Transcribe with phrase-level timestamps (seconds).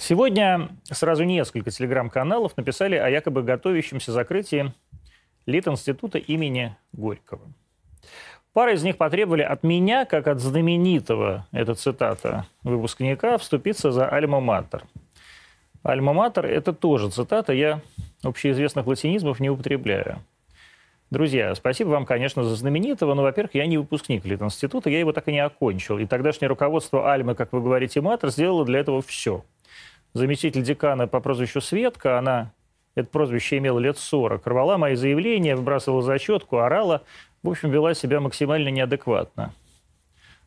[0.00, 4.72] Сегодня сразу несколько телеграм-каналов написали о якобы готовящемся закрытии
[5.44, 7.40] Лит-института имени Горького.
[8.52, 14.84] Пара из них потребовали от меня, как от знаменитого, это цитата, выпускника, вступиться за «Альма-Матер».
[15.82, 17.80] «Альма-Матер»— это тоже цитата, я
[18.22, 20.20] общеизвестных латинизмов не употребляю.
[21.10, 25.26] Друзья, спасибо вам, конечно, за знаменитого, но, во-первых, я не выпускник Лит-института, я его так
[25.26, 25.98] и не окончил.
[25.98, 29.44] И тогдашнее руководство Альмы, как вы говорите, Матер, сделало для этого все–
[30.14, 32.52] заместитель декана по прозвищу Светка, она
[32.94, 37.02] это прозвище имела лет 40, рвала мои заявления, выбрасывала зачетку, орала,
[37.42, 39.54] в общем, вела себя максимально неадекватно.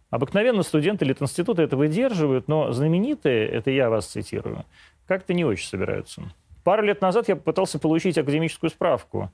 [0.09, 4.65] Обыкновенно студенты Литинститута это выдерживают, но знаменитые, это я вас цитирую,
[5.07, 6.23] как-то не очень собираются.
[6.65, 9.31] Пару лет назад я попытался получить академическую справку.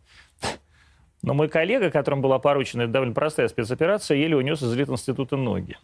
[1.24, 5.76] Но мой коллега, которому была поручена довольно простая спецоперация, еле унес из Литинститута ноги.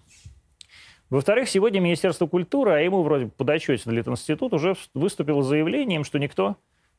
[1.13, 6.58] Во-вторых, сегодня Министерство культуры, а ему вроде подотчетен Литинститут, уже выступило заявлением, что никто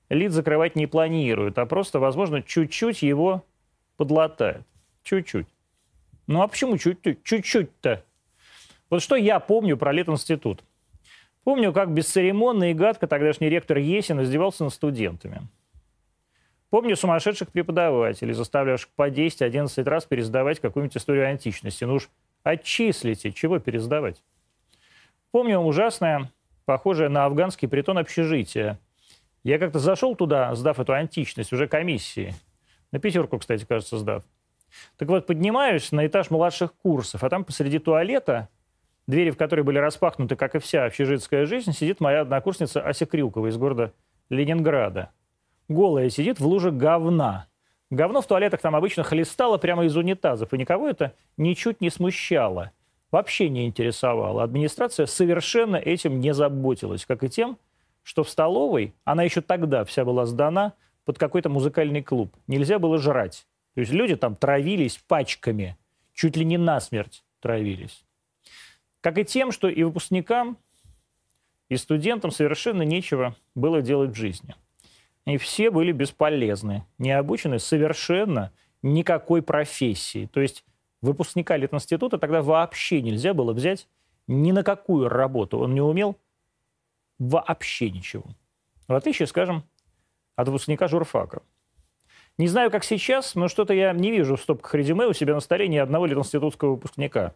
[0.08, 3.44] Лит закрывать не планирует, а просто, возможно, чуть-чуть его
[3.96, 4.62] подлатает.
[5.02, 5.48] Чуть-чуть.
[6.28, 7.24] Ну а почему чуть-чуть?
[7.24, 8.04] Чуть-чуть-то.
[8.88, 10.62] Вот что я помню про Литинститут.
[11.42, 15.40] Помню, как бесцеремонно и гадко тогдашний ректор Есин издевался над студентами.
[16.70, 21.82] Помню сумасшедших преподавателей, заставлявших по 10-11 раз пересдавать какую-нибудь историю античности.
[21.82, 22.08] Ну уж
[22.44, 24.22] Отчислите, чего пересдавать?
[25.30, 26.30] Помню ужасное,
[26.66, 28.78] похожее на афганский притон общежития.
[29.42, 32.34] Я как-то зашел туда, сдав эту античность, уже комиссии.
[32.92, 34.22] На пятерку, кстати, кажется, сдав.
[34.98, 38.48] Так вот, поднимаюсь на этаж младших курсов, а там посреди туалета,
[39.06, 43.46] двери в которой были распахнуты, как и вся общежитская жизнь, сидит моя однокурсница Ася Крюкова
[43.46, 43.92] из города
[44.28, 45.10] Ленинграда.
[45.68, 47.48] Голая сидит в луже говна.
[47.94, 52.72] Говно в туалетах там обычно хлестало прямо из унитазов, и никого это ничуть не смущало,
[53.12, 54.42] вообще не интересовало.
[54.42, 57.56] Администрация совершенно этим не заботилась, как и тем,
[58.02, 60.72] что в столовой она еще тогда вся была сдана
[61.04, 62.34] под какой-то музыкальный клуб.
[62.48, 63.46] Нельзя было жрать.
[63.74, 65.76] То есть люди там травились пачками,
[66.12, 68.04] чуть ли не насмерть травились.
[69.02, 70.58] Как и тем, что и выпускникам,
[71.68, 74.56] и студентам совершенно нечего было делать в жизни
[75.26, 78.52] и все были бесполезны, не обучены совершенно
[78.82, 80.26] никакой профессии.
[80.26, 80.64] То есть
[81.00, 83.88] выпускника Литинститута тогда вообще нельзя было взять
[84.26, 85.58] ни на какую работу.
[85.58, 86.16] Он не умел
[87.18, 88.24] вообще ничего.
[88.86, 89.64] В отличие, скажем,
[90.36, 91.42] от выпускника журфака.
[92.36, 95.40] Не знаю, как сейчас, но что-то я не вижу в стопках резюме у себя на
[95.40, 97.34] столе ни одного литинститутского выпускника.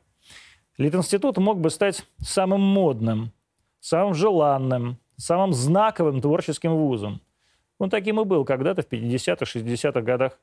[0.77, 3.33] Литинститут мог бы стать самым модным,
[3.81, 7.21] самым желанным, самым знаковым творческим вузом.
[7.79, 10.39] Он таким и был когда-то в 50-х, 60-х годах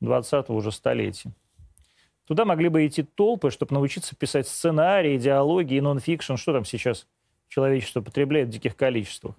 [0.00, 1.32] 20-го уже столетия.
[2.26, 7.06] Туда могли бы идти толпы, чтобы научиться писать сценарии, диалоги и нон-фикшн, что там сейчас
[7.48, 9.34] человечество потребляет в диких количествах.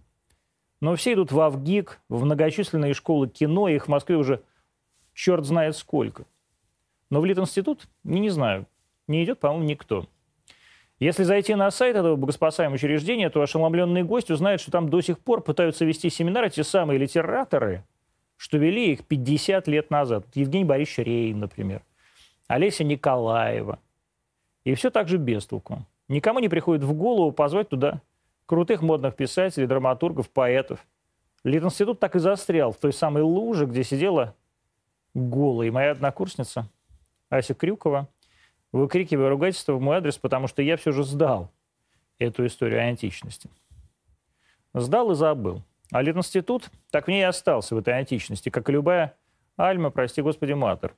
[0.81, 4.43] Но все идут в Авгик, в многочисленные школы кино, их в Москве уже
[5.13, 6.25] черт знает сколько.
[7.09, 8.67] Но в Литинститут, не, не знаю,
[9.07, 10.07] не идет, по-моему, никто.
[10.99, 15.19] Если зайти на сайт этого богоспасаемого учреждения, то ошеломленный гость узнает, что там до сих
[15.19, 17.83] пор пытаются вести семинары те самые литераторы,
[18.37, 20.25] что вели их 50 лет назад.
[20.35, 21.81] Евгений Борисович Рейн, например,
[22.47, 23.79] Олеся Николаева.
[24.63, 25.85] И все так же без толку.
[26.07, 28.01] Никому не приходит в голову позвать туда
[28.45, 30.85] крутых модных писателей, драматургов, поэтов.
[31.43, 34.35] Литинститут так и застрял в той самой луже, где сидела
[35.13, 36.69] голая моя однокурсница
[37.29, 38.07] Ася Крюкова–
[38.73, 41.49] выкрикивая ругательство в мой адрес, потому что я все же сдал
[42.19, 43.49] эту историю античности.
[44.73, 45.61] Сдал и забыл.
[45.91, 49.15] А Литинститут так в ней и остался, в этой античности, как и любая
[49.57, 50.95] альма, прости господи, матер.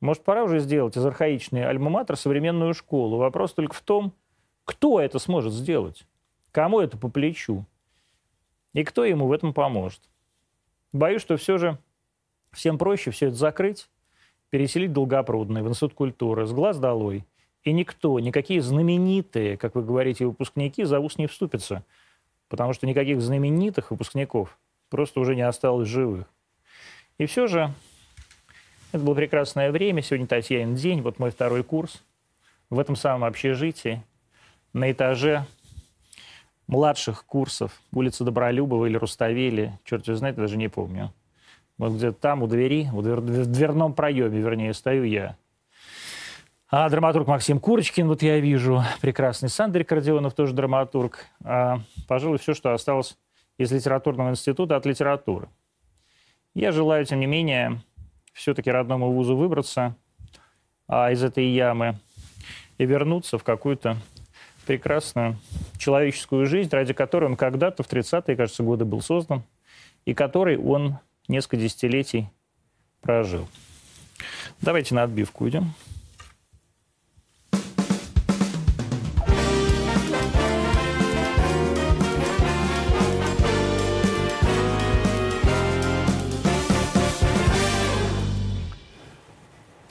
[0.00, 3.18] Может, пора уже сделать из архаичной альма-матер современную школу.
[3.18, 4.12] Вопрос только в том,
[4.64, 6.06] кто это сможет сделать,
[6.52, 7.66] кому это по плечу,
[8.72, 10.00] и кто ему в этом поможет.
[10.92, 11.78] Боюсь, что все же
[12.52, 13.88] всем проще все это закрыть,
[14.50, 17.24] переселить Долгопрудный в Институт культуры с глаз долой.
[17.62, 21.84] И никто, никакие знаменитые, как вы говорите, выпускники за ус не вступятся,
[22.48, 24.58] потому что никаких знаменитых выпускников
[24.90, 26.26] просто уже не осталось живых.
[27.18, 27.72] И все же
[28.92, 30.02] это было прекрасное время.
[30.02, 32.02] Сегодня Татьянин день, вот мой второй курс
[32.70, 34.02] в этом самом общежитии
[34.72, 35.46] на этаже
[36.66, 41.12] младших курсов улицы Добролюбова или Руставели, черт его знает, даже не помню.
[41.78, 45.36] Вот где-то там, у двери, в, двер, в дверном проеме, вернее, стою я.
[46.70, 51.26] А драматург Максим Курочкин, вот я вижу, прекрасный Сандрик Родионов, тоже драматург.
[51.44, 53.16] А, пожалуй, все, что осталось
[53.58, 55.48] из литературного института от литературы.
[56.54, 57.80] Я желаю, тем не менее,
[58.32, 59.96] все-таки родному вузу выбраться
[60.88, 61.98] а, из этой ямы
[62.78, 63.96] и вернуться в какую-то
[64.66, 65.36] прекрасную
[65.78, 69.42] человеческую жизнь, ради которой он когда-то в 30-е, кажется, годы был создан,
[70.04, 70.98] и который он
[71.28, 72.28] несколько десятилетий
[73.00, 73.48] прожил.
[74.60, 75.74] Давайте на отбивку идем.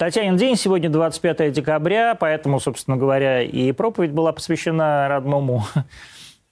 [0.04, 5.64] Татьянин день, сегодня 25 декабря, поэтому, собственно говоря, и проповедь была посвящена родному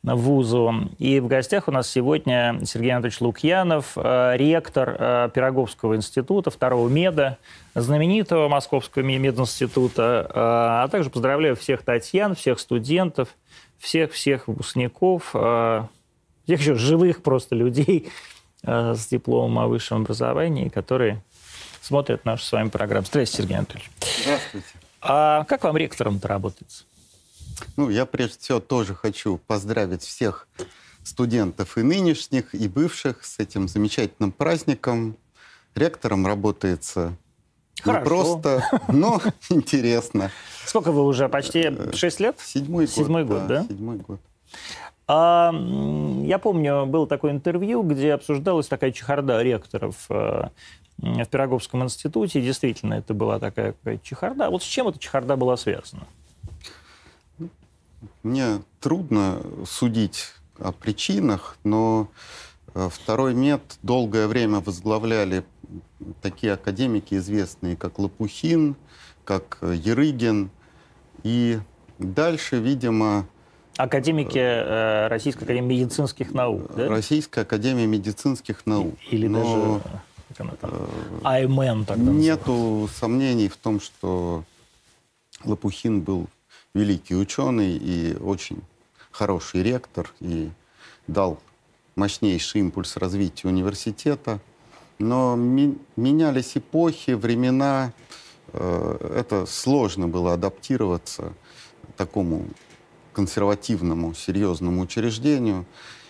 [0.04, 0.90] вузу.
[0.98, 6.90] И в гостях у нас сегодня Сергей Анатольевич Лукьянов, э, ректор э, Пироговского института, второго
[6.90, 7.38] меда,
[7.76, 10.26] знаменитого Московского мединститута.
[10.30, 13.30] Э, а также поздравляю всех Татьян, всех студентов,
[13.78, 18.10] всех-всех выпускников, всех еще живых просто людей
[18.64, 21.24] с дипломом о высшем образовании, которые
[21.82, 23.08] смотрят нашу с вами программу.
[23.08, 23.92] Здравствуйте, Сергей Анатольевич.
[24.24, 24.68] Здравствуйте.
[25.02, 26.84] А как вам ректором-то работается?
[27.78, 30.48] Ну, я прежде всего тоже хочу поздравить всех
[31.04, 35.18] студентов и нынешних, и бывших с этим замечательным праздником.
[35.74, 37.16] Ректором работается
[37.82, 38.00] Хорошо.
[38.00, 40.32] не просто, но интересно.
[40.66, 41.30] Сколько вы уже?
[41.30, 42.40] Почти 6 лет?
[42.40, 42.96] Седьмой год.
[42.96, 43.64] Седьмой год, да?
[43.64, 44.20] Седьмой год.
[45.08, 45.52] А,
[46.24, 50.50] я помню, было такое интервью, где обсуждалась такая чехарда ректоров э,
[50.98, 52.42] в Пироговском институте.
[52.42, 54.50] Действительно, это была такая чехарда.
[54.50, 56.04] Вот с чем эта чехарда была связана?
[58.24, 62.08] Мне трудно судить о причинах, но
[62.74, 65.44] э, второй мед долгое время возглавляли
[66.22, 68.76] такие академики известные, как Лопухин,
[69.24, 70.50] как Ерыгин.
[71.24, 71.60] И
[72.00, 73.28] дальше, видимо...
[73.78, 76.90] Академики э, Российской Академии Медицинских Наук, да?
[76.90, 78.96] Российская Академия Медицинских Наук.
[79.10, 79.82] Или но,
[80.38, 80.56] даже...
[80.60, 80.72] Там?
[81.24, 83.00] АМН тогда Нету называется.
[83.00, 84.44] сомнений в том, что
[85.44, 86.28] Лопухин был
[86.74, 88.62] великий ученый и очень
[89.12, 90.50] хороший ректор, и
[91.08, 91.40] дал
[91.96, 94.40] мощнейший импульс развитию университета.
[95.00, 97.92] Но менялись эпохи, времена.
[98.54, 101.34] Э, это сложно было адаптироваться
[101.98, 102.46] такому
[103.14, 105.66] консервативному, серьезному учреждению.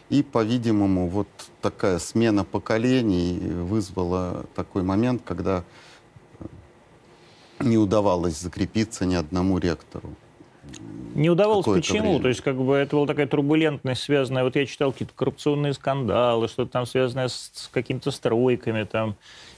[0.09, 1.29] И, по-видимому, вот
[1.61, 5.63] такая смена поколений вызвала такой момент, когда
[7.59, 10.09] не удавалось закрепиться ни одному ректору.
[11.15, 12.11] Не удавалось почему?
[12.11, 12.21] Время.
[12.21, 14.43] То есть, как бы это была такая турбулентность, связанная.
[14.43, 19.15] Вот я читал какие-то коррупционные скандалы, что-то там связанное с, с какими-то стройками там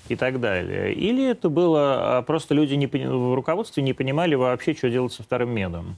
[0.10, 0.94] и так далее.
[0.94, 5.24] Или это было а, просто люди не, в руководстве не понимали вообще, что делать со
[5.24, 5.96] вторым медом?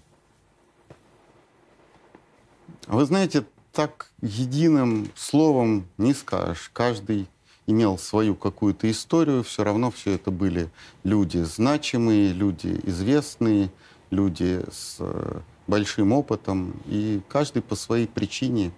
[2.88, 6.69] Вы знаете, так единым словом не скажешь.
[6.73, 7.27] Каждый
[7.68, 10.69] имел свою какую-то историю, все равно все это были
[11.03, 13.71] люди значимые, люди известные,
[14.15, 18.71] люди с э, большим опытом, и каждый по своей причине,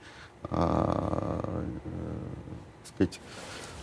[0.49, 1.63] э,
[2.93, 3.19] сказать,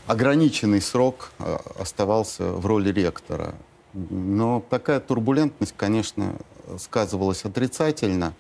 [0.07, 3.55] ограниченный срок э, оставался в роли ректора.
[3.93, 6.35] Но такая турбулентность, конечно,
[6.79, 8.35] сказывалась отрицательно.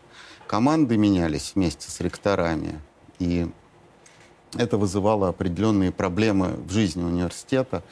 [0.46, 2.80] Команды менялись вместе с ректорами,
[3.18, 3.48] и
[4.56, 7.82] это вызывало определенные проблемы в жизни университета.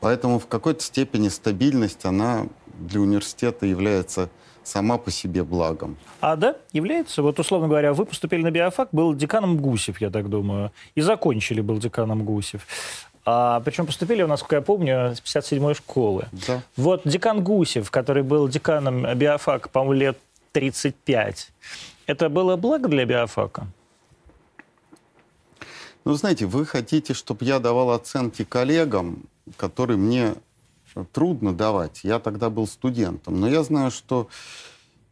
[0.00, 2.46] Поэтому в какой-то степени стабильность, она
[2.78, 4.30] для университета является
[4.62, 5.96] сама по себе благом.
[6.20, 7.22] А, да, является?
[7.22, 11.60] Вот, условно говоря, вы поступили на биофак, был деканом Гусев, я так думаю, и закончили
[11.60, 12.66] был деканом Гусев.
[13.24, 16.28] А, причем поступили у нас, как я помню, с 57-й школы.
[16.46, 16.62] Да.
[16.76, 20.18] Вот декан Гусев, который был деканом биофака, по-моему, лет
[20.52, 21.50] 35,
[22.06, 23.66] это было благо для биофака?
[26.04, 29.24] Ну, знаете, вы хотите, чтобы я давал оценки коллегам,
[29.56, 30.34] которые мне
[31.12, 32.00] трудно давать.
[32.02, 33.40] Я тогда был студентом.
[33.40, 34.28] Но я знаю, что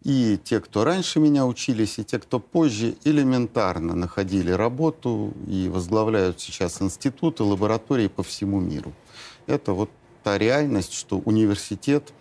[0.03, 6.41] и те, кто раньше меня учились, и те, кто позже, элементарно находили работу и возглавляют
[6.41, 8.93] сейчас институты, лаборатории по всему миру.
[9.47, 9.91] Это вот
[10.23, 12.13] та реальность, что университет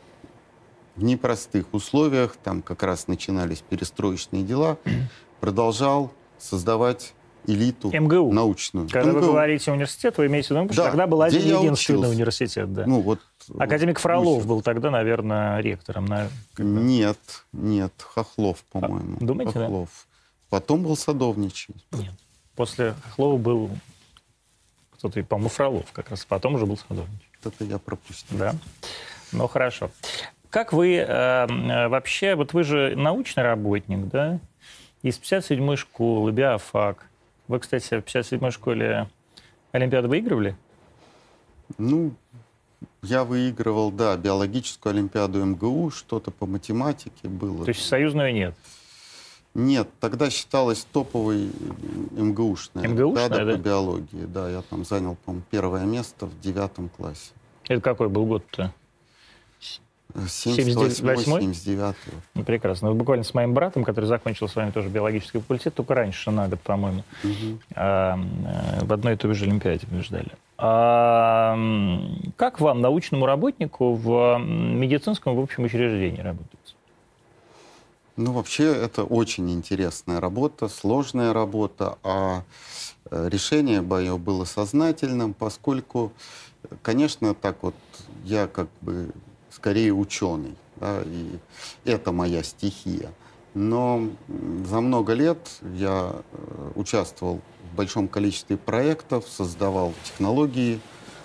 [0.95, 4.77] в непростых условиях, там как раз начинались перестроечные дела,
[5.39, 7.13] продолжал создавать
[7.47, 8.31] элиту МГУ.
[8.31, 8.89] научную.
[8.89, 9.19] Когда МГУ.
[9.19, 12.73] вы говорите университет, вы имеете в виду, что да, тогда был один единственный университет.
[12.73, 12.85] Да.
[12.85, 13.19] Ну, вот,
[13.57, 14.47] Академик Фролов учился.
[14.47, 16.05] был тогда, наверное, ректором.
[16.05, 16.29] На...
[16.57, 17.17] Нет,
[17.53, 19.17] нет, Хохлов, по-моему.
[19.19, 19.89] А, думаете, Хохлов.
[19.89, 20.15] Да?
[20.49, 21.75] Потом был Садовничий.
[21.91, 22.13] Нет.
[22.55, 23.69] После Хохлова был
[24.91, 26.25] кто-то, по-моему, Фролов как раз.
[26.25, 27.29] Потом уже был Садовничий.
[27.43, 28.37] Это я пропустил.
[28.37, 28.55] Да.
[29.31, 29.91] Ну, хорошо.
[30.49, 34.39] Как вы э, э вообще, вот вы же научный работник, да?
[35.01, 37.05] Из 57-й школы, биофак.
[37.47, 39.07] Вы, кстати, в 57-й школе
[39.71, 40.55] Олимпиаду выигрывали?
[41.77, 42.13] Ну,
[43.01, 47.65] я выигрывал, да, биологическую Олимпиаду МГУ, что-то по математике было.
[47.65, 48.55] То есть союзную нет?
[49.53, 51.49] Нет, тогда считалось топовой
[52.11, 52.87] МГУшная.
[52.87, 53.45] МГУшная, да?
[53.45, 53.51] да?
[53.53, 54.25] по биологии.
[54.25, 57.31] Да, я там занял, по-моему, первое место в девятом классе.
[57.67, 58.73] Это какой был год-то?
[60.15, 61.95] 78-79.
[62.33, 62.89] Ну, прекрасно.
[62.89, 66.47] Вот буквально с моим братом, который закончил с вами тоже биологический факультет, только раньше, на
[66.47, 67.59] год, по-моему, Мгм.
[67.75, 70.31] а, э, в одной и той же Олимпиаде побеждали.
[70.57, 71.57] А,
[72.37, 76.75] как вам, научному работнику, в медицинском в общем учреждении работается?
[78.17, 82.43] Ну, вообще, это очень интересная работа, сложная работа, а
[83.11, 86.13] э, решение мое было сознательным, поскольку,
[86.81, 87.75] конечно, так вот,
[88.23, 89.09] я как бы
[89.55, 91.37] скорее ученый, да, и
[91.85, 93.11] это моя стихия.
[93.53, 94.09] Но
[94.69, 95.39] за много лет
[95.75, 97.39] я э, участвовал
[97.71, 100.81] в большом количестве проектов, создавал технологии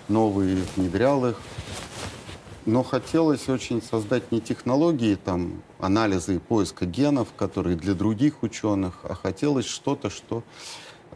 [0.07, 1.41] новые, внедрял их.
[2.65, 8.99] Но хотелось очень создать не технологии, там, анализа и поиска генов, которые для других ученых,
[9.03, 10.43] а хотелось что-то, что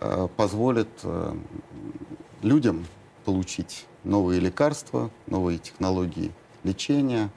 [0.02, 1.38] э, позволит э,
[2.42, 2.86] людям
[3.24, 6.34] получить новые лекарства, новые технологии
[6.66, 7.30] лечения.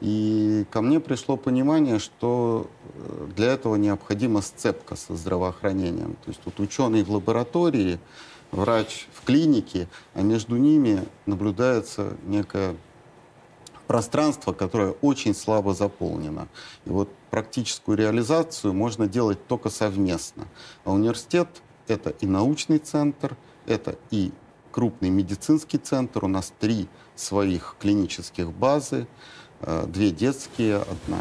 [0.00, 6.16] И ко мне пришло понимание, что э, для этого необходима сцепка со здравоохранением.
[6.24, 7.98] То есть вот ученый в лаборатории,
[8.52, 12.76] врач в клинике, а между ними наблюдается некая
[13.88, 16.46] пространство, которое очень слабо заполнено.
[16.84, 20.46] И вот практическую реализацию можно делать только совместно.
[20.84, 21.48] А университет—
[21.88, 23.36] это и научный центр,
[23.66, 24.30] это и
[24.70, 26.24] крупный медицинский центр.
[26.24, 26.88] У нас три
[27.18, 29.06] своих клинических базы,
[29.60, 31.20] э, две детские, одна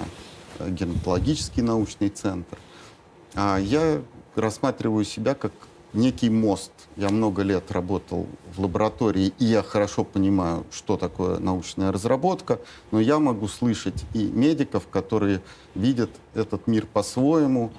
[0.60, 2.58] э, герматологический научный центр.
[3.34, 4.02] А я
[4.36, 5.52] рассматриваю себя как
[5.94, 6.72] некий мост.
[6.96, 12.60] Я много лет работал в лаборатории, и я хорошо понимаю, что такое научная разработка,
[12.92, 15.42] но я могу слышать и медиков, которые
[15.76, 17.72] видят этот мир по-своему,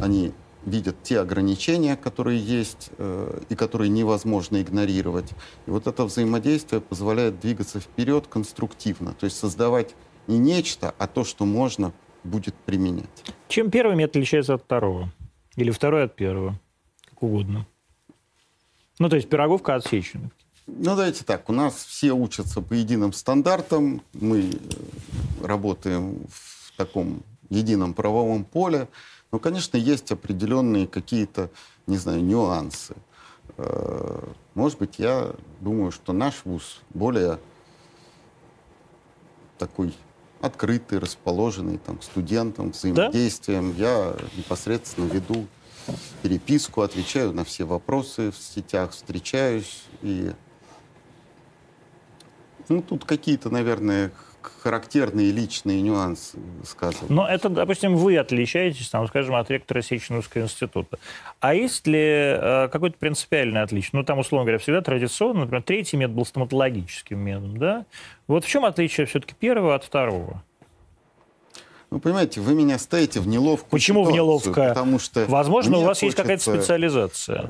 [0.00, 0.32] они
[0.66, 5.30] видят те ограничения, которые есть э, и которые невозможно игнорировать.
[5.66, 9.94] И вот это взаимодействие позволяет двигаться вперед конструктивно, то есть создавать
[10.26, 11.92] не нечто, а то, что можно
[12.24, 13.24] будет применять.
[13.48, 15.10] Чем первый метод отличается от второго?
[15.54, 16.60] Или второй от первого?
[17.08, 17.66] Как угодно.
[18.98, 20.32] Ну, то есть пироговка от сеченых.
[20.66, 21.48] Ну, давайте так.
[21.48, 24.02] У нас все учатся по единым стандартам.
[24.12, 28.88] Мы э, работаем в таком едином правовом поле.
[29.36, 31.50] Но, конечно, есть определенные какие-то,
[31.86, 32.96] не знаю, нюансы.
[33.58, 34.18] Э,
[34.54, 37.38] Может быть, я думаю, что наш вуз более
[39.58, 39.94] такой
[40.40, 43.74] открытый, расположенный там, к студентам, взаимодействием.
[43.76, 45.46] Я непосредственно веду
[46.22, 49.84] переписку, отвечаю на все вопросы в сетях, встречаюсь.
[50.00, 50.32] И
[52.70, 54.12] ну, тут какие-то, наверное,
[54.62, 57.10] характерные личные нюансы сказывают.
[57.10, 60.98] Но это, допустим, вы отличаетесь, там, скажем, от ректора Сеченовского института.
[61.40, 63.90] А есть ли э, какое-то принципиальное отличие?
[63.92, 67.86] Ну, там, условно говоря, всегда традиционно, например, третий метод был стоматологическим методом, да?
[68.26, 70.42] Вот в чем отличие все-таки первого от второго?
[71.90, 74.68] Вы понимаете, вы меня ставите в неловкую Почему в ситуацию, неловко?
[74.68, 77.48] Потому что Возможно, у вас есть какая-то хочется, специализация.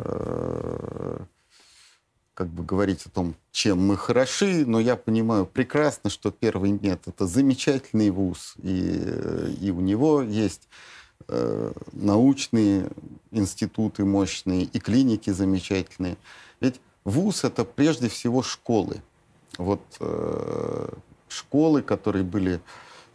[2.36, 7.00] Как бы говорить о том, чем мы хороши, но я понимаю прекрасно, что первый нет.
[7.06, 10.68] Это замечательный вуз, и, и у него есть
[11.28, 12.90] э, научные
[13.30, 16.18] институты мощные, и клиники замечательные.
[16.60, 19.00] Ведь вуз— это прежде всего школы.
[19.56, 20.88] Вот э,
[21.28, 22.60] школы, которые были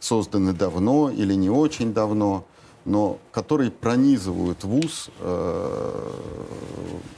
[0.00, 2.44] созданы давно или не очень давно,
[2.84, 6.10] но которые пронизывают вуз э,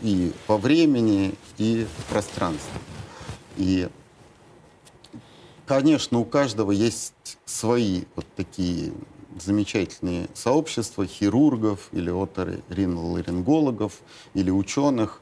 [0.02, 2.80] и по времени, и в пространстве.
[3.56, 3.88] И,
[5.66, 8.92] конечно, у каждого есть свои вот такие
[9.40, 14.00] замечательные сообщества хирургов или оториноларингологов
[14.34, 15.20] или ученых.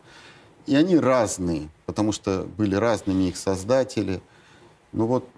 [0.66, 4.20] И они разные, потому что были разными их создатели.
[4.92, 5.28] Но вот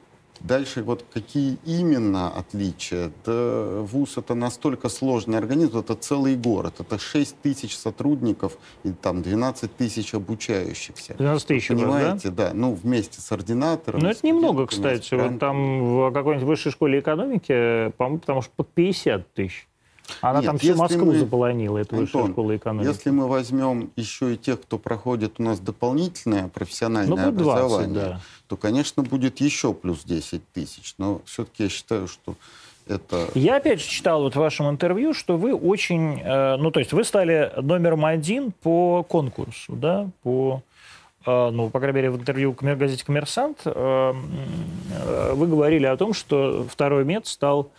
[0.44, 3.10] Дальше вот какие именно отличия?
[3.24, 9.22] Да ВУЗ это настолько сложный организм, это целый город, это 6 тысяч сотрудников и там
[9.22, 11.14] 12 тысяч обучающихся.
[11.14, 11.86] 12 тысяч вас, да?
[11.86, 12.50] Понимаете, да?
[12.52, 14.00] Ну, вместе с ординатором.
[14.00, 15.14] Ну, это немного, кстати.
[15.14, 19.66] Вот там в какой-нибудь высшей школе экономики, по-моему, потому что под 50 тысяч.
[20.20, 22.88] Она Нет, там всю Москву мы- заполонила, высшая Антон, школа экономики.
[22.88, 27.64] Если мы возьмем еще и тех, кто проходит у нас дополнительное ну, профессиональное будет 20,
[27.64, 28.20] образование, да.
[28.48, 30.94] то, конечно, будет еще плюс 10 тысяч.
[30.98, 32.34] Но все-таки я считаю, что
[32.86, 33.28] это...
[33.34, 36.92] Я опять же читал вот в вашем интервью, что вы очень, э, ну то есть
[36.92, 40.62] вы стали номером один по конкурсу, да, по,
[41.24, 44.12] э, ну по крайней мере в интервью коммер- газете «Коммерсант» э,
[45.32, 47.70] вы говорили о том, что второй мед стал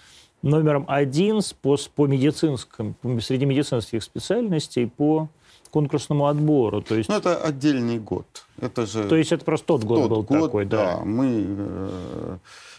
[0.45, 5.29] номером один по, по медицинским, среди медицинских специальностей по
[5.71, 6.81] конкурсному отбору.
[6.81, 7.09] То есть...
[7.09, 8.25] Ну, это отдельный год.
[8.61, 9.09] Это же...
[9.09, 10.97] То есть это просто тот год тот был год, такой, да?
[10.97, 12.37] Да, мы, э,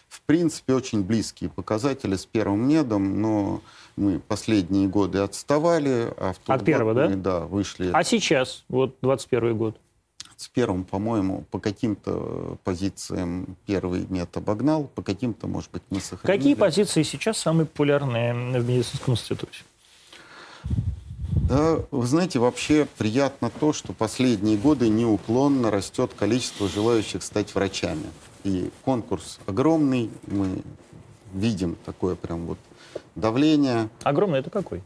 [0.09, 3.61] в принципе, очень близкие показатели с первым медом, но
[3.97, 6.15] мы последние годы отставали.
[6.17, 7.09] А в От первого, да?
[7.09, 7.91] Мы, да, вышли.
[7.93, 9.77] А сейчас, вот 21 год?
[10.37, 16.39] С первым, по-моему, по каким-то позициям первый мед обогнал, по каким-то, может быть, мы сохранили.
[16.39, 19.65] Какие позиции сейчас самые популярные в медицинском институте?
[21.49, 28.07] Да, вы знаете, вообще приятно то, что последние годы неуклонно растет количество желающих стать врачами.
[28.45, 30.63] И конкурс огромный, мы
[31.33, 32.59] видим такое прям вот
[33.15, 33.89] давление.
[34.03, 34.83] Огромный это какой?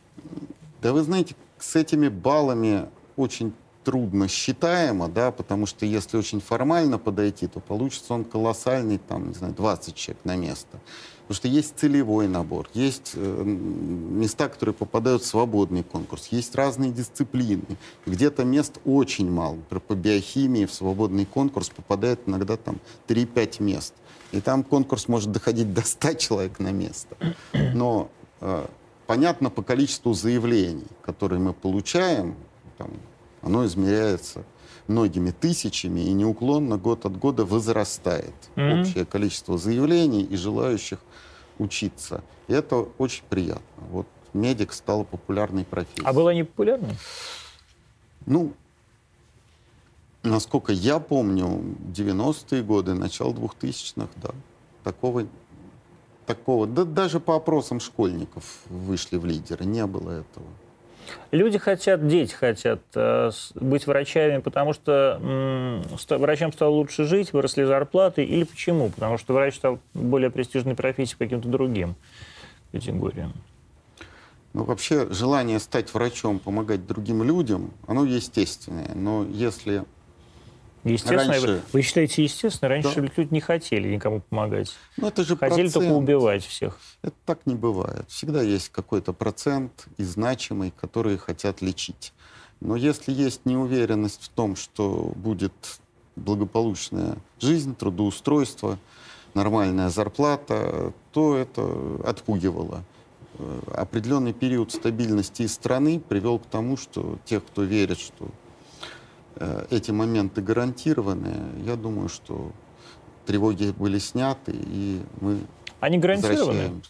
[0.81, 3.53] Да вы знаете, с этими баллами очень
[3.85, 9.35] трудно считаемо, да, потому что если очень формально подойти, то получится он колоссальный, там, не
[9.35, 10.81] знаю, 20 человек на место.
[11.23, 16.91] Потому что есть целевой набор, есть э, места, которые попадают в свободный конкурс, есть разные
[16.91, 17.63] дисциплины.
[18.05, 19.55] Где-то мест очень мало.
[19.55, 23.95] Например, по биохимии в свободный конкурс попадает иногда там 3-5 мест.
[24.33, 27.17] И там конкурс может доходить до 100 человек на место.
[27.75, 28.11] Но
[28.41, 28.67] э,
[29.07, 32.35] понятно по количеству заявлений, которые мы получаем,
[32.77, 32.91] там,
[33.43, 34.45] оно измеряется
[34.87, 38.81] многими тысячами и неуклонно год от года возрастает mm-hmm.
[38.81, 40.99] общее количество заявлений и желающих
[41.59, 42.23] учиться.
[42.49, 43.85] И это очень приятно.
[43.91, 46.07] Вот медик стал популярной профессией.
[46.07, 46.97] А была не популярной?
[48.27, 48.53] Ну,
[50.23, 54.31] насколько я помню, 90-е годы, начало 2000-х, да,
[54.85, 55.27] такого,
[56.27, 60.47] такого, да даже по опросам школьников вышли в лидеры, не было этого.
[61.31, 67.65] Люди хотят, дети хотят э, быть врачами, потому что э, врачам стало лучше жить, выросли
[67.65, 68.91] зарплаты, или почему?
[68.91, 71.95] Потому что врач стал более престижной профессией каким-то другим
[72.73, 73.33] категориям.
[74.53, 78.91] Ну, вообще, желание стать врачом, помогать другим людям, оно естественное.
[78.95, 79.85] Но если
[80.85, 81.63] Естественно, раньше...
[81.73, 82.71] вы считаете естественно?
[82.71, 83.11] Раньше да.
[83.17, 84.75] люди не хотели никому помогать.
[84.97, 85.75] Ну, это же Хотели процент.
[85.75, 86.79] только убивать всех.
[87.03, 88.07] Это так не бывает.
[88.09, 92.15] Всегда есть какой-то процент и значимый, которые хотят лечить.
[92.61, 95.53] Но если есть неуверенность в том, что будет
[96.17, 98.79] благополучная жизнь, трудоустройство,
[99.35, 102.85] нормальная зарплата, то это отпугивало.
[103.39, 108.29] Э, определенный период стабильности страны привел к тому, что тех, кто верит, что
[109.71, 112.53] эти моменты гарантированы, я думаю, что
[113.27, 115.39] тревоги были сняты, и мы
[115.81, 116.83] Они гарантированы?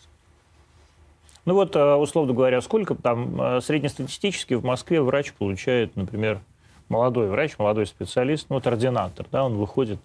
[1.46, 6.40] Ну вот, э, условно говоря, сколько там э, среднестатистически в Москве врач получает, например,
[6.88, 9.98] молодой врач, молодой специалист, ну вот ординатор, да, он выходит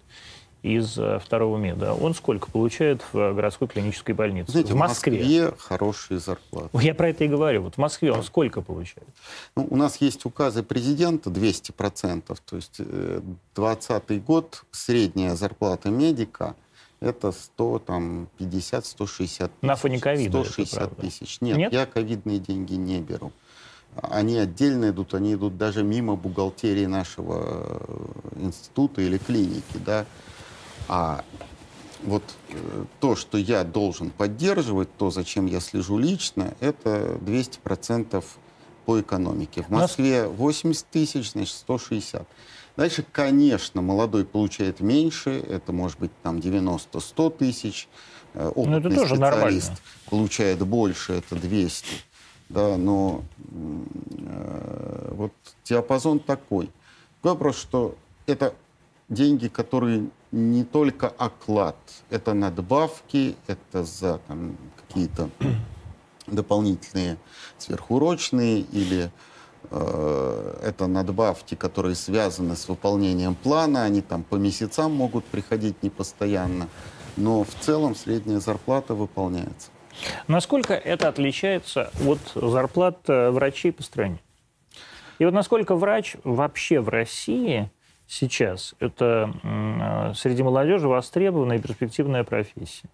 [0.62, 1.94] из э, второго меда.
[1.94, 4.50] Он сколько получает в городской клинической больнице?
[4.50, 5.18] Знаете, в Москве.
[5.18, 6.68] В Москве хорошие зарплаты.
[6.80, 7.62] Я про это и говорю.
[7.62, 9.08] Вот в Москве он сколько получает?
[9.56, 12.36] Ну, у нас есть указы президента 200%.
[12.44, 16.56] То есть 2020 э, год средняя зарплата медика
[17.00, 19.62] это 100, там, 50, 160 тысяч.
[19.62, 21.40] На фоне ковида 160 тысяч.
[21.40, 23.32] Нет, Нет, я ковидные деньги не беру.
[24.02, 27.78] Они отдельно идут, они идут даже мимо бухгалтерии нашего
[28.36, 30.04] э, института или клиники, да.
[30.88, 31.24] А
[32.02, 38.24] вот э, то, что я должен поддерживать, то, зачем я слежу лично, это 200%
[38.84, 39.62] по экономике.
[39.62, 42.26] В Москве 80 тысяч, значит, 160.
[42.76, 47.88] Дальше, конечно, молодой получает меньше, это может быть там 90-100 тысяч.
[48.34, 49.76] Э, опытный но это тоже специалист нормально.
[50.10, 51.86] получает больше, это 200.
[52.48, 55.32] Да, но э, вот
[55.64, 56.70] диапазон такой.
[57.16, 57.96] Такой вопрос, что
[58.26, 58.54] это
[59.08, 61.76] деньги, которые не только оклад,
[62.10, 65.30] это надбавки, это за там, какие-то
[66.26, 67.16] дополнительные
[67.58, 69.10] сверхурочные или
[69.70, 76.68] э, это надбавки, которые связаны с выполнением плана, они там по месяцам могут приходить непостоянно,
[77.16, 79.70] но в целом средняя зарплата выполняется.
[80.28, 84.20] Насколько это отличается от зарплат э, врачей по стране?
[85.18, 87.70] И вот насколько врач вообще в России
[88.06, 92.88] сейчас это э, среди молодежи востребованная и перспективная профессия?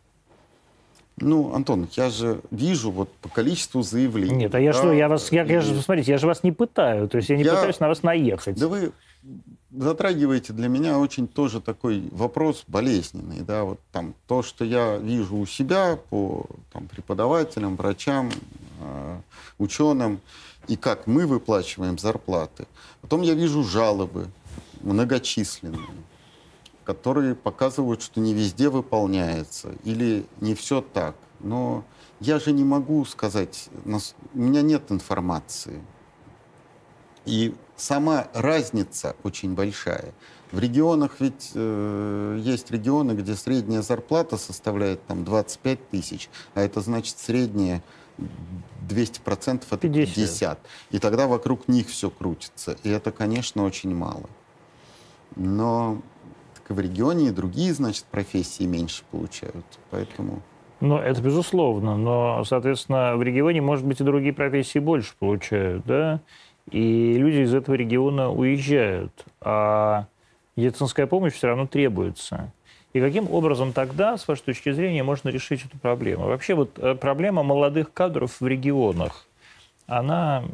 [1.19, 4.35] Ну, Антон, я же вижу вот по количеству заявлений.
[4.35, 6.53] Нет, а я да, что, я вас, я, я же, смотрите, я же вас не
[6.53, 8.59] пытаю, то есть я не я, пытаюсь на вас наехать.
[8.59, 8.93] Да вы
[9.71, 15.37] затрагиваете для меня очень тоже такой вопрос болезненный, да, вот там то, что я вижу
[15.37, 18.31] у себя по там, преподавателям, врачам,
[18.81, 19.21] э,
[19.59, 20.21] ученым,
[20.69, 22.67] и как мы выплачиваем зарплаты.
[23.01, 24.29] Потом я вижу жалобы
[24.83, 25.87] многочисленные,
[26.85, 31.17] которые показывают, что не везде выполняется или не все так.
[31.41, 31.85] Но
[32.21, 35.83] я же не могу сказать, у меня нет информации.
[37.25, 40.13] И сама разница очень большая.
[40.51, 46.81] В регионах ведь э, есть регионы, где средняя зарплата составляет там 25 тысяч, а это
[46.81, 47.83] значит средняя
[48.89, 50.15] 200% это 50.
[50.15, 50.59] 50.
[50.91, 52.77] И тогда вокруг них все крутится.
[52.83, 54.29] И это, конечно, очень мало.
[55.37, 55.99] Но
[56.69, 59.67] в регионе и другие, значит, профессии меньше получают.
[59.91, 60.41] Поэтому...
[60.81, 61.97] Ну, это безусловно.
[61.97, 66.21] Но, соответственно, в регионе, может быть, и другие профессии больше получают, да?
[66.71, 69.25] И люди из этого региона уезжают.
[69.41, 70.07] А
[70.57, 72.53] медицинская помощь все равно требуется.
[72.93, 76.27] И каким образом тогда, с вашей точки зрения, можно решить эту проблему?
[76.27, 79.27] Вообще вот э, проблема молодых кадров в регионах,
[79.87, 80.45] она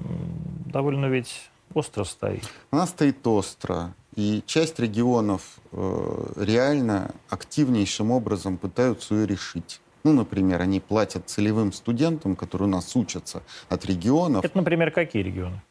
[0.67, 2.49] довольно ведь остро стоит.
[2.71, 3.93] Она стоит остро.
[4.19, 9.81] И часть регионов э, реально активнейшим образом пытаются ее решить.
[10.03, 14.45] Ну, например, они платят целевым студентам, которые у нас учатся от регионов.
[14.45, 15.63] Это, например, какие регионы?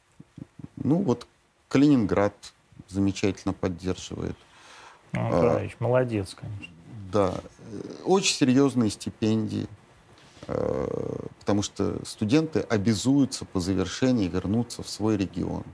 [0.77, 1.27] Ну, вот
[1.67, 2.33] Калининград
[2.87, 4.37] замечательно поддерживает.
[5.11, 6.73] Ну, а, молодец, конечно.
[7.11, 7.33] Да.
[8.05, 9.67] Очень серьезные стипендии,
[10.47, 15.65] э, потому что студенты обязуются по завершении вернуться в свой регион.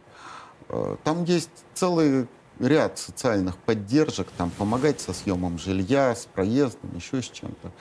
[0.69, 2.27] Э, там есть целый
[2.59, 7.71] ряд социальных поддержек, там помогать со съемом жилья, с проездом, еще с чем-то.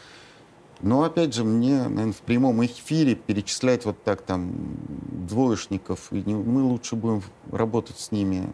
[0.81, 4.53] Но, опять же, мне, наверное, в прямом эфире перечислять вот так там
[5.29, 8.49] двоечников, мы лучше будем работать с ними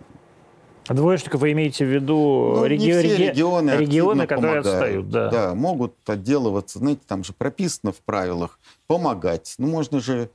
[0.94, 2.84] Двоечников вы имеете в виду ну, реги...
[2.84, 4.66] не все регионы, регионы которые помогают.
[4.66, 5.08] отстают?
[5.10, 5.30] Да.
[5.30, 9.54] да, могут отделываться, знаете, там же прописано в правилах, помогать.
[9.58, 10.30] Ну, можно же...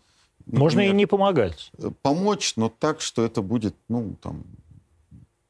[0.46, 1.72] Например, можно и не помогать.
[2.02, 4.44] Помочь, но так, что это будет, ну, там,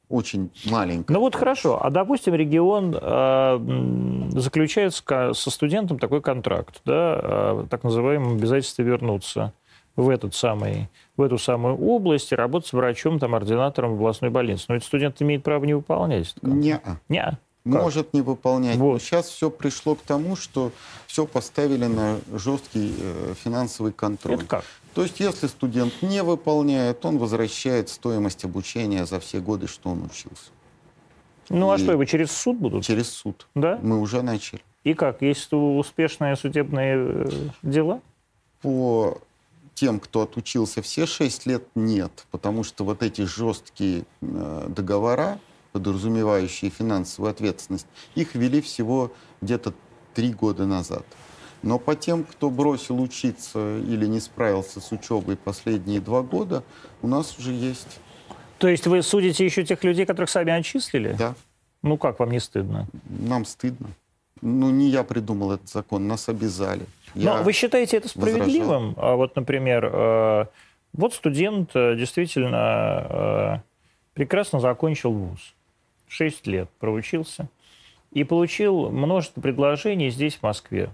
[0.08, 1.12] очень маленько.
[1.12, 7.84] Ну вот хорошо, а допустим регион э, заключает со студентом такой контракт, да, э, так
[7.84, 9.52] называемое обязательство вернуться
[9.96, 14.66] в, этот самый, в эту самую область и работать врачом, там, ординатором в областной больнице.
[14.68, 16.34] Но этот студент имеет право не выполнять.
[16.42, 16.80] Не.
[17.08, 17.38] Не.
[17.64, 18.76] Может не выполнять.
[18.76, 18.92] Вот.
[18.94, 20.70] Но сейчас все пришло к тому, что
[21.06, 24.34] все поставили на жесткий э, финансовый контроль.
[24.34, 24.64] Это как?
[24.94, 30.04] То есть, если студент не выполняет, он возвращает стоимость обучения за все годы, что он
[30.04, 30.50] учился.
[31.50, 32.84] Ну а и а что, его через суд будут?
[32.84, 33.48] Через суд.
[33.54, 33.78] Да?
[33.82, 34.62] Мы уже начали.
[34.84, 35.20] И как?
[35.20, 37.30] Есть успешные судебные э,
[37.62, 38.00] дела?
[38.62, 39.18] По
[39.74, 42.26] тем, кто отучился все шесть лет, нет.
[42.30, 45.40] Потому что вот эти жесткие э, договора,
[45.72, 49.74] подразумевающие финансовую ответственность, их ввели всего где-то
[50.14, 51.04] три года назад.
[51.64, 56.62] Но по тем, кто бросил учиться или не справился с учебой последние два года,
[57.00, 58.00] у нас уже есть.
[58.58, 61.14] То есть вы судите еще тех людей, которых сами отчислили?
[61.18, 61.34] Да.
[61.82, 62.86] Ну как, вам не стыдно?
[63.08, 63.88] Нам стыдно.
[64.42, 66.84] Ну, не я придумал этот закон, нас обязали.
[67.14, 68.88] Я Но вы считаете это справедливым?
[68.88, 69.12] Возражал.
[69.12, 70.44] А вот, например, э,
[70.92, 73.58] вот студент э, действительно э,
[74.12, 75.54] прекрасно закончил вуз.
[76.08, 77.48] Шесть лет проучился.
[78.12, 80.90] И получил множество предложений здесь, в Москве.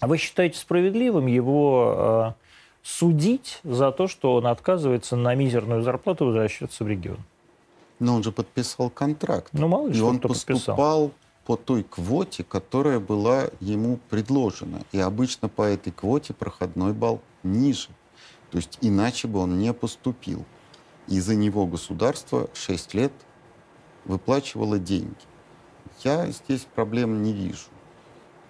[0.00, 2.34] Вы считаете справедливым его
[2.82, 7.18] судить за то, что он отказывается на мизерную зарплату возвращаться в регион?
[7.98, 9.48] Но он же подписал контракт.
[9.52, 11.12] Ну, мало ли, и что он поступал подписал
[11.46, 14.82] по той квоте, которая была ему предложена.
[14.92, 17.88] И обычно по этой квоте проходной балл ниже.
[18.50, 20.44] То есть иначе бы он не поступил.
[21.08, 23.12] И за него государство 6 лет
[24.04, 25.14] выплачивало деньги.
[26.02, 27.68] Я здесь проблем не вижу.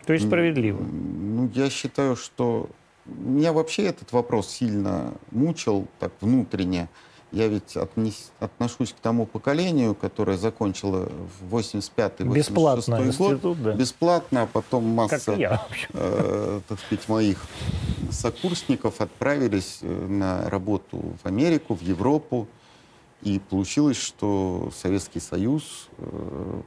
[0.07, 0.83] То есть справедливо?
[0.83, 2.69] Ну, я считаю, что...
[3.05, 6.89] Меня вообще этот вопрос сильно мучил так внутренне.
[7.33, 11.09] Я ведь отнес, отношусь к тому поколению, которое закончило
[11.41, 13.07] в 85-86 год.
[13.07, 13.73] Институт, да.
[13.75, 17.45] Бесплатно, а потом масса, я, э, так сказать, моих
[18.11, 22.49] сокурсников отправились э, на работу в Америку, в Европу.
[23.23, 26.61] И получилось, что Советский Союз э,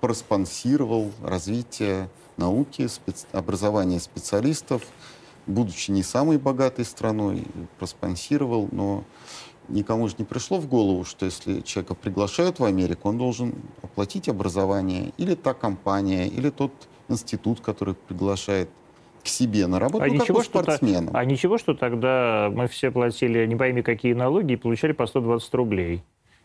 [0.00, 3.26] проспонсировал развитие науки, спец...
[3.32, 4.82] образования специалистов,
[5.46, 7.44] будучи не самой богатой страной,
[7.78, 9.04] проспонсировал, но
[9.68, 14.28] никому же не пришло в голову, что если человека приглашают в Америку, он должен оплатить
[14.28, 16.72] образование или та компания, или тот
[17.08, 18.68] институт, который приглашает
[19.22, 21.16] к себе на работу, а ну, ничего, что спортсменом.
[21.16, 25.54] А ничего, что тогда мы все платили не пойми какие налоги и получали по 120
[25.54, 26.02] рублей.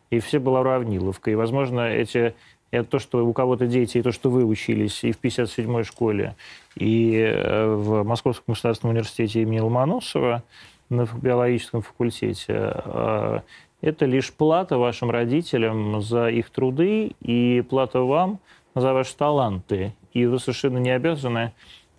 [0.10, 1.30] И все была уравниловка.
[1.30, 2.34] И, возможно, эти,
[2.71, 6.36] это то, что у кого-то дети, и то, что вы учились и в 57-й школе,
[6.75, 10.43] и э, в Московском государственном университете имени Ломоносова,
[10.89, 13.43] на биологическом факультете, а,
[13.82, 18.39] это лишь плата вашим родителям за их труды и плата вам
[18.75, 19.93] за ваши таланты.
[20.13, 21.53] И вы совершенно не обязаны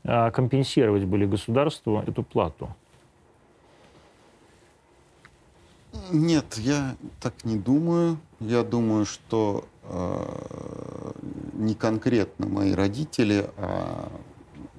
[0.05, 2.69] а, компенсировать были государству эту плату?
[6.13, 8.19] Нет, я так не думаю.
[8.39, 9.80] Я думаю, что э,
[11.55, 14.11] не конкретно мои родители, а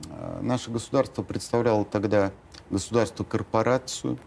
[0.05, 2.31] э, наше государство представляло тогда
[2.69, 4.17] государство-корпорацию,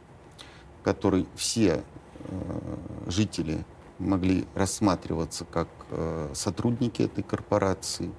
[0.83, 3.65] которой все э, жители
[3.99, 8.11] могли рассматриваться как э, сотрудники этой корпорации.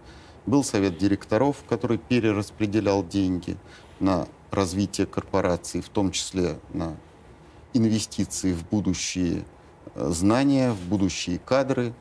[0.45, 3.57] Был совет директоров, который перераспределял деньги
[3.99, 6.95] на развитие корпорации, в том числе на
[7.73, 9.43] инвестиции в будущие
[9.95, 11.93] э, знания, в будущие кадры.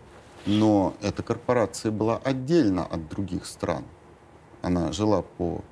[0.46, 3.84] Но эта корпорация была отдельно от других стран.
[4.62, 5.62] Она жила по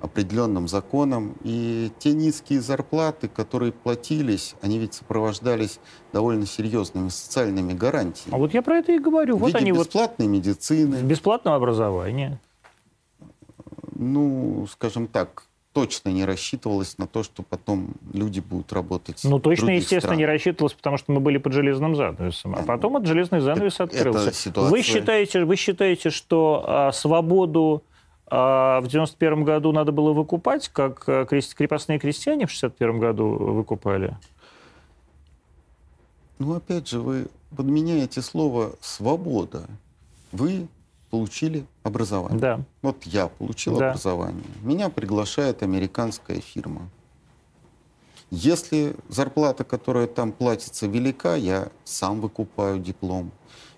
[0.00, 1.36] определенным законам.
[1.42, 5.80] И те низкие зарплаты, которые платились, они ведь сопровождались
[6.12, 8.34] довольно серьезными социальными гарантиями.
[8.34, 9.36] А вот я про это и говорю.
[9.36, 10.96] В вот виде они бесплатной вот медицины.
[11.02, 12.40] Бесплатного образования.
[13.94, 15.47] Ну, скажем так,
[15.80, 19.20] точно не рассчитывалось на то, что потом люди будут работать.
[19.22, 20.18] Ну, точно, естественно, странах.
[20.18, 22.54] не рассчитывалось, потому что мы были под железным занавесом.
[22.54, 24.32] А Да, потом этот железный занавес это открылся.
[24.32, 27.82] ситуация- Вы считаете, вы считаете, что а, свободу
[28.30, 33.28] а, в 91 году надо было выкупать, как а, крест- крепостные крестьяне в 61 году
[33.28, 34.16] выкупали?
[36.38, 39.66] Ну, опять же, вы подменяете слово «свобода».
[40.32, 40.68] Вы
[41.10, 42.38] получили образование.
[42.40, 42.60] Да.
[42.82, 43.90] Вот я получил Да.
[43.90, 44.44] образование.
[44.62, 46.88] Меня приглашает американская фирма.
[48.30, 53.30] Если зарплата, которая там платится, велика, я сам выкупаю диплом.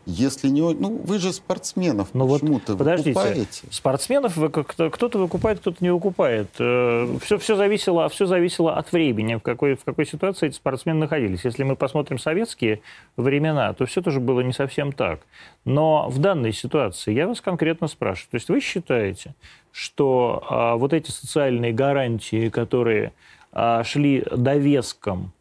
[0.06, 0.60] Если не...
[0.60, 3.66] Ну, вы же спортсменов Ну вот, почему-то подождите, выкупаете.
[3.70, 6.50] спортсменов вы кто-то выкупает, кто-то не выкупает.
[6.54, 11.44] Все, все, зависело, все зависело от времени, в какой, в какой ситуации эти спортсмены находились.
[11.44, 12.80] Если мы посмотрим советские
[13.16, 15.20] времена, то все тоже было не совсем так.
[15.64, 18.30] Но в данной ситуации я вас конкретно спрашиваю.
[18.30, 19.34] То есть вы считаете,
[19.72, 23.12] что а, вот эти социальные гарантии, которые
[23.52, 25.32] а, шли довеском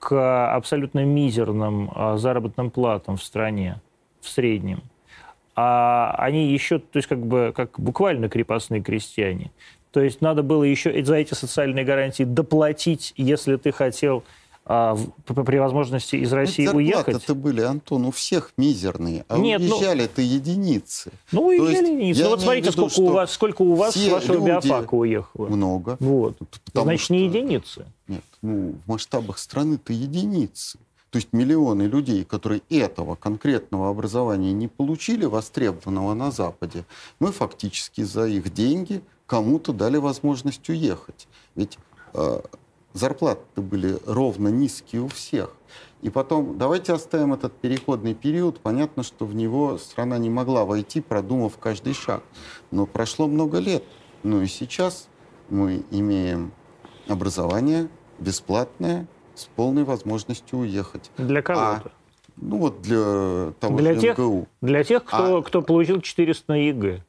[0.00, 3.80] к абсолютно мизерным а, заработным платам в стране
[4.20, 4.82] в среднем,
[5.54, 9.52] а они еще, то есть как бы как буквально крепостные крестьяне.
[9.92, 14.24] То есть надо было еще за эти социальные гарантии доплатить, если ты хотел
[14.72, 17.06] а, при возможности из России уехать.
[17.06, 21.10] Зарплаты-то были, Антон, у всех мизерные, а Нет, ну- уезжали-то единицы.
[21.32, 22.22] Ну, То уезжали единицы.
[22.22, 25.48] Ну, вот смотрите, виду, сколько у вас, сколько у вас с вашего биофака уехало.
[25.48, 25.96] Много.
[25.98, 26.36] Вот.
[26.72, 27.86] Значит, не что- единицы.
[28.06, 30.78] Нет, ну, в масштабах страны-то единицы.
[31.10, 36.84] То есть миллионы людей, которые этого конкретного образования не получили, востребованного на Западе,
[37.18, 41.26] мы фактически за их деньги кому-то дали возможность уехать.
[41.56, 41.76] Ведь
[42.14, 42.40] э,
[42.92, 45.54] зарплаты были ровно низкие у всех.
[46.02, 48.60] И потом, давайте оставим этот переходный период.
[48.60, 52.22] Понятно, что в него страна не могла войти, продумав каждый шаг.
[52.70, 53.84] Но прошло много лет.
[54.22, 55.08] Ну и сейчас
[55.50, 56.52] мы имеем
[57.06, 61.10] образование бесплатное с полной возможностью уехать.
[61.18, 61.92] Для кого-то.
[62.36, 64.48] Ну вот для того Для же тех- МГУ.
[64.62, 67.04] Для тех, кто, А- кто получил 400 на ЕГЭ.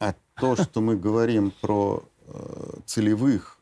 [0.00, 2.32] А то, что мы говорим про э,
[2.86, 3.58] целевых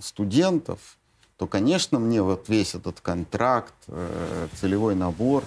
[0.00, 0.98] студентов,
[1.36, 5.44] то, конечно, мне вот весь этот контракт, э, целевой набор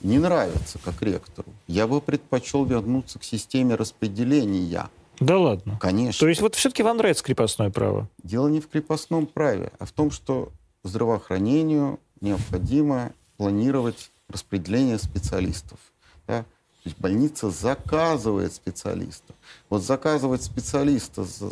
[0.00, 1.48] не нравится как ректору.
[1.68, 4.90] Я бы предпочел вернуться к системе распределения.
[5.20, 5.78] Да ладно.
[5.80, 6.18] Конечно.
[6.18, 8.08] То есть вот все-таки вам нравится крепостное право?
[8.22, 10.50] Дело не в крепостном праве, а в том, что
[10.82, 15.78] здравоохранению необходимо планировать распределение специалистов.
[16.26, 16.44] да.
[16.82, 19.36] То есть больница заказывает специалистов.
[19.68, 21.44] Вот заказывать специалиста за-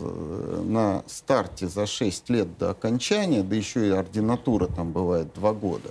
[0.63, 5.91] на старте за 6 лет до окончания, да еще и ординатура там бывает 2 года,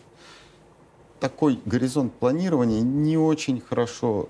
[1.20, 4.28] такой горизонт планирования не очень хорошо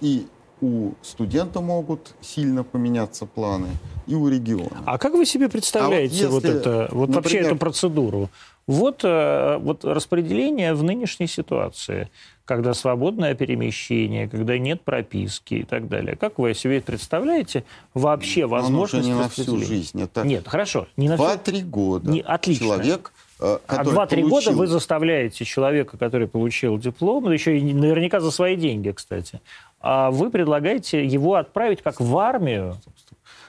[0.00, 0.26] и
[0.62, 3.68] у студента могут сильно поменяться планы,
[4.06, 4.82] и у региона.
[4.86, 8.28] А как вы себе представляете А вот вот, если, это, вот вообще например- эту процедуру?
[8.66, 12.08] Вот, э, вот распределение в нынешней ситуации,
[12.44, 16.16] когда свободное перемещение, когда нет прописки и так далее.
[16.16, 20.02] Как вы себе представляете вообще уже возможность не на всю жизнь.
[20.02, 22.10] Это Нет, хорошо, не на всю- 2-3 года.
[22.10, 22.66] Не, отлично.
[22.66, 28.20] Человек, э, А который 2-3 года вы заставляете человека, который получил диплом, еще и наверняка
[28.20, 29.40] за свои деньги, кстати,
[29.80, 32.76] а вы предлагаете его отправить как в армию.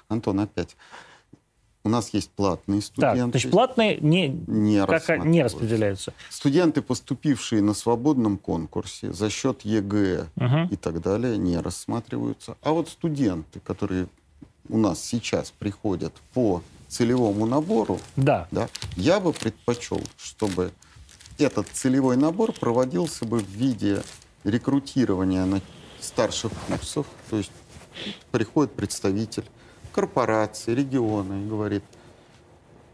[0.07, 0.75] Антон, опять.
[1.83, 3.31] У нас есть платные Так, студенты.
[3.39, 6.13] значит, платные не, не, как, не распределяются.
[6.29, 10.67] Студенты, поступившие на свободном конкурсе за счет ЕГЭ Мгм.
[10.67, 12.55] и так далее, не рассматриваются.
[12.61, 14.07] А вот студенты, которые
[14.69, 18.47] у нас сейчас приходят по целевому набору, Да.
[18.51, 20.71] да, я бы предпочел, чтобы
[21.39, 24.03] этот целевой набор проводился бы в виде
[24.43, 25.61] рекрутирования на
[25.99, 27.51] старших курсов, то есть
[28.31, 29.45] приходит представитель
[29.91, 31.83] корпорации, региона и говорит,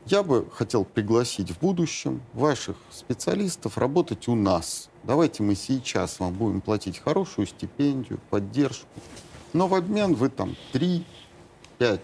[0.05, 4.89] я бы хотел пригласить в будущем ваших специалистов работать у нас.
[5.03, 8.87] Давайте мы сейчас вам будем платить хорошую стипендию, поддержку.
[9.53, 11.03] Но в обмен вы там 3-5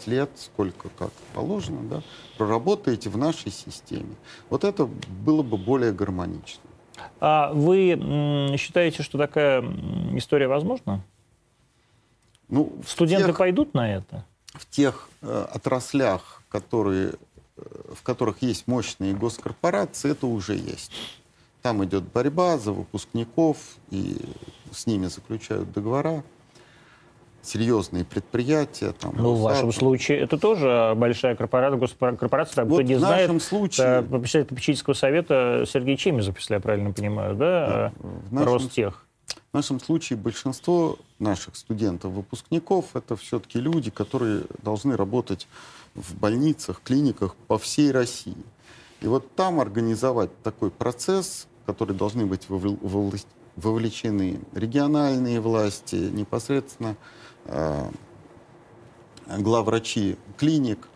[0.07, 2.01] лет, сколько как положено, да,
[2.37, 4.15] проработаете в нашей системе.
[4.49, 6.61] Вот это было бы более гармонично.
[7.19, 9.61] А вы считаете, что такая
[10.15, 11.03] история возможна?
[12.49, 14.25] Ну, Студенты тех, пойдут на это?
[14.53, 17.13] В тех э, отраслях, которые
[17.55, 20.91] в которых есть мощные госкорпорации, это уже есть.
[21.61, 23.57] Там идет борьба за выпускников,
[23.89, 24.17] и
[24.71, 26.23] с ними заключают договора
[27.41, 28.93] серьезные предприятия.
[28.93, 32.55] Там, ну, в вашем случае это тоже большая корпорация, госкорпорация.
[32.55, 34.01] Там, вот кто не в знает, нашем случае...
[34.01, 37.67] председатель попечительского совета Сергей Чемизов, если я правильно понимаю, да?
[37.67, 39.05] да в нашем, Ростех.
[39.53, 45.47] В нашем случае большинство наших студентов-выпускников это все-таки люди, которые должны работать
[45.93, 48.43] в больницах, клиниках по всей России.
[49.01, 56.97] И вот там организовать такой процесс, который должны быть вовлечены региональные власти, непосредственно
[57.45, 57.91] э,
[59.37, 60.87] главврачи клиник,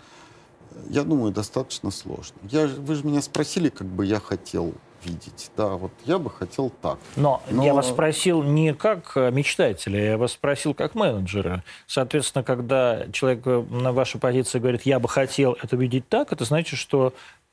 [0.89, 2.37] я думаю, достаточно сложно.
[2.49, 4.73] Я, вы же меня спросили, как бы я хотел
[5.07, 5.51] видеть.
[5.55, 6.99] Да, вот я бы хотел так.
[7.15, 7.63] Но, Но...
[7.63, 11.63] я вас спросил не как мечтателя, я вас спросил как менеджера.
[11.87, 16.77] Соответственно, когда человек на вашей позиции говорит, я бы хотел это видеть так, это значит,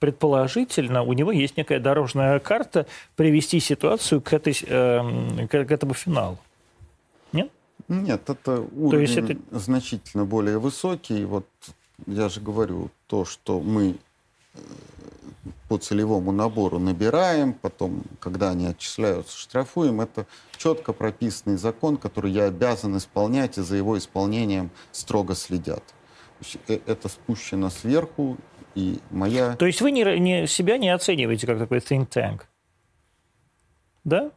[0.05, 2.87] предположительно у него есть некая дорожная карта
[3.17, 6.37] привести ситуацию к, этой, э, к, этому финалу.
[7.33, 7.51] Нет?
[7.89, 9.59] Нет, это уровень то есть это...
[9.59, 11.25] значительно более высокий.
[11.25, 11.47] Вот
[12.07, 13.95] я же говорю, то, что мы э,
[15.69, 20.01] по целевому набору набираем, потом, когда они отчисляются, штрафуем.
[20.01, 25.83] Это четко прописанный закон, который я обязан исполнять, и за его исполнением строго следят.
[26.69, 28.37] Э, это спущено сверху,
[28.75, 29.57] и моя...
[29.57, 32.43] То есть вы не, не, себя не оцениваете как такой think tank?
[34.05, 34.31] Да?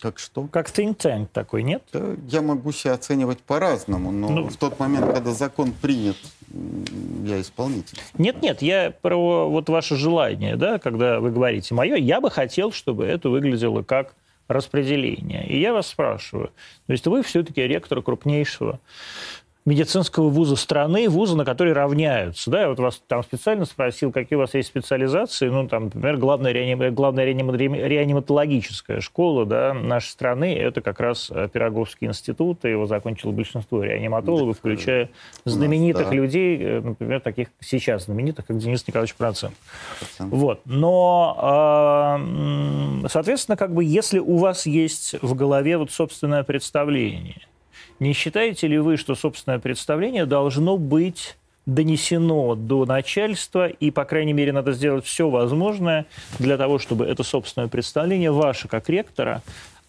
[0.00, 0.46] Как что?
[0.48, 1.82] Как think tank такой, нет?
[2.28, 6.16] Я могу себя оценивать по-разному, но ну, в тот момент, когда закон принят,
[7.24, 7.98] я исполнитель.
[8.18, 12.72] Нет, нет, я про вот ваше желание, да, когда вы говорите мое, я бы хотел,
[12.72, 14.14] чтобы это выглядело как
[14.48, 15.46] распределение.
[15.46, 16.50] И я вас спрашиваю,
[16.86, 18.80] то есть вы все-таки ректор крупнейшего
[19.64, 22.50] медицинского вуза страны, вуза, на который равняются.
[22.50, 25.48] Да, я вот вас там специально спросил, какие у вас есть специализации.
[25.48, 26.92] Ну, там, например, главная, реаним...
[26.94, 27.54] главная реаним...
[27.54, 33.84] реаниматологическая школа да, нашей страны, это как раз э, Пироговский институт, и его закончило большинство
[33.84, 35.10] реаниматологов, включая
[35.44, 36.14] знаменитых да.
[36.14, 39.54] людей, э, например, таких сейчас знаменитых, как Денис Николаевич Процент.
[40.18, 40.60] Вот.
[40.64, 42.20] Но, а,
[43.08, 47.42] соответственно, как бы, если у вас есть в голове вот собственное представление–
[48.02, 51.36] не считаете ли вы, что собственное представление должно быть
[51.66, 56.06] донесено до начальства, и, по крайней мере, надо сделать все возможное
[56.40, 59.42] для того, чтобы это собственное представление ваше, как ректора,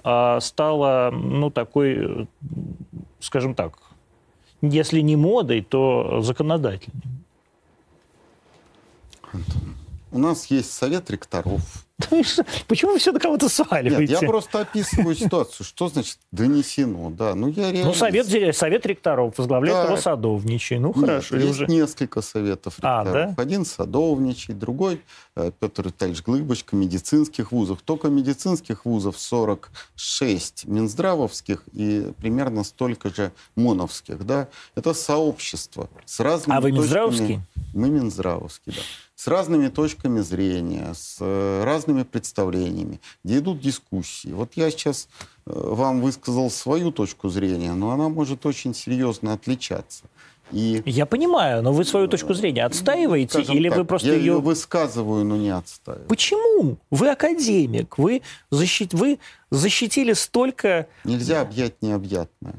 [0.03, 2.27] а, стало, ну, такой,
[3.19, 3.79] скажем так,
[4.61, 7.01] если не модой, то законодательным?
[10.11, 11.82] У нас есть совет ректоров,
[12.67, 14.13] Почему вы все на кого-то сваливаете?
[14.13, 15.65] Нет, я просто описываю ситуацию.
[15.65, 17.11] Что значит донесено?
[17.11, 17.89] Да, ну я реально...
[17.89, 19.83] Ну, совет, совет ректоров возглавляет да.
[19.85, 20.79] его садовничий.
[20.79, 21.35] Ну, Нет, хорошо.
[21.37, 21.65] Есть уже...
[21.67, 23.07] несколько советов ректоров.
[23.07, 23.35] А, да?
[23.37, 25.01] Один садовничий, другой
[25.59, 27.81] Петр Витальевич Глыбочка, медицинских вузов.
[27.81, 34.25] Только медицинских вузов 46 минздравовских и примерно столько же моновских.
[34.25, 34.47] Да?
[34.75, 37.41] Это сообщество с разными А вы Минздравовский?
[37.73, 38.81] Мы Минздравовский, да
[39.23, 44.33] с разными точками зрения, с э, разными представлениями, где идут дискуссии.
[44.33, 45.07] Вот я сейчас
[45.45, 50.03] э, вам высказал свою точку зрения, но она может очень серьезно отличаться.
[50.53, 54.25] И, я понимаю, но вы свою точку зрения отстаиваете или так, вы просто я ее...
[54.25, 56.07] ее высказываю, но не отстаиваю.
[56.07, 56.77] Почему?
[56.91, 58.93] Вы академик, вы, защит...
[58.93, 60.87] вы защитили столько...
[61.03, 62.55] Нельзя объять необъятное.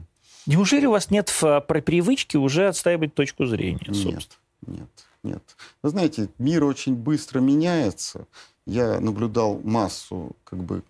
[0.47, 3.87] Неужели у вас нет в привычки уже отстаивать точку зрения?
[3.89, 4.29] Нет,
[4.67, 4.89] нет.
[5.23, 5.43] Нет.
[5.83, 8.27] Вы знаете, мир очень быстро меняется.
[8.67, 10.83] Я наблюдал массу как бы,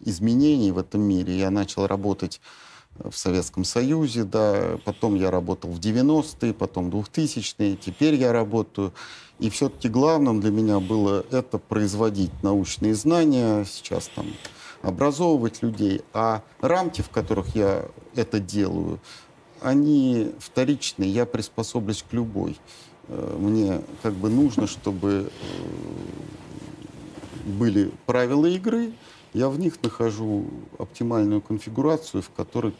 [0.00, 1.38] изменений в этом мире.
[1.38, 2.40] Я начал работать
[3.04, 8.92] в Советском Союзе, да, потом я работал в 90-е, потом 2000-е, теперь я работаю.
[9.38, 14.26] И все-таки главным для меня было это производить научные знания, сейчас там
[14.82, 16.02] образовывать людей.
[16.12, 18.98] А рамки, в которых я это делаю,
[19.60, 22.58] они вторичные, я приспособлюсь к любой.
[23.08, 25.66] Э, мне как бы нужно, чтобы э,
[27.44, 28.92] были правила игры,
[29.32, 30.46] я в них нахожу
[30.78, 32.72] оптимальную конфигурацию, в которой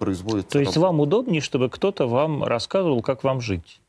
[0.00, 0.50] производится.
[0.50, 0.86] То есть работа.
[0.86, 3.80] вам удобнее, чтобы кто-то вам рассказывал, как вам жить?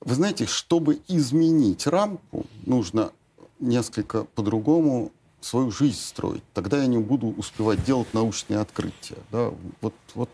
[0.00, 3.10] Вы знаете, чтобы изменить рамку, нужно
[3.58, 6.42] несколько по-другому свою жизнь строить.
[6.52, 9.16] Тогда я не буду успевать делать научные открытия.
[9.32, 9.50] Да?
[9.80, 10.28] Вот, вот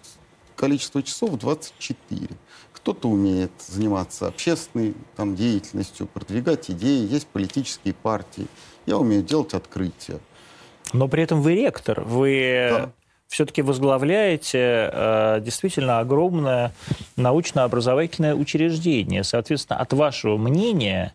[0.57, 2.29] количество часов 24.
[2.73, 8.47] Кто-то умеет заниматься общественной там, деятельностью, продвигать идеи, есть политические партии.
[8.87, 10.19] Я умею делать открытия.
[10.93, 12.93] Но при этом вы ректор, вы Да.
[13.31, 16.73] Все-таки возглавляете э, действительно огромное
[17.17, 19.23] научно-образовательное учреждение.
[19.23, 21.15] Соответственно, от вашего мнения,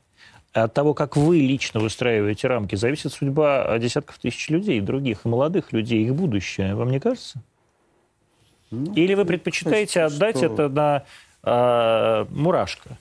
[0.54, 5.28] от того, как вы лично выстраиваете рамки, зависит судьба э, десятков тысяч людей, других и
[5.28, 6.74] молодых людей, их будущее.
[6.74, 7.42] Вам не кажется?
[8.72, 11.04] Ну, Или вы предпочитаете отдать что- это на
[11.44, 12.98] э, мурашко?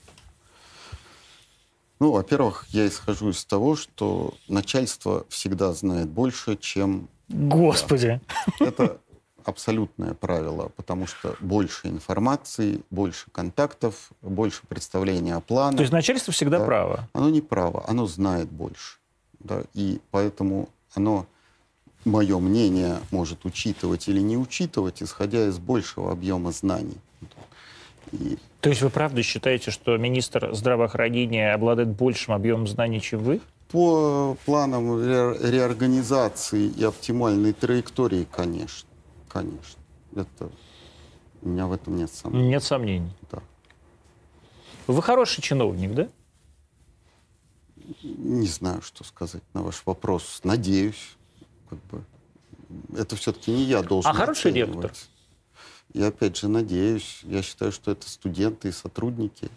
[2.01, 8.19] Ну, во-первых, я исхожу из того, что начальство всегда знает больше, чем Господи!
[8.59, 8.99] Это
[9.45, 15.77] абсолютное правило, потому что больше информации, больше контактов, больше представления о планах.
[15.77, 16.65] То есть начальство всегда Да.
[16.65, 17.07] право.
[17.13, 18.97] Оно не право, оно знает больше.
[19.39, 19.61] Да?
[19.73, 21.25] И поэтому оно,
[22.05, 26.97] мое мнение, может учитывать или не учитывать, исходя из большего объема знаний.
[28.11, 33.41] И То есть вы правда считаете, что министр здравоохранения обладает большим объемом знаний, чем вы?
[33.71, 38.87] по планам ре- реорганизации и оптимальной траектории, конечно.
[39.35, 39.81] Конечно.
[40.15, 40.49] Это,
[41.41, 42.47] у меня в этом нет сомнений.
[42.47, 43.11] Нет сомнений.
[43.29, 43.39] Да.
[44.87, 46.07] Вы хороший чиновник, да?
[48.01, 50.39] Не знаю, что сказать на ваш вопрос.
[50.45, 51.17] Надеюсь.
[51.69, 52.05] Как бы.
[52.97, 54.93] Это все-таки не я должен А хороший ректор?
[55.91, 57.19] И опять же, надеюсь.
[57.23, 59.49] Я считаю, что это студенты и сотрудники.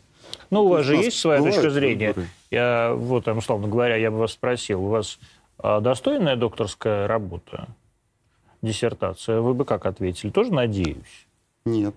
[0.51, 2.09] Ну, у вас же есть своя точка зрения.
[2.09, 2.29] выборы.
[2.51, 5.21] Я, вот, там, условно говоря, я бы вас спросил, у вас
[5.57, 7.69] а, достойная докторская работа,
[8.63, 9.41] диссертация?
[9.41, 10.31] Вы бы как ответили?
[10.31, 11.27] Тоже надеюсь.
[11.65, 11.95] Нет.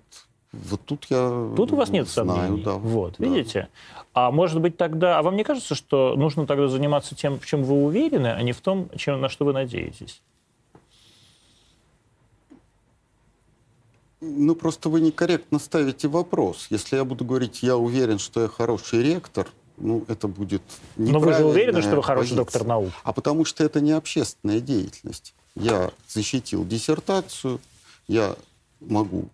[0.53, 2.63] Вот тут я Тут у вас нет знаю, сомнений.
[2.63, 2.73] да.
[2.73, 3.25] Вот, Да.
[3.25, 3.69] видите?
[4.13, 5.17] А может быть тогда...
[5.19, 8.51] А вам не кажется, что нужно тогда заниматься тем, в чем вы уверены, а не
[8.51, 10.21] в том, чем, на что вы надеетесь?
[14.19, 16.67] Ну, просто вы некорректно ставите вопрос.
[16.69, 19.47] Если я буду говорить, я уверен, что я хороший ректор,
[19.77, 20.61] ну, это будет
[20.95, 22.37] Но вы же уверены, что вы хороший позиция.
[22.43, 22.89] доктор наук?
[23.03, 25.33] А потому что это не общественная деятельность.
[25.55, 27.59] Я защитил диссертацию,
[28.07, 28.35] я
[28.79, 29.29] могу,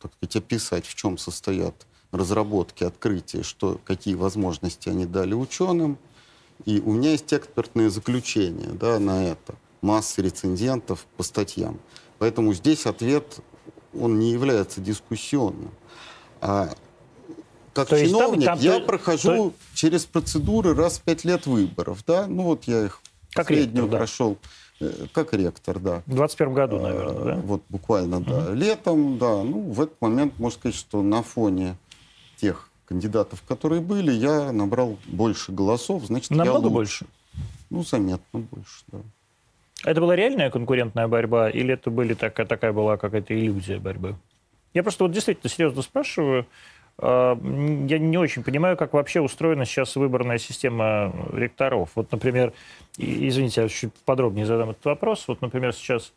[0.00, 5.98] так сказать, описать, в чем состоят разработки, открытия, что, какие возможности они дали ученым.
[6.64, 9.54] И у меня есть экспертное заключение да, на это.
[9.82, 11.78] Масса рецензентов по статьям.
[12.18, 13.40] Поэтому здесь ответ,
[13.92, 15.70] он не является дискуссионным.
[16.40, 16.74] А
[17.74, 21.46] как То есть там- чиновник там- я то- прохожу через процедуры раз в пять лет
[21.46, 22.04] выборов.
[22.06, 22.26] Да?
[22.26, 23.02] Ну вот я их
[23.34, 23.96] Как последнюю ректор, да.
[23.98, 24.46] прошел э,
[25.12, 26.02] как ректор, да.
[26.06, 27.34] В 21 году, наверное, Э, да?
[27.44, 28.52] Вот буквально, да.
[28.52, 29.42] Летом, да.
[29.42, 31.76] Ну, в этот момент, можно сказать, что на фоне
[32.36, 36.70] тех кандидатов, которые были, я набрал больше голосов, значит, я Намного лучше.
[36.74, 37.06] больше.
[37.70, 38.98] Ну, заметно больше, да.
[39.84, 44.16] Это была реальная конкурентная борьба, или это были такая, такая была какая-то иллюзия борьбы?
[44.74, 46.46] Я просто вот действительно серьезно спрашиваю.
[46.98, 51.90] М, Я не очень понимаю, как вообще устроена сейчас выборная система ректоров.
[51.94, 52.52] Вот, например,
[52.96, 55.24] извините, я чуть подробнее задам этот вопрос.
[55.28, 56.12] Вот, например, сейчас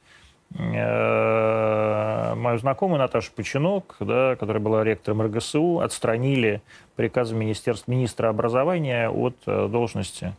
[0.57, 6.61] э, мою знакомую Наташу Починок, да, которая была ректором РГСУ, отстранили
[6.95, 10.33] приказом министерства, министра образования от э, должности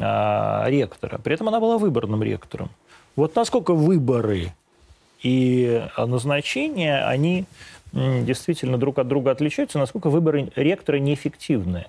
[0.00, 1.18] а, ректора.
[1.18, 2.70] При этом она была выборным ректором.
[3.16, 4.52] Вот насколько выборы
[5.22, 7.44] и а, назначения, они
[7.92, 11.86] действительно друг от друга отличаются, насколько выборы ректора неэффективны.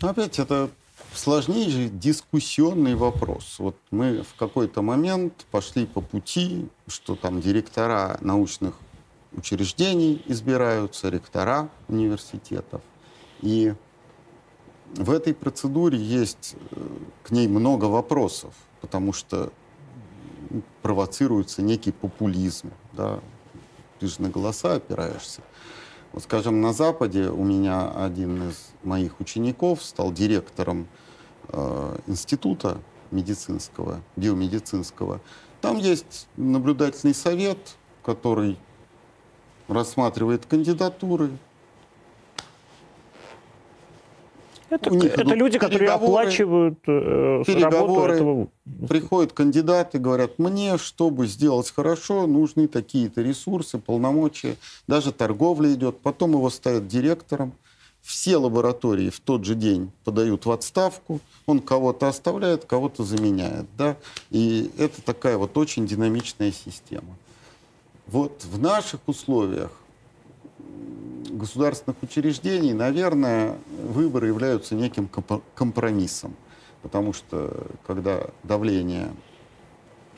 [0.00, 0.68] Но опять это
[1.14, 3.56] сложнейший дискуссионный вопрос.
[3.58, 8.74] Вот мы в какой-то момент пошли по пути, что там директора научных
[9.32, 12.82] учреждений избираются, ректора университетов.
[13.40, 13.74] И
[14.94, 16.76] в этой процедуре есть э,
[17.22, 19.52] к ней много вопросов, потому что
[20.82, 22.70] провоцируется некий популизм.
[22.92, 23.20] Да?
[24.02, 25.42] Ты же на голоса опираешься.
[26.12, 30.88] Вот, скажем, на Западе у меня один из моих учеников стал директором
[31.46, 32.78] э, института
[33.12, 35.20] медицинского, биомедицинского.
[35.60, 38.58] Там есть наблюдательный совет, который
[39.68, 41.30] рассматривает кандидатуры.
[44.72, 48.48] Это, У них это люди, которые оплачивают э, работу этого.
[48.88, 54.56] Приходят кандидаты, говорят, мне, чтобы сделать хорошо, нужны такие-то ресурсы, полномочия.
[54.88, 55.98] Даже торговля идет.
[55.98, 57.52] Потом его ставят директором.
[58.00, 63.66] все лаборатории в тот же день подают в отставку, он кого-то оставляет, кого-то заменяет.
[63.76, 63.98] Да?
[64.30, 67.14] И это такая вот очень динамичная система.
[68.06, 69.70] Вот в наших условиях
[71.30, 75.08] государственных учреждений, наверное, выборы являются неким
[75.54, 76.34] компромиссом.
[76.82, 79.12] Потому что когда давление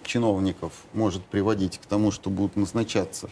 [0.03, 3.29] чиновников может приводить к тому, что будут назначаться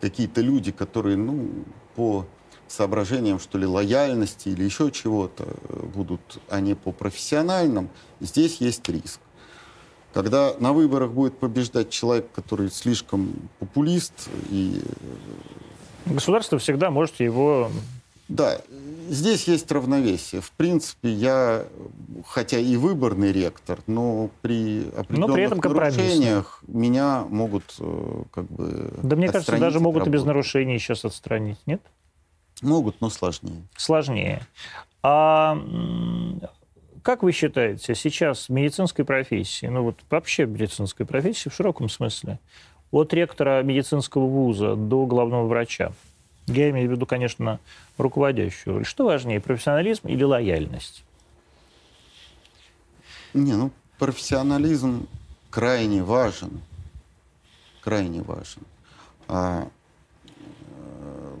[0.00, 1.48] какие-то люди, которые, ну,
[1.96, 2.26] по
[2.68, 5.46] соображениям, что ли, лояльности или еще чего-то,
[5.94, 7.88] будут они по профессиональным,
[8.20, 9.20] здесь есть риск.
[10.12, 14.82] Когда на выборах будет побеждать человек, который слишком популист и...
[16.06, 17.70] Государство всегда может его...
[18.28, 18.60] Да,
[19.08, 20.42] здесь есть равновесие.
[20.42, 21.64] В принципе, я,
[22.26, 28.44] хотя и выборный ректор, но при определенных но при этом нарушениях меня могут э, как
[28.44, 31.80] бы Да мне кажется, даже могут и без нарушений сейчас отстранить, нет?
[32.60, 33.62] Могут, но сложнее.
[33.76, 34.42] Сложнее.
[35.02, 35.58] А
[37.02, 41.88] как вы считаете, сейчас в медицинской профессии, ну вот вообще в медицинской профессии в широком
[41.88, 42.38] смысле,
[42.90, 45.92] от ректора медицинского вуза до главного врача,
[46.46, 47.60] я имею в виду, конечно,
[47.98, 51.04] руководящую роль, что важнее, профессионализм или лояльность?
[53.34, 55.06] Не, ну, профессионализм
[55.50, 56.62] крайне важен.
[57.82, 58.62] Крайне важен.
[59.28, 59.68] А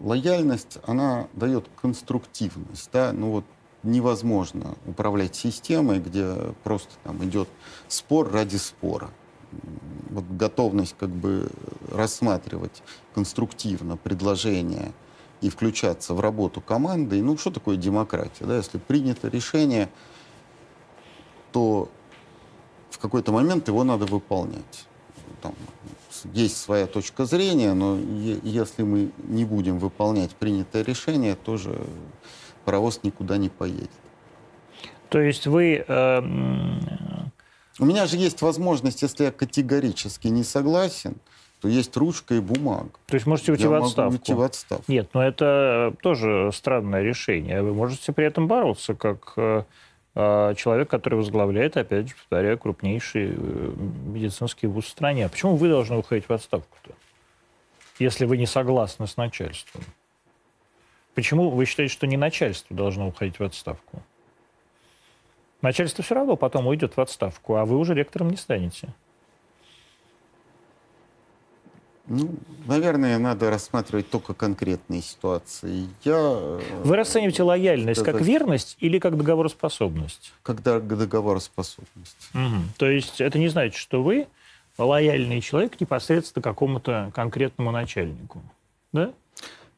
[0.02, 2.90] лояльность, она дает конструктивность.
[2.92, 3.12] Да?
[3.12, 3.44] Ну вот
[3.82, 6.34] невозможно управлять системой, где
[6.64, 7.48] просто там идет
[7.88, 9.10] спор ради спора.
[10.10, 11.50] Вот готовность как бы
[11.92, 12.82] рассматривать
[13.14, 14.92] конструктивно предложения
[15.40, 17.22] и включаться в работу команды.
[17.22, 18.44] Ну, что такое демократия?
[18.44, 18.56] Да?
[18.56, 19.88] Если принято решение,
[21.52, 21.88] то
[22.90, 24.86] в какой-то момент его надо выполнять.
[25.42, 25.54] Там,
[26.32, 31.78] есть своя точка зрения, но если мы не будем выполнять принятое решение, тоже
[32.64, 33.90] паровоз никуда не поедет.
[35.10, 35.84] То есть вы...
[35.86, 36.22] Э...
[37.78, 41.16] У меня же есть возможность, если я категорически не согласен,
[41.60, 42.90] то есть ручка и бумага.
[43.06, 44.02] То есть можете уйти я в отставку?
[44.02, 44.84] Могу уйти в отставку.
[44.88, 47.62] Нет, но это тоже странное решение.
[47.62, 49.64] Вы можете при этом бороться как э,
[50.14, 53.72] а, человек, который возглавляет, опять же, повторяю, крупнейший э,
[54.06, 55.26] медицинский вуз в стране.
[55.26, 56.92] А почему вы должны уходить в отставку-то,
[58.00, 59.82] если вы не согласны с начальством?
[61.14, 64.02] Почему вы считаете, что не начальство должно уходить в отставку?
[65.60, 68.94] Начальство все равно потом уйдет в отставку, а вы уже ректором не станете.
[72.06, 72.36] Ну,
[72.66, 75.88] наверное, надо рассматривать только конкретные ситуации.
[76.04, 80.32] Я, э, Вы расцениваете лояльность сказать, как верность или как договороспособность?
[80.42, 82.30] Как договороспособность.
[82.32, 82.62] Угу.
[82.78, 84.26] То есть это не значит, что вы
[84.78, 88.40] лояльный человек непосредственно какому-то конкретному начальнику,
[88.92, 89.12] да?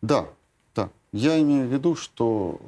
[0.00, 0.28] Да,
[0.76, 0.90] да.
[1.10, 2.60] Я имею в виду, что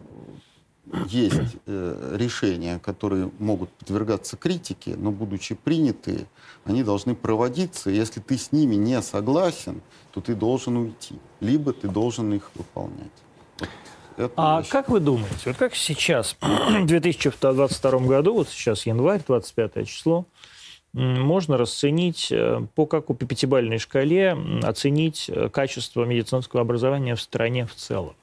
[1.06, 6.26] есть э, решения, которые могут подвергаться критике, но будучи принятые,
[6.64, 7.90] они должны проводиться.
[7.90, 9.80] Если ты с ними не согласен,
[10.12, 13.12] то ты должен уйти, либо ты должен их выполнять.
[14.16, 14.68] Вот а вещь.
[14.68, 20.26] как вы думаете, вот как сейчас, в 2022 году, вот сейчас январь, 25 число,
[20.92, 27.66] можно расценить, э, по какой по пятибалльной шкале оценить э, качество медицинского образования в стране
[27.66, 28.14] в целом?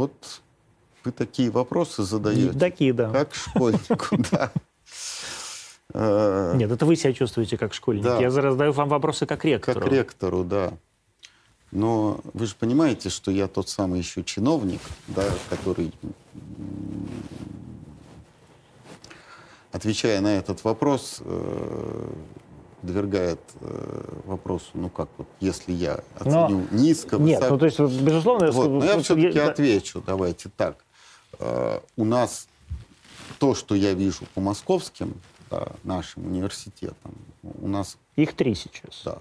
[0.00, 0.40] Вот
[1.04, 2.58] вы такие вопросы задаете.
[2.58, 3.10] Такие, да.
[3.10, 4.50] Как школьнику, да.
[5.92, 8.04] Э, Нет, это вы себя чувствуете как школьник.
[8.04, 8.18] Да.
[8.18, 9.78] Я задаю вам вопросы как ректору.
[9.78, 10.72] Как ректору, да.
[11.70, 15.92] Но вы же понимаете, что я тот самый еще чиновник, да, который,
[19.70, 22.12] отвечая на этот вопрос, э,
[22.80, 26.78] подвергает э, вопросу, ну как вот, если я оценю Но...
[26.78, 28.50] низко, Нет, ну то есть, безусловно...
[28.50, 29.48] Вот, но я все-таки я...
[29.50, 30.84] отвечу, давайте так.
[31.38, 32.48] Э, у нас
[33.38, 35.14] то, что я вижу по московским
[35.50, 37.96] да, нашим университетам, у нас...
[38.16, 39.02] Их три сейчас.
[39.04, 39.18] Да.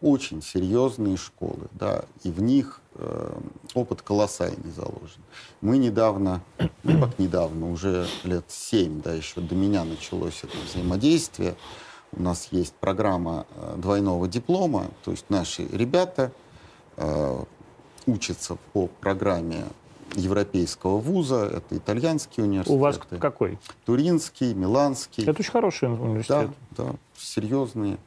[0.00, 3.32] Очень серьезные школы, да, и в них э,
[3.74, 5.22] опыт колоссальный заложен.
[5.60, 6.40] Мы недавно,
[6.84, 11.56] ну как недавно, уже лет семь, да, еще до меня началось это взаимодействие,
[12.12, 16.32] у нас есть программа э, двойного диплома, то есть наши ребята
[16.96, 17.44] э,
[18.06, 19.64] учатся по программе
[20.14, 22.76] европейского вуза, это итальянский университет.
[22.76, 23.58] У вас какой?
[23.84, 25.24] Туринский, Миланский.
[25.24, 26.50] Это очень хороший университет.
[26.76, 27.98] Да, да, серьезные.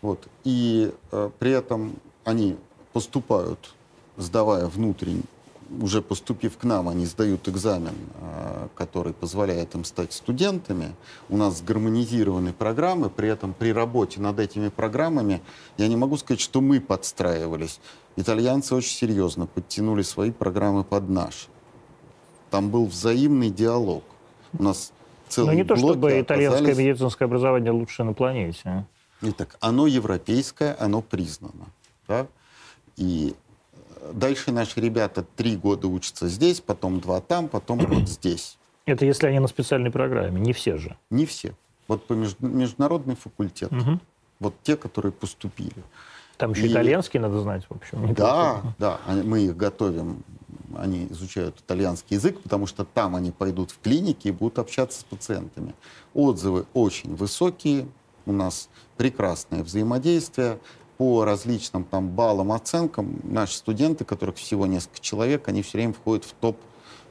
[0.00, 0.26] Вот.
[0.44, 2.56] И э, при этом они
[2.92, 3.74] поступают,
[4.16, 5.24] сдавая внутренний,
[5.80, 10.94] уже поступив к нам, они сдают экзамен э, который позволяет им стать студентами.
[11.28, 15.42] У нас гармонизированы программы, при этом при работе над этими программами
[15.76, 17.80] я не могу сказать, что мы подстраивались.
[18.16, 21.48] Итальянцы очень серьезно подтянули свои программы под наши.
[22.50, 24.02] Там был взаимный диалог.
[24.58, 24.92] У нас
[25.28, 26.78] целые Но не то, чтобы итальянское оказались...
[26.78, 28.62] медицинское образование лучше на планете.
[28.64, 28.84] А?
[29.22, 31.66] Итак, оно европейское, оно признано.
[32.08, 32.26] Да?
[32.96, 33.34] И
[34.12, 38.58] дальше наши ребята три года учатся здесь, потом два там, потом вот здесь.
[38.86, 40.96] Это если они на специальной программе, не все же.
[41.10, 41.54] Не все.
[41.88, 43.72] Вот по между, международный факультет.
[43.72, 44.00] Угу.
[44.40, 45.82] Вот те, которые поступили.
[46.36, 46.72] Там еще и...
[46.72, 48.14] итальянский надо знать, в общем.
[48.14, 50.24] Да, да, мы их готовим,
[50.76, 55.04] они изучают итальянский язык, потому что там они пойдут в клинике и будут общаться с
[55.04, 55.74] пациентами.
[56.14, 57.86] Отзывы очень высокие,
[58.26, 60.58] у нас прекрасное взаимодействие
[61.00, 63.20] по различным там баллам, оценкам.
[63.22, 66.58] Наши студенты, которых всего несколько человек, они все время входят в топ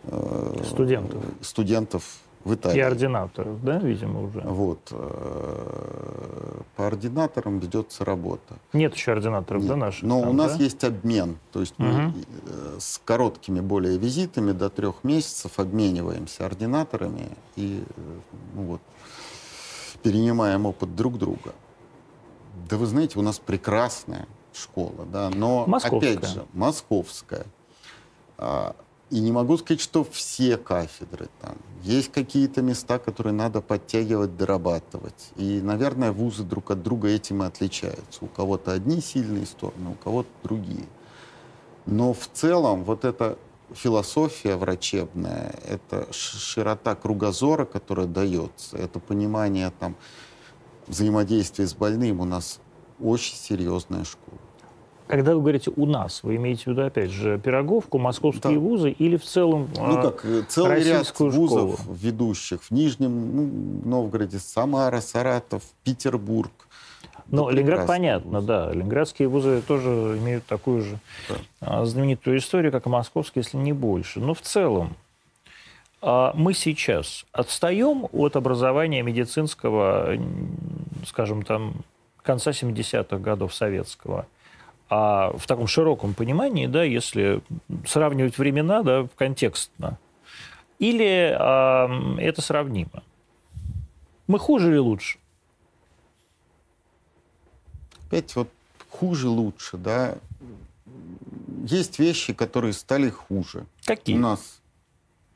[0.04, 1.24] э, студентов.
[1.42, 2.04] студентов
[2.44, 2.78] в Италии.
[2.78, 4.42] И ординаторов, да, видимо, уже?
[4.42, 4.78] Вот.
[4.92, 8.60] Э, по ординаторам ведется работа.
[8.74, 9.72] Нет еще ординаторов, Нет.
[9.72, 10.04] да, наших?
[10.04, 10.64] Но там, у нас да?
[10.64, 11.40] есть обмен.
[11.52, 11.88] То есть угу.
[11.88, 12.14] мы
[12.46, 18.02] э, с короткими более визитами до трех месяцев обмениваемся ординаторами и э,
[18.54, 18.82] ну, вот,
[20.04, 21.56] перенимаем опыт друг друга.
[22.70, 26.18] Да вы знаете, у нас прекрасная школа, да, но московская.
[26.18, 27.46] опять же московская.
[28.38, 28.76] А,
[29.10, 31.56] и не могу сказать, что все кафедры там.
[31.82, 35.32] Есть какие-то места, которые надо подтягивать, дорабатывать.
[35.36, 38.24] И, наверное, вузы друг от друга этим и отличаются.
[38.24, 40.86] У кого-то одни сильные стороны, у кого-то другие.
[41.86, 43.38] Но в целом вот эта
[43.74, 49.96] философия врачебная, это широта кругозора, которая дается, это понимание там,
[50.90, 52.60] взаимодействия с больным у нас
[53.00, 54.38] очень серьезная школа.
[55.08, 58.60] Когда вы говорите «у нас», вы имеете в виду, опять же, Пироговку, московские да.
[58.60, 61.96] вузы или в целом Ну а, как, э, целый ряд вузов школу?
[61.96, 62.62] ведущих.
[62.62, 66.52] В Нижнем ну, Новгороде, Самара, Саратов, Петербург.
[67.32, 68.72] Ну, Ленинград понятно, да.
[68.72, 69.90] Ленинградские вузы тоже
[70.22, 71.36] имеют такую же да.
[71.60, 74.20] А, знаменитую историю, как и московские, если не больше.
[74.20, 74.96] Но в целом
[76.02, 80.18] мы сейчас отстаем от образования медицинского,
[81.06, 81.74] скажем, там,
[82.22, 84.26] конца 70-х годов советского–
[84.90, 87.42] а в таком широком понимании, да, если
[87.86, 90.00] сравнивать времена, да, контекстно,
[90.80, 93.04] или э, это сравнимо?
[94.26, 95.20] Мы хуже или лучше?
[98.08, 98.50] Опять вот
[98.90, 100.16] хуже лучше, да.
[101.66, 103.66] Есть вещи, которые стали хуже.
[103.86, 104.16] Какие?
[104.16, 104.59] У нас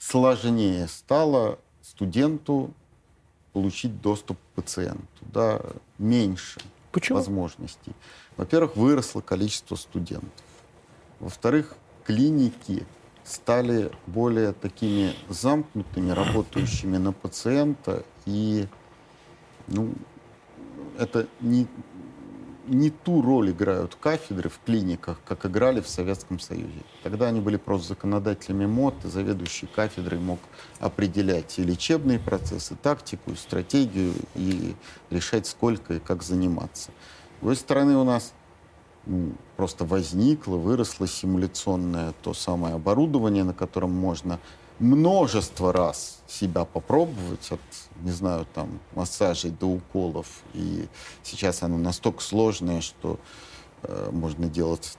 [0.10, 2.74] сложнее стало студенту
[3.54, 5.62] получить доступ к пациенту, да,
[5.98, 6.60] меньше
[6.92, 7.20] Почему?
[7.20, 7.94] возможностей.
[8.36, 10.46] Во-первых, выросло количество студентов.
[11.20, 12.86] Во-вторых, клиники
[13.24, 18.68] стали более такими замкнутыми, работающими на пациента, и
[19.68, 19.94] ну,
[21.00, 21.68] это не,
[22.66, 26.82] не ту роль играют кафедры в клиниках, как играли в Советском Союзе.
[27.04, 30.40] Тогда они были просто законодателями МОД, и заведующий кафедрой мог
[30.80, 34.76] определять и лечебные процессы, тактику, и стратегию, и
[35.10, 36.92] решать, сколько и как заниматься.
[36.92, 38.34] С другой стороны, у нас
[39.06, 44.40] ну, просто возникло, выросло симуляционное то самое оборудование, на котором можно
[44.80, 47.60] множество раз себя попробовать, от,
[48.02, 50.28] не знаю, там, массажей до уколов.
[50.54, 50.88] И
[51.24, 53.20] сейчас оно настолько сложное, что
[53.84, 54.98] э, можно делать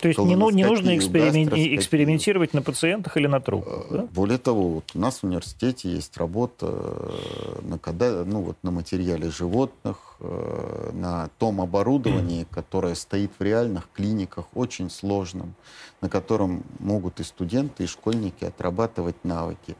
[0.00, 1.48] то есть не, ну, не нужно эксперимен...
[1.76, 3.86] экспериментировать на пациентах или на трупах?
[3.90, 4.08] Э, да?
[4.12, 8.70] Более того, вот у нас в университете есть работа э, на, когда, ну, вот на
[8.70, 15.54] материале животных, э, на том оборудовании, которое стоит в реальных клиниках, очень сложном,
[16.00, 19.76] на котором могут и студенты, и школьники отрабатывать навыки.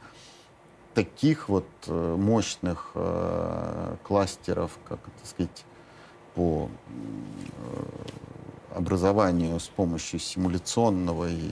[0.92, 2.92] Таких вот мощных
[4.02, 5.64] кластеров, как это сказать,
[6.34, 6.68] по
[8.74, 11.50] образованию с помощью симуляционного и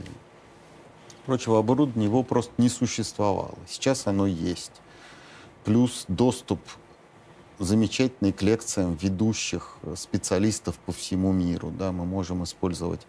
[1.26, 3.54] прочего оборудования его просто не существовало.
[3.68, 4.72] Сейчас оно есть.
[5.64, 6.60] Плюс доступ
[7.58, 11.70] замечательный к лекциям ведущих специалистов по всему миру.
[11.70, 13.06] Да, мы можем использовать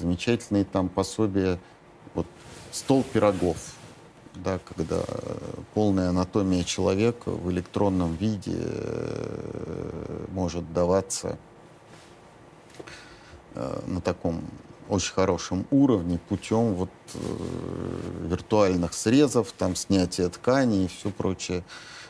[0.00, 1.58] замечательные там пособия,
[2.14, 2.26] вот
[2.72, 3.74] стол пирогов,
[4.34, 5.02] да, когда
[5.74, 11.38] полная анатомия человека в электронном виде э, может даваться
[13.54, 14.44] на таком
[14.90, 17.18] очень хорошем уровне путем вот э,
[18.28, 21.64] виртуальных срезов, там снятия тканей и все прочее.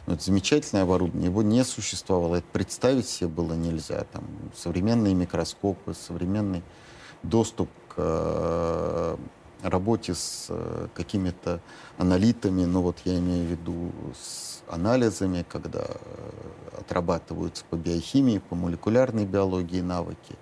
[0.06, 4.04] Ну, это замечательное оборудование, его не существовало, это представить себе было нельзя.
[4.12, 4.24] Там
[4.56, 6.62] современные микроскопы, современный
[7.22, 9.16] доступ к э,
[9.62, 11.60] работе с э, какими-то
[11.98, 18.54] аналитами, ну вот я имею в виду с анализами, когда э, отрабатываются по биохимии, по
[18.54, 20.36] молекулярной биологии навыки.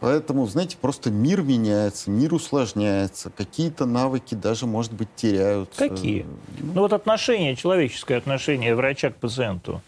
[0.00, 5.88] Поэтому, знаете, просто мир меняется, мир усложняется, какие-то навыки даже, может быть, теряются.
[5.88, 6.22] Какие?
[6.60, 9.80] Ну, ну вот отношение, человеческое отношение врача к пациенту,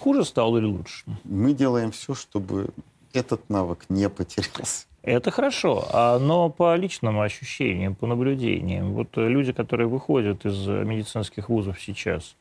[0.00, 1.04] хуже стало или лучше?
[1.24, 2.70] Мы делаем все, чтобы
[3.12, 4.86] этот навык не потерялся.
[5.02, 11.80] Это хорошо, но по личным ощущениям, по наблюдениям, вот люди, которые выходят из медицинских вузов
[11.80, 12.36] сейчас,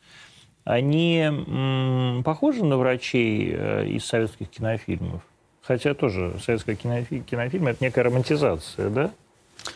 [0.63, 5.23] они м, похожи на врачей э, из советских кинофильмов?
[5.61, 9.11] Хотя тоже советская кинофи- кинофильм– это некая романтизация, да?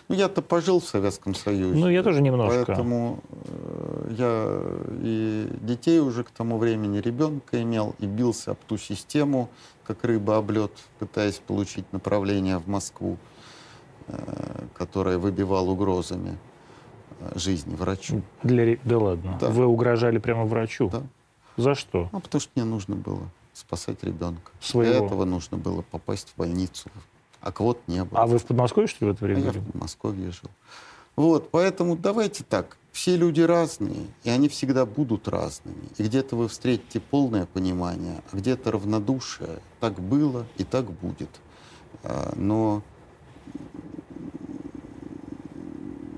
[0.08, 1.80] Ну, я-то пожил в Советском Союзе.
[1.80, 2.64] Ну, я тоже немножко.
[2.66, 4.62] Поэтому э, я
[5.04, 9.50] и детей уже к тому времени, ребенка имел, и бился об ту систему,
[9.84, 13.18] как рыба об лед, пытаясь получить направление в Москву,
[14.08, 14.16] э,
[14.74, 16.38] которая выбивал угрозами
[17.20, 18.24] э, жизни врачу.
[18.42, 18.78] Для...
[18.84, 19.38] Да ладно?
[19.40, 19.50] Да.
[19.50, 20.90] Вы угрожали прямо врачу?
[20.90, 21.04] Да.
[21.58, 22.10] За что?
[22.12, 24.52] Ну, потому что мне нужно было спасать ребенка.
[24.60, 24.92] Своего.
[24.92, 26.90] Для этого нужно было попасть в больницу.
[27.42, 28.22] А квот не было.
[28.22, 29.42] А вы в Подмосковье, что ли, в это время?
[29.42, 30.50] А я в Подмосковье жил.
[31.16, 32.78] Вот, поэтому давайте так.
[32.92, 35.90] Все люди разные, и они всегда будут разными.
[35.98, 39.60] И где-то вы встретите полное понимание, а где-то равнодушие.
[39.80, 41.30] Так было и так будет.
[42.04, 42.82] А, но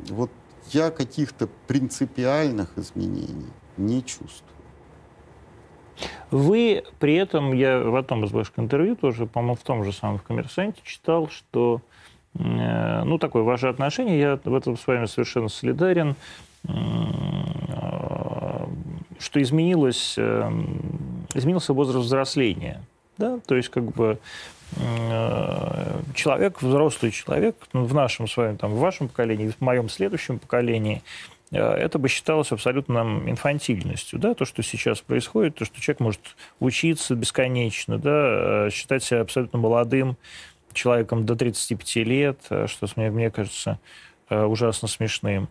[0.10, 0.32] вот
[0.72, 4.57] я каких-то принципиальных изменений не чувствую.
[6.32, 10.20] Вы при этом, я в одном из ваших интервью тоже, по-моему, в том же самом
[10.20, 11.82] в «Коммерсанте» читал, что
[12.36, 16.16] э, ну, такое ваше отношение, я в этом с вами совершенно солидарен,
[16.68, 16.74] э,
[19.20, 20.52] что изменилось, э,
[21.34, 22.82] изменился возраст взросления.
[23.18, 23.40] Да?
[23.46, 24.20] То есть, как бы,
[26.14, 31.02] человек, взрослый человек, в нашем с вами, там, в вашем поколении, в моем следующем поколении–
[31.52, 34.20] это бы считалось абсолютно инфантильностью.
[34.20, 34.34] Да?
[34.34, 36.22] То, что сейчас происходит, то, что человек может
[36.60, 38.66] учиться бесконечно, да?
[38.66, 40.18] Э, считать себя абсолютно молодым
[40.74, 43.80] человеком до 35 лет, э, что мне, мне кажется
[44.30, 45.48] ужасно смешным.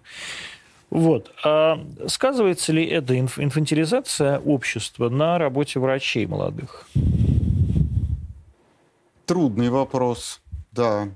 [0.90, 1.32] Вот.
[1.42, 6.86] А сказывается ли эта инфантилизация общества на работе врачей молодых?
[9.24, 10.42] Трудный вопрос,
[10.72, 11.09] да.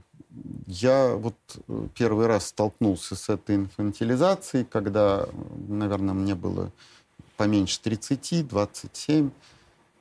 [0.66, 1.34] Я вот
[1.68, 5.26] э, первый раз столкнулся с этой инфантилизацией, когда,
[5.68, 6.70] наверное, мне было
[7.36, 9.30] поменьше 30, 27.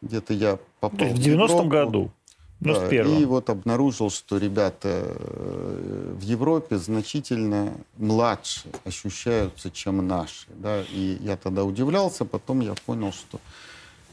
[0.01, 2.11] Где-то я попал в 90-м году?
[2.59, 10.47] Да, и вот обнаружил, что ребята э, в Европе значительно младше ощущаются, чем наши.
[10.49, 10.83] Да?
[10.91, 13.39] И я тогда удивлялся, потом я понял, что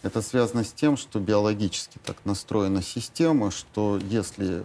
[0.06, 4.62] это связано с тем, что биологически так настроена система, что если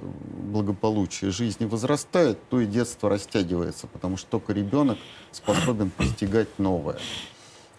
[0.51, 4.99] благополучие жизни возрастает, то и детство растягивается, потому что только ребенок
[5.31, 6.99] способен постигать новое.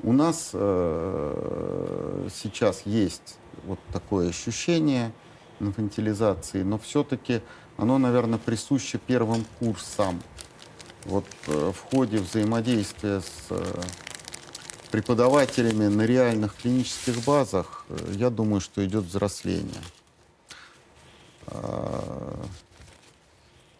[0.02, 5.12] У нас э, сейчас есть вот такое ощущение
[5.60, 7.42] инфантилизации, но все-таки
[7.76, 10.20] оно, наверное, присуще первым курсам.
[11.04, 13.82] Вот э, в ходе взаимодействия с э,
[14.92, 19.82] преподавателями на реальных клинических базах, э, я думаю, что идет взросление.
[21.46, 22.38] А,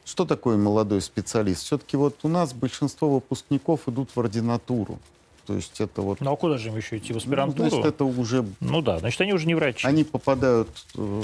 [0.04, 1.62] что такое молодой специалист?
[1.64, 4.98] Все-таки вот у нас большинство выпускников идут в ординатуру.
[5.46, 6.20] То есть это вот...
[6.20, 7.12] Ну а куда же им еще идти?
[7.12, 7.64] В аспирантуру?
[7.64, 8.46] Ну, значит, это уже...
[8.60, 9.86] Ну да, значит, они уже не врачи.
[9.86, 11.22] Они попадают э,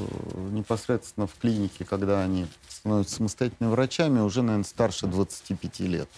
[0.52, 6.08] непосредственно в клинике, когда они становятся самостоятельными врачами, уже, наверное, старше 25 лет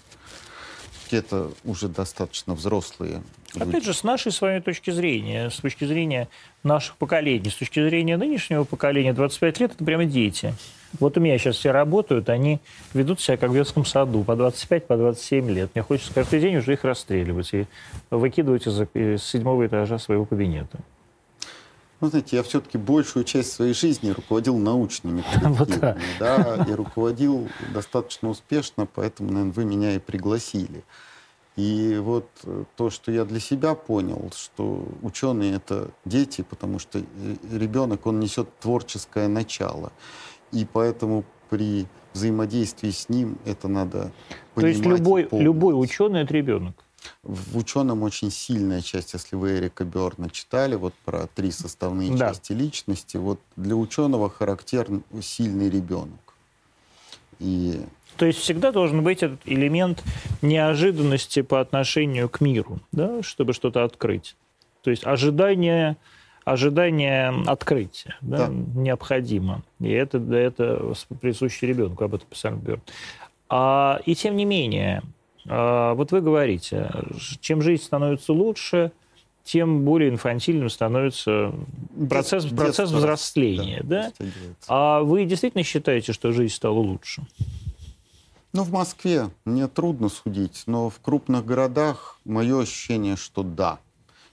[1.10, 3.20] все это уже достаточно взрослые
[3.56, 3.68] люди.
[3.68, 6.28] Опять же, с нашей с вами точки зрения, с точки зрения
[6.62, 10.54] наших поколений, с точки зрения нынешнего поколения, 25 лет– это прямо дети.
[11.00, 12.60] Вот у меня сейчас все работают, они
[12.94, 15.70] ведут себя как в детском саду, по 25, по 27 лет.
[15.74, 17.66] Мне хочется каждый день уже их расстреливать и
[18.10, 20.78] выкидывать из, из седьмого этажа своего кабинета.
[22.00, 28.28] Ну, знаете, я все-таки большую часть своей жизни руководил научными коллективами, да, и руководил достаточно
[28.30, 30.84] успешно, поэтому, наверное, вы меня и пригласили.
[31.56, 37.00] И вот э, то, что я для себя понял, что ученые это дети, потому что
[37.00, 37.02] э,
[37.52, 39.92] ребенок, он несет творческое начало.
[40.52, 44.10] И поэтому при взаимодействии с ним это надо
[44.54, 44.82] понимать.
[44.82, 46.82] То есть любой, любой ученый это ребенок?
[47.22, 52.28] В ученом очень сильная часть, если вы Эрика Берна читали, вот про три составные да.
[52.28, 56.18] части личности, вот для ученого характерен сильный ребенок.
[57.38, 57.80] И...
[58.16, 60.02] То есть всегда должен быть этот элемент
[60.42, 64.36] неожиданности по отношению к миру, да, чтобы что-то открыть.
[64.82, 65.96] То есть ожидание,
[66.44, 68.52] ожидание открытия да, да.
[68.52, 69.62] необходимо.
[69.78, 72.82] И это, это присуще ребенку, об этом писал Берн.
[73.48, 75.02] А, и тем не менее,
[75.44, 76.90] вот вы говорите,
[77.40, 78.92] чем жизнь становится лучше,
[79.42, 81.52] тем более инфантильным становится
[82.08, 83.80] процесс, Дет, процесс взросления.
[83.82, 84.26] Да, да?
[84.68, 87.26] А вы действительно считаете, что жизнь стала лучше?
[88.52, 93.78] Ну, в Москве мне трудно судить, но в крупных городах мое ощущение, что да,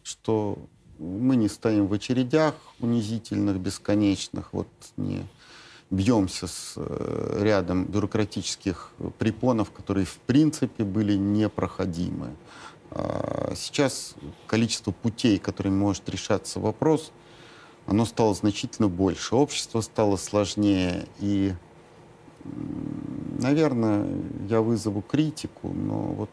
[0.03, 0.57] что
[0.99, 5.23] мы не стоим в очередях унизительных, бесконечных, вот не
[5.89, 12.35] бьемся с э, рядом бюрократических препонов, которые в принципе были непроходимы.
[12.91, 14.15] А сейчас
[14.47, 17.11] количество путей, которыми может решаться вопрос,
[17.85, 19.35] оно стало значительно больше.
[19.35, 21.07] Общество стало сложнее.
[21.19, 21.53] И,
[23.39, 24.05] наверное,
[24.49, 26.29] я вызову критику, но вот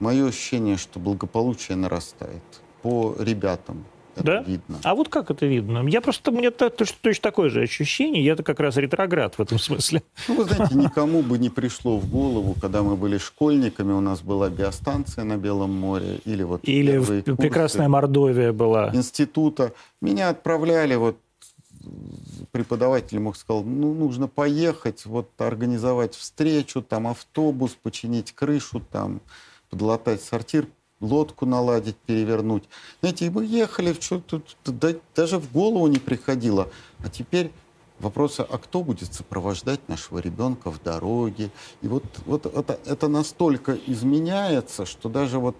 [0.00, 2.42] мое ощущение, что благополучие нарастает
[2.82, 3.84] по ребятам,
[4.16, 4.42] это да?
[4.42, 4.78] видно.
[4.82, 5.86] А вот как это видно?
[5.88, 10.02] Я просто, у меня точно такое же ощущение, я-то как раз ретроград в этом смысле.
[10.28, 14.20] Ну, вы знаете, никому бы не пришло в голову, когда мы были школьниками, у нас
[14.22, 16.60] была биостанция на Белом море, или вот...
[16.64, 18.90] Или в прекрасная Мордовия была.
[18.94, 19.72] Института.
[20.00, 21.16] Меня отправляли вот
[22.52, 29.20] преподаватель мог сказал, ну, нужно поехать, вот организовать встречу, там автобус, починить крышу, там
[29.70, 30.68] подлатать сортир,
[31.02, 32.64] лодку наладить, перевернуть.
[33.00, 34.42] Знаете, и мы ехали, что-то
[35.14, 36.68] даже в голову не приходило.
[37.04, 37.50] А теперь
[37.98, 41.50] вопрос, а кто будет сопровождать нашего ребенка в дороге?
[41.82, 45.56] И вот, вот это, это настолько изменяется, что даже вот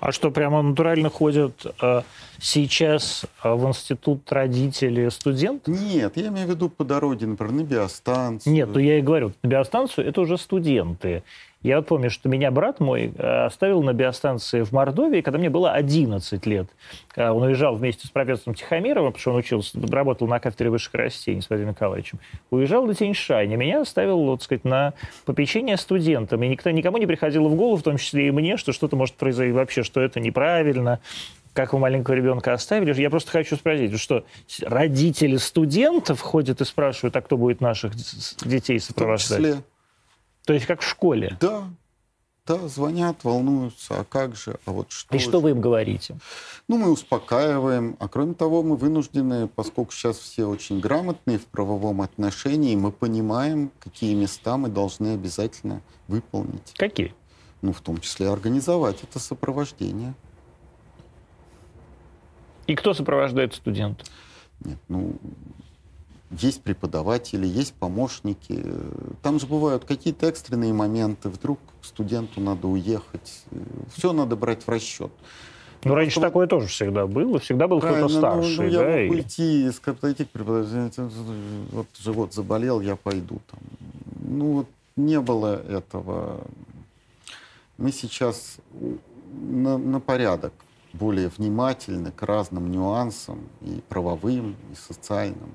[0.00, 2.02] а что, прямо натурально ходят э,
[2.40, 5.72] сейчас э, в институт родители студенты?
[5.72, 8.52] Нет, я имею в виду по дороге, например, на биостанцию.
[8.52, 11.24] Нет, ну я и говорю, на биостанцию это уже студенты.
[11.62, 15.50] Я вот помню, что меня брат мой э, оставил на биостанции в Мордовии, когда мне
[15.50, 16.68] было 11 лет.
[17.16, 20.94] Э, он уезжал вместе с профессором Тихомировым, потому что он учился, работал на кафедре высших
[20.94, 22.20] растений с Владимиром Николаевичем.
[22.50, 24.94] Уезжал до Тяньшань, меня оставил, вот сказать, на
[25.24, 26.44] попечение студентам.
[26.44, 29.16] И никто, никому не приходило в голову, в том числе и мне, что что-то может
[29.16, 31.00] произойти вообще, что это неправильно,
[31.54, 32.94] как вы маленького ребенка оставили.
[33.00, 34.24] Я просто хочу спросить, что
[34.62, 37.94] родители студентов ходят и спрашивают, а кто будет наших
[38.44, 39.40] детей сопровождать?
[40.48, 41.36] То есть как в школе?
[41.42, 41.68] Да,
[42.46, 45.14] да, звонят, волнуются, а как же, а вот что...
[45.14, 46.16] И что вы им говорите?
[46.68, 52.00] Ну, мы успокаиваем, а кроме того, мы вынуждены, поскольку сейчас все очень грамотные в правовом
[52.00, 56.72] отношении, мы понимаем, какие места мы должны обязательно выполнить.
[56.78, 57.12] Какие?
[57.60, 60.14] Ну, в том числе организовать это сопровождение.
[62.66, 64.06] И кто сопровождает студента?
[64.60, 65.14] Нет, ну,
[66.30, 68.64] есть преподаватели, есть помощники.
[69.22, 71.28] Там же бывают какие-то экстренные моменты.
[71.28, 73.44] Вдруг студенту надо уехать.
[73.94, 75.10] Все надо брать в расчет.
[75.84, 76.20] Ну, раньше что...
[76.22, 77.38] такое тоже всегда было.
[77.38, 78.56] Всегда был кто-то старший.
[78.56, 79.10] Ну, ну, я да, мог и...
[79.10, 81.10] уйти, подойти к преподавателю.
[81.72, 83.40] Вот живот заболел, я пойду.
[83.50, 83.60] Там.
[84.20, 84.66] Ну, вот
[84.96, 86.40] не было этого.
[87.78, 88.56] Мы сейчас
[89.30, 90.52] на, на порядок
[90.92, 95.52] более внимательны к разным нюансам и правовым, и социальным.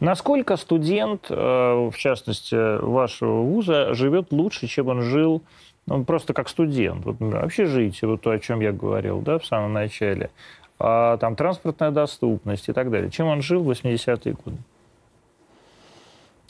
[0.00, 5.42] Насколько студент, э, в частности, вашего вуза, живет лучше, чем он жил
[5.86, 7.04] ну, просто как студент?
[7.04, 10.30] Вот, общежитие, вот то, о чем я говорил да, в самом начале,
[10.78, 13.10] а, там транспортная доступность и так далее.
[13.10, 14.58] Чем он жил в 80-е годы?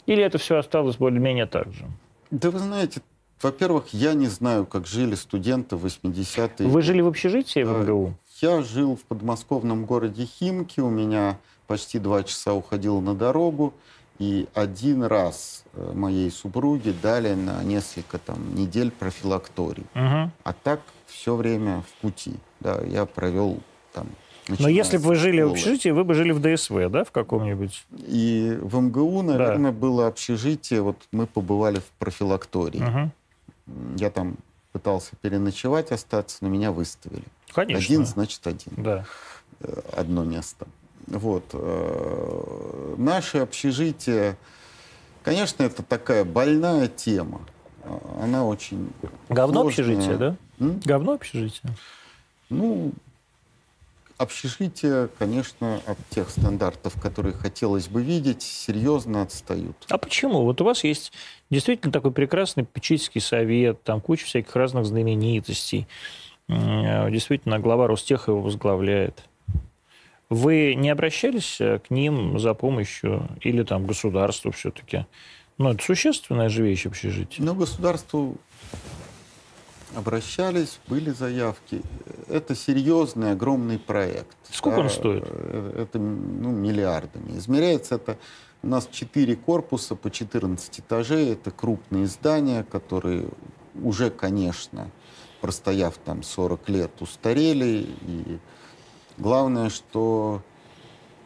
[0.07, 1.85] Или это все осталось более-менее так же?
[2.31, 3.01] Да вы знаете,
[3.41, 6.67] во-первых, я не знаю, как жили студенты в 80-е.
[6.67, 8.13] Вы жили в общежитии в МГУ?
[8.41, 10.79] Я жил в подмосковном городе Химки.
[10.79, 11.37] У меня
[11.67, 13.73] почти два часа уходил на дорогу,
[14.19, 19.85] и один раз э, моей супруге дали на несколько там, недель профилакторий.
[19.93, 20.31] Угу.
[20.43, 22.33] А так все время в пути.
[22.59, 23.59] Да, я провел
[23.93, 24.07] там
[24.59, 27.85] но если бы вы жили в общежитии, вы бы жили в ДСВ, да, в каком-нибудь?
[27.97, 29.77] И в МГУ, наверное, да.
[29.77, 30.81] было общежитие.
[30.81, 32.81] Вот мы побывали в профилактории.
[32.81, 33.11] Угу.
[33.97, 34.37] Я там
[34.71, 37.23] пытался переночевать, остаться, но меня выставили.
[37.53, 37.83] Конечно.
[37.83, 38.73] Один, значит, один.
[38.77, 39.05] Да.
[39.59, 40.67] Э, одно место.
[41.07, 41.43] Вот.
[41.53, 44.35] Э, наше общежитие,
[45.23, 47.41] конечно, это такая больная тема.
[48.21, 48.89] Она очень
[49.29, 49.85] Говно сложная.
[49.95, 50.35] общежитие, да?
[50.59, 50.81] М?
[50.83, 51.73] Говно общежитие?
[52.49, 52.91] Ну,
[54.17, 59.75] общежития, конечно, от тех стандартов, которые хотелось бы видеть, серьезно отстают.
[59.89, 60.43] А почему?
[60.43, 61.13] Вот у вас есть
[61.49, 65.87] действительно такой прекрасный печительский совет, там куча всяких разных знаменитостей.
[66.49, 69.23] Э, действительно, глава Ростеха его возглавляет.
[70.29, 75.05] Вы не обращались э, к ним за помощью или там государству все-таки?
[75.57, 77.43] Ну, это существенная же вещь общежития.
[77.43, 78.37] Ну, государству
[79.95, 81.81] обращались, были заявки.
[82.27, 84.35] Это серьезный, огромный проект.
[84.51, 85.23] Сколько да, он стоит?
[85.27, 87.37] Э, это ну, миллиардами.
[87.37, 88.17] Измеряется это
[88.63, 91.31] У нас четыре корпуса по 14 этажей.
[91.31, 93.29] Это крупные здания, которые
[93.81, 94.91] уже, конечно,
[95.39, 97.87] простояв там 40 лет, устарели.
[98.01, 98.39] И
[99.17, 100.41] главное, что,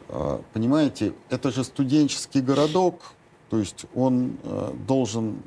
[0.08, 3.12] а, понимаете, это же студенческий городок,
[3.50, 5.42] то есть он а, должен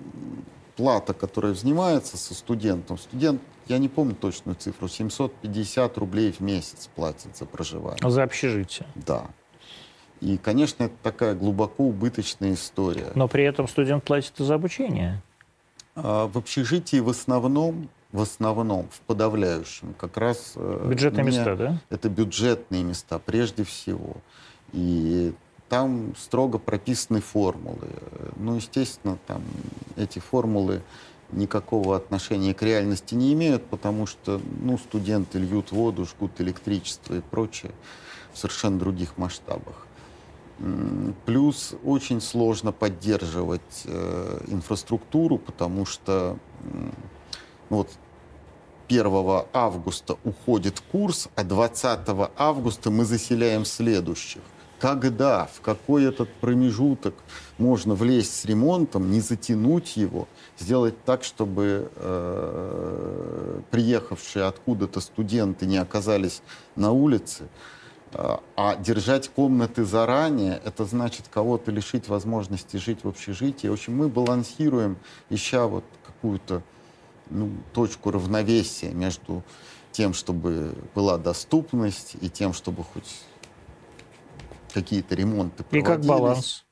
[0.75, 6.89] плата, которая взимается со студентом, студент, я не помню точную цифру, 750 рублей в месяц
[6.93, 8.09] платит за проживание.
[8.09, 8.87] За общежитие?
[8.95, 9.27] Да.
[10.21, 13.11] И, конечно, это такая глубоко убыточная история.
[13.15, 15.21] Но при этом студент платит и за обучение.
[15.95, 20.53] А в общежитии в основном, в основном, в подавляющем, как раз...
[20.55, 21.81] Э, бюджетные места, да?
[21.89, 24.17] Это бюджетные места, прежде всего.
[24.71, 25.33] И
[25.67, 27.89] там строго прописаны формулы.
[28.37, 29.43] Ну, естественно, там
[29.97, 30.81] эти формулы
[31.31, 37.19] никакого отношения к реальности не имеют, потому что ну, студенты льют воду, жгут электричество и
[37.19, 37.71] прочее
[38.31, 39.87] в совершенно других масштабах.
[41.25, 46.37] Плюс очень сложно поддерживать э, инфраструктуру, потому что
[47.69, 47.89] ну, вот
[48.87, 51.99] 1 августа уходит курс, а 20
[52.37, 54.41] августа мы заселяем следующих
[54.79, 57.15] когда, в какой этот промежуток
[57.57, 60.27] можно влезть с ремонтом, не затянуть его,
[60.59, 66.41] сделать так, чтобы э, приехавшие откуда-то студенты не оказались
[66.75, 67.47] на улице,
[68.11, 73.67] э, а держать комнаты заранее, это значит кого-то лишить возможности жить в общежитии.
[73.67, 74.97] В общем, мы балансируем,
[75.29, 76.61] ища вот какую-то
[77.29, 79.43] ну, точку равновесия между
[79.91, 83.21] тем, чтобы была доступность, и тем, чтобы хоть
[84.73, 86.65] какие-то ремонты И как баланс?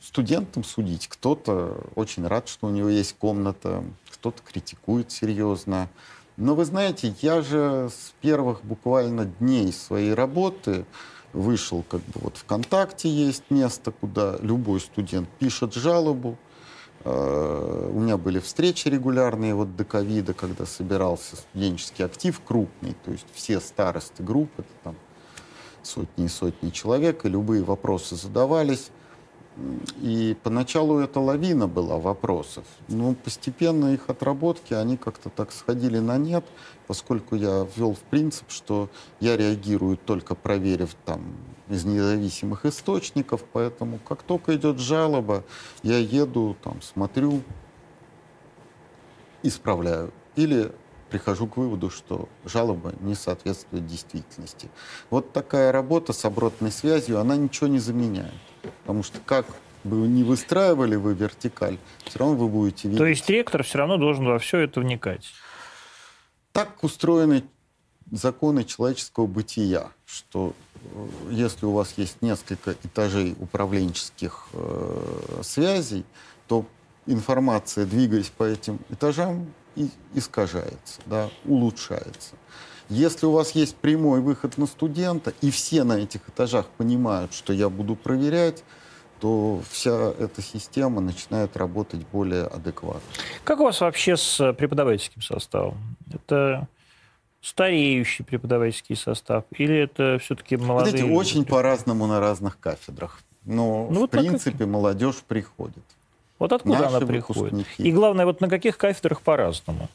[0.00, 1.08] Студентам судить.
[1.08, 5.88] Кто-то очень рад, что у него есть комната, кто-то критикует серьезно.
[6.36, 10.86] Но вы знаете, я же с первых буквально дней своей работы
[11.32, 16.38] вышел, как бы вот ВКонтакте есть место, куда любой студент пишет жалобу.
[17.04, 23.12] Э, у меня были встречи регулярные вот до ковида, когда собирался студенческий актив крупный, то
[23.12, 24.96] есть все старосты групп, это там
[25.82, 28.90] сотни и сотни человек, и любые вопросы задавались.
[30.00, 36.16] И поначалу это лавина была вопросов, но постепенно их отработки, они как-то так сходили на
[36.18, 36.44] нет,
[36.86, 38.88] поскольку я ввел в принцип, что
[39.18, 41.20] я реагирую только проверив там
[41.70, 45.44] из независимых источников, поэтому как только идет жалоба,
[45.82, 47.42] я еду, там, смотрю,
[49.42, 50.12] исправляю.
[50.36, 50.72] Или
[51.10, 54.68] прихожу к выводу, что жалоба не соответствует действительности.
[55.10, 58.32] Вот такая работа с обратной связью, она ничего не заменяет.
[58.82, 59.46] Потому что как
[59.84, 62.98] бы не выстраивали вы вертикаль, все равно вы будете видеть.
[62.98, 65.32] То есть ректор все равно должен во все это вникать?
[66.52, 67.44] Так устроены
[68.10, 70.54] законы человеческого бытия, что
[71.30, 76.04] если у вас есть несколько этажей управленческих э, связей,
[76.48, 76.64] то
[77.06, 79.52] информация, двигаясь по этим этажам,
[80.14, 82.34] искажается, да, улучшается.
[82.88, 87.52] Если у вас есть прямой выход на студента, и все на этих этажах понимают, что
[87.52, 88.64] я буду проверять,
[89.20, 93.00] то вся эта система начинает работать более адекватно.
[93.44, 95.96] Как у вас вообще с преподавательским составом?
[96.12, 96.66] Это
[97.40, 100.98] стареющий преподавательский состав или это все-таки молодые?
[100.98, 103.20] Знаете, очень по-разному на разных кафедрах.
[103.44, 104.68] Но, ну, в вот принципе, как...
[104.68, 105.84] молодежь приходит.
[106.38, 107.52] Вот откуда Наши она приходит?
[107.52, 107.88] Выпускники.
[107.88, 109.88] И главное, вот на каких кафедрах по-разному?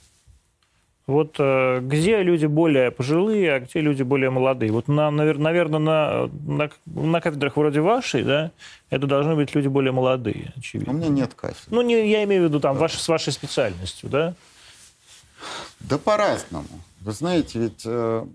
[1.07, 4.71] Вот э, где люди более пожилые, а где люди более молодые?
[4.71, 8.51] Вот, на, наверное, на, на, на кафедрах вроде вашей, да,
[8.89, 10.93] это должны быть люди более молодые, очевидно.
[10.93, 11.67] У меня нет кафедры.
[11.69, 14.33] Ну, не, я имею в виду там, ваш, с вашей специальностью, да?
[15.79, 16.67] Да по-разному.
[17.05, 18.25] Вы знаете, ведь э,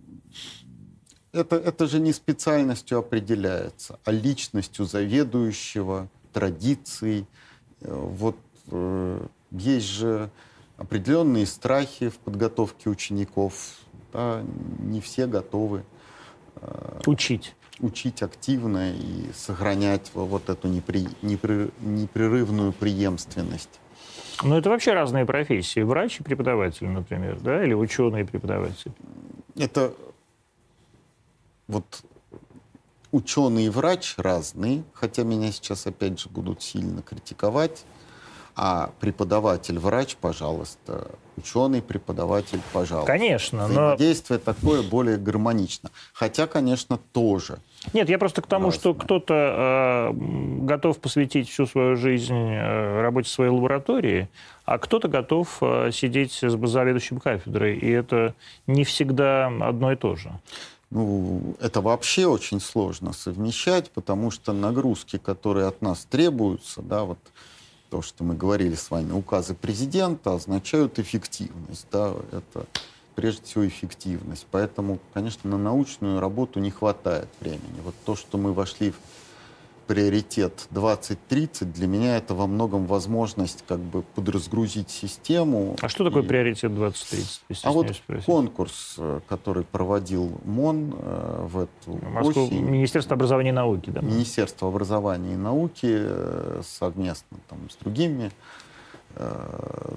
[1.32, 7.26] это, это же не специальностью определяется, а личностью заведующего, традицией,
[7.80, 8.36] вот
[8.68, 10.30] э, есть же
[10.76, 13.76] определенные страхи в подготовке учеников.
[14.12, 14.44] Да,
[14.78, 15.84] не все готовы
[16.54, 17.56] э, учить.
[17.80, 23.80] Учить активно и сохранять вот эту непри, непри, непрерывную преемственность.
[24.43, 25.80] Ну, это вообще разные профессии.
[25.80, 27.62] Врач и преподаватель, например, да?
[27.62, 28.93] Или ученый и преподаватель?
[29.57, 29.93] Это
[31.68, 32.03] вот
[33.12, 37.84] ученый и врач разные, хотя меня сейчас опять же будут сильно критиковать.
[38.62, 41.12] А преподаватель, врач, пожалуйста.
[41.38, 43.11] Ученый, преподаватель, пожалуйста.
[43.11, 43.96] Конечно, но...
[43.96, 45.90] Действие такое более гармонично.
[46.12, 47.61] Хотя, конечно, тоже.
[47.94, 48.78] Нет, я просто к тому, разное.
[48.78, 54.28] что кто-то э, готов посвятить всю свою жизнь э, работе в своей лаборатории,
[54.66, 57.78] а кто-то готов э, сидеть с заведующим кафедрой.
[57.78, 58.34] И это
[58.66, 60.32] не всегда одно и то же.
[60.90, 67.18] ну, это вообще очень сложно совмещать, потому что нагрузки, которые от нас требуются, да, вот
[67.91, 72.66] то, что мы говорили с вами, указы президента означают эффективность, да, это
[73.16, 74.47] прежде всего эффективность.
[74.51, 77.80] Поэтому, конечно, на научную работу не хватает времени.
[77.84, 78.97] Вот то, что мы вошли в
[79.91, 85.74] приоритет 2030, для меня это во многом возможность как бы подразгрузить систему.
[85.80, 86.26] А что такое и...
[86.26, 87.64] приоритет 2030?
[87.64, 88.24] А вот спросить.
[88.24, 92.61] конкурс, э, который проводил МОН э, в эту Москву, осень.
[92.61, 94.01] Министерство образования и науки, да?
[94.01, 98.30] Министерство образования и науки э, совместно там, с другими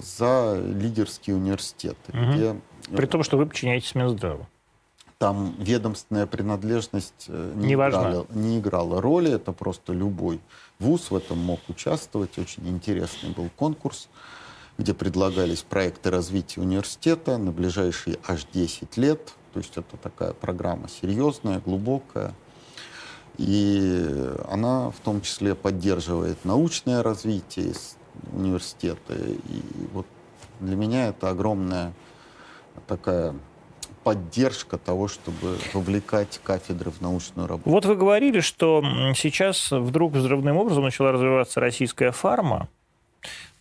[0.02, 2.34] за лидерские университеты, угу.
[2.34, 2.56] где...
[2.98, 4.48] При том, что вы подчиняетесь Минздраву
[5.24, 10.42] там ведомственная принадлежность э, не, не, играла, не играла роли, это просто любой
[10.80, 12.38] вуз в этом мог участвовать.
[12.38, 14.10] Очень интересный был конкурс,
[14.78, 19.34] где предлагались проекты развития университета на ближайшие аж 10 лет.
[19.54, 22.34] То есть это такая программа серьезная, глубокая.
[23.38, 24.06] И
[24.50, 27.74] она в том числе поддерживает научное развитие
[28.34, 29.14] университета.
[29.14, 29.62] И
[29.94, 30.06] вот
[30.60, 31.94] для меня это огромная
[32.88, 33.34] такая
[34.04, 37.70] поддержка того, чтобы вовлекать кафедры в научную работу.
[37.70, 38.84] Вот вы говорили, что
[39.16, 42.68] сейчас вдруг взрывным образом начала развиваться российская фарма.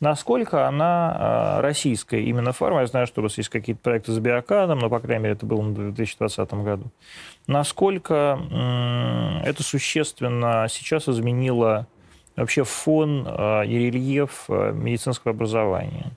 [0.00, 2.80] Насколько она а, российская именно фарма?
[2.80, 5.46] Я знаю, что у вас есть какие-то проекты с биокадом, но, по крайней мере, это
[5.46, 6.90] было в 2020 году.
[7.46, 8.40] Насколько
[9.44, 11.86] это существенно сейчас изменило
[12.34, 16.10] вообще фон а, и рельеф а, медицинского образования?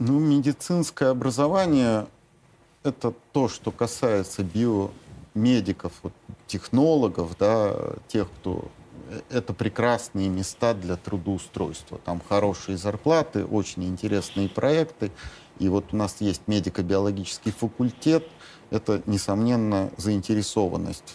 [0.00, 2.06] Ну, медицинское образование–
[2.82, 6.12] это то, что касается биомедиков, вот,
[6.48, 7.76] технологов, да,
[8.08, 8.64] тех, кто
[9.08, 12.00] э, это прекрасные места для трудоустройства.
[12.04, 15.12] Там хорошие зарплаты, очень интересные проекты.
[15.60, 18.26] И вот у нас есть медико-биологический факультет.
[18.70, 21.14] Это, несомненно, заинтересованность.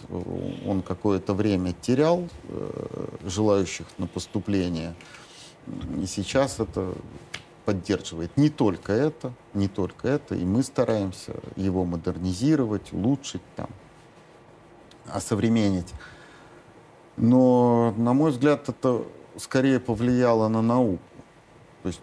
[0.66, 4.96] Он какое-то время терял э, желающих на поступление.
[6.02, 6.94] И сейчас это
[7.70, 13.70] поддерживает не только это, не только это, и мы стараемся его модернизировать, улучшить, там,
[15.06, 15.94] осовременить.
[17.16, 19.04] Но, на мой взгляд, это
[19.38, 21.04] скорее повлияло на науку.
[21.84, 22.02] То есть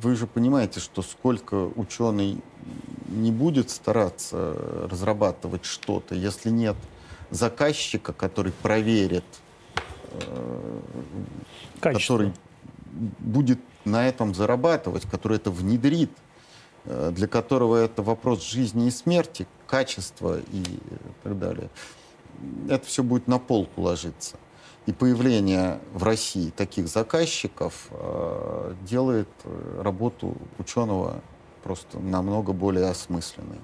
[0.00, 2.40] вы же понимаете, что сколько ученый
[3.08, 4.54] не будет стараться
[4.88, 6.76] разрабатывать что-то, если нет
[7.30, 9.24] заказчика, который проверит,
[10.12, 10.80] э,
[11.80, 12.18] Качество.
[12.18, 12.32] который
[13.18, 16.10] будет на этом зарабатывать, который это внедрит,
[16.84, 20.64] э, для которого это вопрос жизни и смерти, качества и
[21.22, 21.70] так далее,
[22.68, 24.36] это все будет на полку ложиться.
[24.86, 31.20] И появление в России таких заказчиков э, делает э, работу ученого
[31.62, 33.58] просто намного более осмысленной.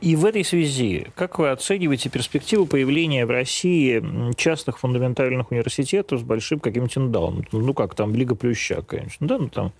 [0.00, 4.02] И в этой связи, как вы оцениваете перспективу появления в России
[4.34, 7.66] частных фундаментальных университетов с большим каким-то эндаументом?
[7.66, 9.26] Ну, как там, Лига Плюща, конечно.
[9.26, 9.72] Да, ну, там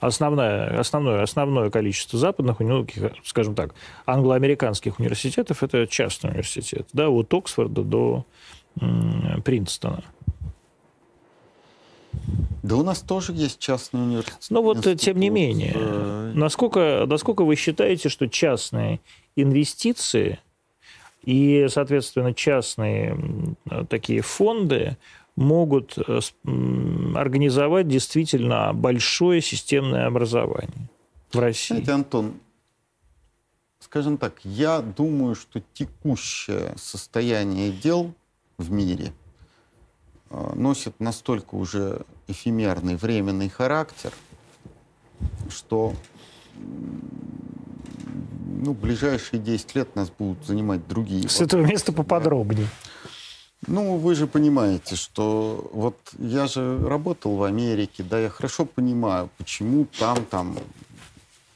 [0.00, 2.86] основное, основное, основное количество западных, ну,
[3.24, 3.74] скажем так,
[4.06, 6.88] англоамериканских университетов– это частный университет.
[6.94, 8.24] Да, от Оксфорда до
[9.44, 10.02] Принстона.
[12.62, 14.46] Да у нас тоже есть частный университет.
[14.50, 15.00] Ну вот, институт.
[15.00, 19.00] тем не менее, э, насколько, насколько вы считаете, что частные
[19.36, 20.40] инвестиции
[21.22, 23.18] и, соответственно, частные
[23.88, 24.96] такие фонды
[25.36, 26.20] могут э,
[27.14, 30.88] организовать действительно большое системное образование
[31.32, 31.74] в России.
[31.74, 32.34] Знаете, Антон,
[33.80, 38.14] скажем так, я думаю, что текущее состояние дел
[38.56, 39.25] в мире э,
[40.30, 44.12] носит настолько уже эфемерный, временный характер,
[45.48, 45.94] что
[48.62, 51.22] ну, ближайшие 10 лет нас будут занимать другие.
[51.22, 51.44] С вопросы.
[51.44, 52.68] этого места поподробнее.
[53.66, 59.30] Ну, вы же понимаете, что вот я же работал в Америке, да, я хорошо понимаю,
[59.38, 60.56] почему там, там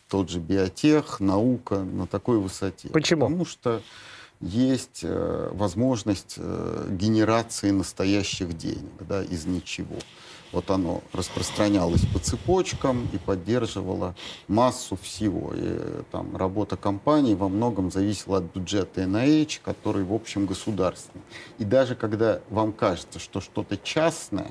[0.08, 2.88] тот же биотех, наука на такой высоте.
[2.88, 3.26] Почему?
[3.26, 3.82] Потому что
[4.40, 9.96] есть э, возможность э, генерации настоящих денег, да, из ничего
[10.52, 14.14] вот оно распространялось по цепочкам и поддерживало
[14.48, 15.52] массу всего.
[15.54, 21.22] И там работа компании во многом зависела от бюджета NIH, который, в общем, государственный.
[21.58, 24.50] И даже когда вам кажется, что что-то частное,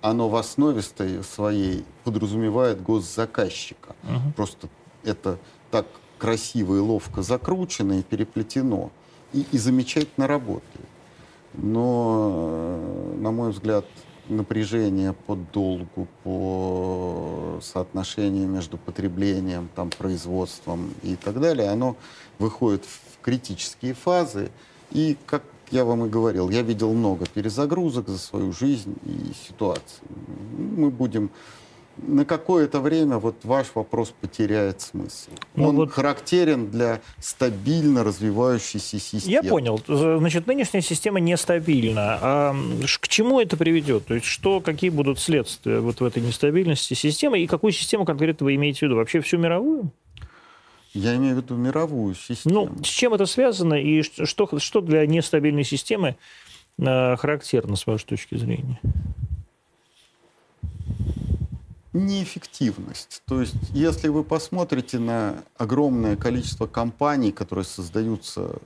[0.00, 3.94] оно в основе своей подразумевает госзаказчика.
[4.02, 4.32] Угу.
[4.36, 4.68] Просто
[5.02, 5.38] это
[5.70, 5.86] так
[6.18, 8.90] красиво и ловко закручено и переплетено.
[9.34, 10.88] И, и замечательно работает.
[11.52, 13.84] Но, э, на мой взгляд,
[14.28, 21.96] напряжение по долгу, по соотношению между потреблением, там, производством и так далее, оно
[22.38, 24.50] выходит в критические фазы.
[24.90, 30.02] И, как я вам и говорил, я видел много перезагрузок за свою жизнь и ситуаций.
[30.76, 31.30] Мы будем
[31.96, 35.30] на какое-то время вот ваш вопрос потеряет смысл.
[35.54, 35.92] Ну, Он вот...
[35.92, 39.32] характерен для стабильно развивающейся системы.
[39.32, 39.80] Я понял.
[39.86, 42.18] Значит, нынешняя система нестабильна.
[42.20, 42.56] А
[43.00, 44.06] к чему это приведет?
[44.06, 47.40] То есть что, какие будут следствия вот в этой нестабильности системы?
[47.40, 48.96] И какую систему конкретно вы имеете в виду?
[48.96, 49.90] Вообще всю мировую?
[50.94, 52.54] Я имею в виду мировую систему.
[52.54, 56.16] Ну, с чем это связано и что, что для нестабильной системы
[56.78, 58.78] э, характерно, с вашей точки зрения?
[61.94, 63.22] Неэффективность.
[63.26, 68.56] То есть, если вы посмотрите на огромное количество компаний, которые создаются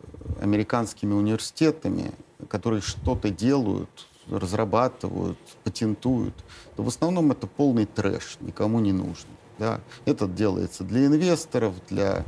[0.41, 2.13] американскими университетами,
[2.49, 3.91] которые что-то делают,
[4.31, 6.35] разрабатывают, патентуют,
[6.77, 9.31] то в основном это полный трэш, никому не нужно.
[9.59, 9.81] Да?
[10.05, 12.25] Это делается для инвесторов, для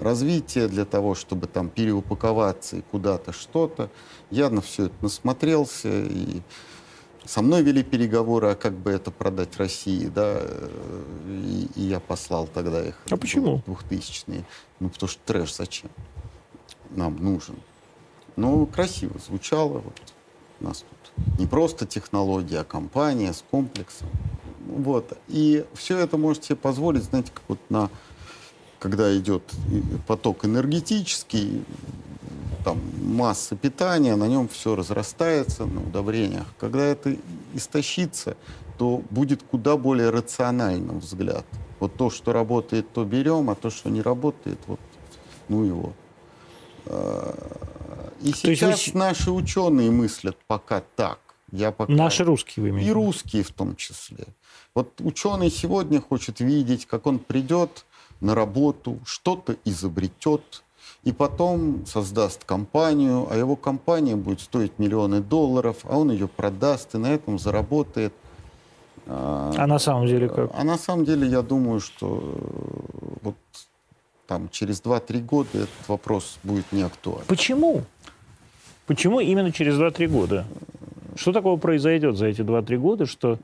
[0.00, 3.90] развития, для того, чтобы там переупаковаться и куда-то что-то.
[4.30, 6.40] Я на все это насмотрелся и
[7.28, 10.40] со мной вели переговоры, а как бы это продать России, да,
[11.26, 12.98] и, и я послал тогда их.
[13.10, 13.62] А почему?
[13.66, 14.46] Двухтысячные.
[14.80, 15.90] Ну, потому что трэш зачем?
[16.88, 17.56] Нам нужен.
[18.36, 19.80] Ну, красиво звучало.
[19.80, 20.14] Вот.
[20.60, 24.08] У нас тут не просто технология, а компания с комплексом.
[24.66, 25.12] Вот.
[25.28, 27.90] И все это можете себе позволить, знаете, как вот на
[28.78, 29.42] когда идет
[30.06, 31.62] поток энергетический,
[32.64, 36.46] там масса питания, на нем все разрастается на удобрениях.
[36.58, 37.16] Когда это
[37.54, 38.36] истощится,
[38.78, 41.44] то будет куда более рациональным взгляд.
[41.80, 44.80] Вот то, что работает, то берем, а то, что не работает, вот
[45.48, 45.92] ну его.
[46.86, 47.34] А,
[48.20, 48.94] и то сейчас есть...
[48.94, 51.18] наши ученые мыслят пока так.
[51.50, 51.92] Я пока...
[51.92, 52.90] Наши русские вы имеете?
[52.90, 54.26] И русские в том числе.
[54.74, 57.86] Вот ученый сегодня хочет видеть, как он придет
[58.20, 60.62] на работу, что-то изобретет,
[61.04, 66.94] и потом создаст компанию, а его компания будет стоить миллионы долларов, а он ее продаст
[66.94, 68.12] и на этом заработает.
[69.06, 70.50] А, а на самом деле как?
[70.54, 73.36] А на самом деле я думаю, что э, вот
[74.26, 77.24] там через 2-3 года этот вопрос будет не актуален.
[77.26, 77.84] Почему?
[78.86, 80.44] Почему именно через 2-3 года?
[81.16, 83.38] Что такого произойдет за эти 2-3 года, что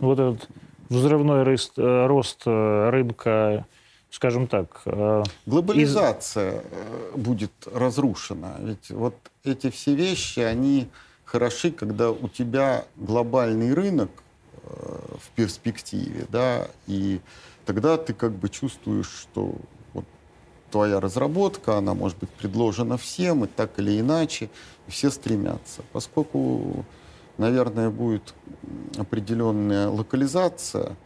[0.00, 0.48] вот этот
[0.88, 3.66] взрывной рост, э, рост э, рынка
[4.12, 4.82] скажем так...
[4.84, 6.64] Э, Глобализация из...
[6.70, 8.56] Э, будет разрушена.
[8.60, 10.88] Ведь вот эти все вещи, они
[11.24, 14.10] хороши, когда у тебя глобальный рынок
[14.62, 17.20] э, в перспективе, да, и
[17.64, 19.54] тогда ты как бы чувствуешь, что
[19.94, 20.04] вот
[20.70, 24.50] твоя разработка, она может быть предложена всем, и так или иначе,
[24.88, 25.82] все стремятся.
[25.92, 26.84] Поскольку,
[27.38, 28.34] наверное, будет
[28.98, 30.96] определенная локализация,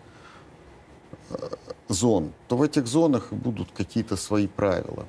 [1.89, 5.07] зон, то в этих зонах будут какие-то свои правила.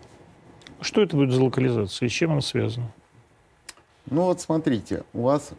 [0.81, 2.91] Что это будет за локализация и с чем она связана?
[4.09, 5.51] Ну вот смотрите, у вас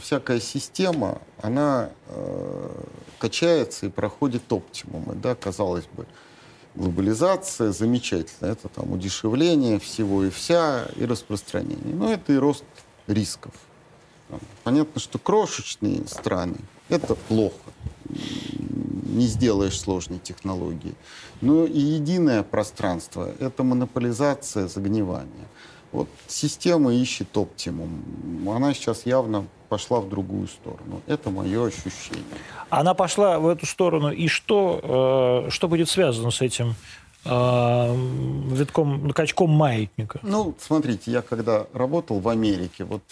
[0.00, 2.84] всякая система, она э,
[3.18, 6.06] качается и проходит оптимумы, да, казалось бы.
[6.74, 11.94] Глобализация замечательно, это там удешевление всего и вся, и распространение.
[11.94, 12.64] Но это и рост
[13.06, 13.52] рисков.
[14.64, 16.56] Понятно, что крошечные страны–
[16.88, 17.54] это плохо
[18.08, 20.94] не сделаешь сложной технологии.
[21.40, 25.48] Но и единое пространство— это монополизация загнивания.
[25.92, 28.02] Вот система ищет оптимум.
[28.48, 31.02] Она сейчас явно пошла в другую сторону.
[31.06, 32.24] Это мое ощущение.
[32.70, 34.10] Она пошла в эту сторону.
[34.10, 36.74] И что, э, что будет связано с этим
[37.24, 37.96] э,
[38.50, 40.20] витком, качком маятника?
[40.22, 43.02] Ну, смотрите, я когда работал в Америке, вот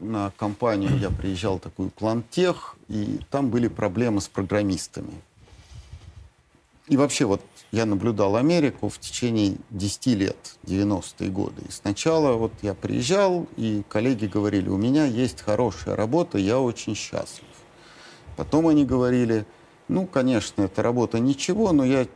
[0.00, 5.12] на компанию я приезжал такую Плантех, и там были проблемы с программистами.
[6.88, 7.40] И вообще вот
[7.70, 11.62] я наблюдал Америку в течение 10 лет, 90-е годы.
[11.66, 16.94] И сначала вот я приезжал, и коллеги говорили, у меня есть хорошая работа, я очень
[16.94, 17.46] счастлив.
[18.36, 19.46] Потом они говорили,
[19.88, 22.06] ну, конечно, эта работа ничего, но я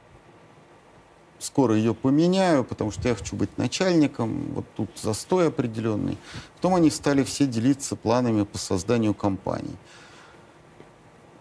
[1.39, 6.19] скоро ее поменяю, потому что я хочу быть начальником, вот тут застой определенный.
[6.57, 9.77] Потом они стали все делиться планами по созданию компаний.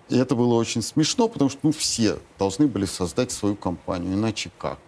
[0.09, 4.51] И это было очень смешно, потому что ну, все должны были создать свою компанию, иначе
[4.57, 4.79] как?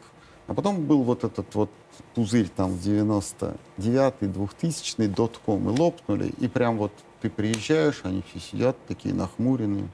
[0.45, 1.71] А потом был вот этот вот
[2.13, 8.39] пузырь там в 99-й, 2000-й, дотком, и лопнули, и прям вот ты приезжаешь, они все
[8.39, 9.89] сидят такие нахмуренные,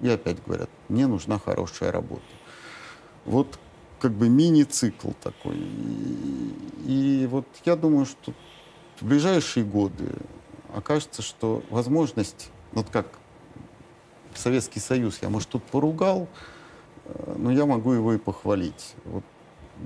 [0.00, 2.22] и опять говорят, мне нужна хорошая работа.
[3.24, 3.58] Вот
[4.00, 5.56] как бы мини-цикл такой.
[5.56, 8.32] И, и вот я думаю, что
[9.00, 10.12] в ближайшие годы
[10.74, 13.06] окажется, что возможность, вот как
[14.34, 16.28] Советский Союз, я, может, тут поругал,
[17.04, 18.94] э, но я могу его и похвалить.
[19.04, 19.24] Вот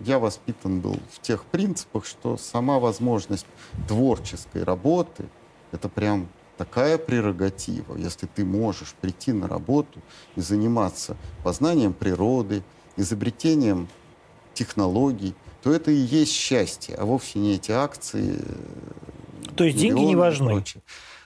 [0.04, 3.46] я воспитан был в тех принципах, что сама возможность
[3.88, 5.28] творческой работы—
[5.72, 10.00] это прям такая прерогатива, если ты можешь прийти на работу
[10.36, 12.62] и заниматься познанием природы,
[12.96, 13.88] изобретением
[14.54, 18.42] технологий, то это и есть счастье, а вовсе не эти акции.
[19.56, 20.64] То есть деньги не важны?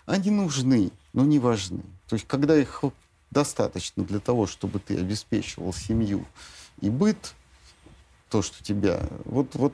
[0.07, 1.83] Они нужны, но не важны.
[2.09, 2.83] То есть когда их
[3.31, 6.25] достаточно для того, чтобы ты обеспечивал семью
[6.81, 7.35] и быт,
[8.31, 9.01] то, что тебя...
[9.25, 9.73] Вот, вот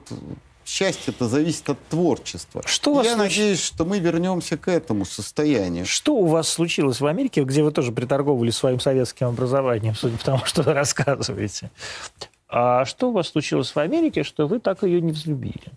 [0.65, 2.63] счастье это зависит от творчества.
[2.67, 3.19] Что Я случ...
[3.19, 5.87] надеюсь, что мы вернемся к этому состоянию.
[5.87, 10.25] Что у вас случилось в Америке, где вы тоже приторговывали своим советским образованием, судя по
[10.25, 11.71] тому, что вы рассказываете?
[12.53, 15.71] А что у вас случилось в Америке, что вы так ее не взлюбили?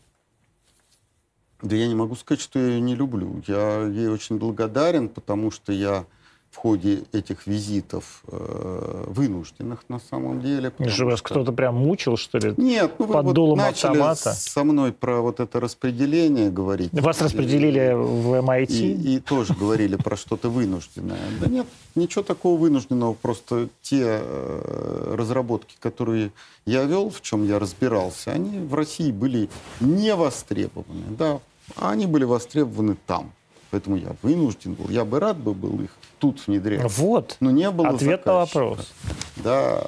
[1.62, 3.44] Да я не могу сказать, что я ее не люблю.
[3.48, 6.06] Я ей очень благодарен, потому что я
[6.54, 10.72] в ходе этих визитов э, вынужденных на самом деле.
[10.80, 11.30] Же вас что...
[11.30, 12.54] кто-то прям мучил, что ли?
[12.58, 14.34] Нет, ну вы под вот дулом начали автомата.
[14.34, 16.92] со мной про вот это распределение говорить.
[16.94, 18.68] Вас распределили в MIT?
[18.70, 21.18] И, и тоже говорили про что-то вынужденное.
[21.42, 21.66] Да нет,
[21.96, 23.14] ничего такого вынужденного.
[23.14, 26.32] Просто те э, разработки, которые
[26.68, 29.50] я вел, в чем я разбирался, они в России были
[29.80, 31.06] не востребованы.
[31.18, 31.40] Да,
[31.78, 33.34] они были востребованы там.
[33.74, 34.88] Поэтому я вынужден был.
[34.90, 35.90] Я бы рад бы был их
[36.20, 36.96] тут внедрять.
[36.96, 37.38] Вот.
[37.40, 38.60] Но не было Ответ заказчика.
[38.60, 38.94] на вопрос.
[39.38, 39.84] Да.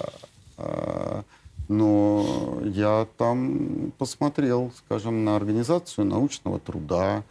[0.57, 1.23] А,
[1.67, 7.21] но я там посмотрел, скажем, на организацию научного труда,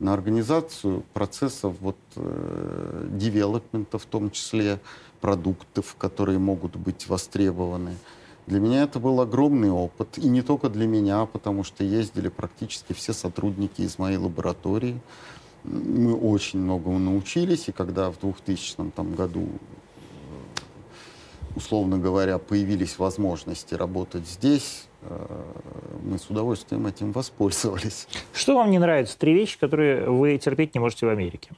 [0.00, 4.80] на организацию процессов вот, э, девелопмента, в том числе
[5.22, 7.96] продуктов, которые могут быть востребованы.
[8.46, 10.18] Для меня это был огромный опыт.
[10.18, 15.00] И не только для меня, потому что ездили практически все сотрудники из моей лаборатории
[15.64, 19.48] мы очень многому научились, и когда в 2000 там, году,
[21.54, 25.52] условно говоря, появились возможности работать здесь, э,
[26.02, 28.08] мы с удовольствием этим воспользовались.
[28.32, 29.16] Что вам не нравится?
[29.18, 31.50] Три вещи, которые вы терпеть не можете в Америке.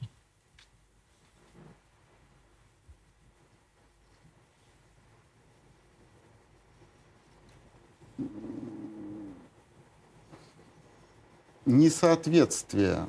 [11.65, 13.07] Несоответствие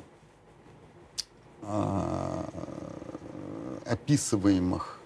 [3.85, 4.99] описываемых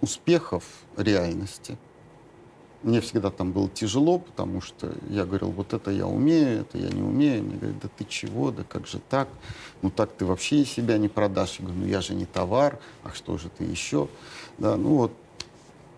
[0.00, 0.64] успехов
[0.96, 1.76] реальности.
[2.82, 6.88] Мне всегда там было тяжело, потому что я говорил, вот это я умею, это я
[6.88, 7.42] не умею.
[7.42, 9.28] Мне говорят, да ты чего, да как же так?
[9.82, 11.56] Ну так ты вообще себя не продашь.
[11.58, 14.08] Я говорю, ну я же не товар, а что же ты еще?
[14.56, 15.12] Да, ну вот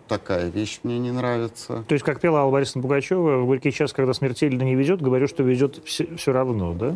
[0.09, 1.83] такая вещь мне не нравится.
[1.87, 5.27] То есть, как пела Алла Борисовна Пугачева, в горький час, когда смертельно не ведет, говорю,
[5.27, 6.95] что ведет все, все равно, да?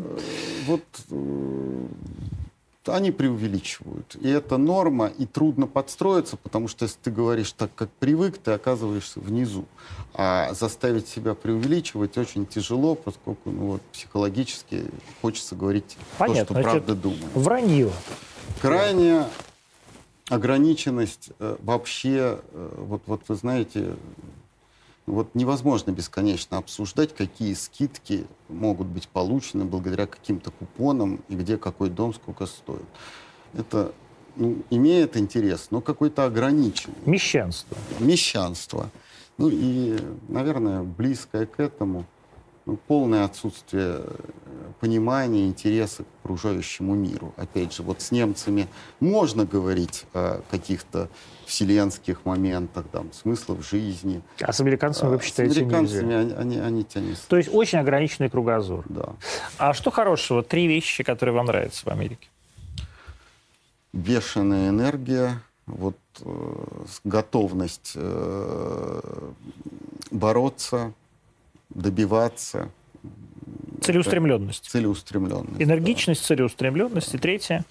[0.65, 1.85] Вот э,
[2.89, 4.15] они преувеличивают.
[4.19, 8.51] И это норма, и трудно подстроиться, потому что если ты говоришь так, как привык, ты
[8.51, 9.65] оказываешься внизу.
[10.13, 14.85] А заставить себя преувеличивать очень тяжело, поскольку ну, вот, психологически
[15.21, 17.29] хочется говорить Понятно, то, что значит, правда думаю.
[17.35, 17.91] Вранье.
[18.61, 19.25] Крайне
[20.29, 23.95] ограниченность э, вообще, э, вот, вот вы знаете,
[25.07, 31.89] вот невозможно бесконечно обсуждать, какие скидки могут быть получены благодаря каким-то купонам и где какой
[31.89, 32.85] дом сколько стоит.
[33.53, 33.93] Это
[34.35, 36.95] ну, имеет интерес, но какой-то ограниченный.
[37.05, 37.77] Мещанство.
[37.99, 38.91] Мещанство.
[39.37, 39.97] Ну и,
[40.27, 42.05] наверное, близкое к этому–
[42.75, 44.15] полное отсутствие э,
[44.79, 47.33] понимания, интереса к окружающему миру.
[47.37, 48.67] Опять же, вот с немцами
[48.99, 51.09] можно говорить о каких-то
[51.45, 54.21] вселенских моментах, там, смыслов жизни.
[54.41, 57.79] А с американцами вы считаете С американцами они, они, они тебя не То есть очень
[57.79, 58.83] ограниченный кругозор.
[58.89, 59.13] Да.
[59.57, 60.43] А что хорошего?
[60.43, 62.27] Три вещи, которые вам нравятся в Америке.
[63.93, 66.65] Бешеная энергия, вот э,
[67.05, 69.31] готовность э,
[70.11, 70.93] бороться,
[71.69, 72.71] добиваться.
[73.81, 74.65] Целеустремленность.
[74.65, 75.61] Целеустремленность.
[75.61, 76.27] Энергичность, да.
[76.27, 77.13] целеустремленность.
[77.13, 77.65] И третье?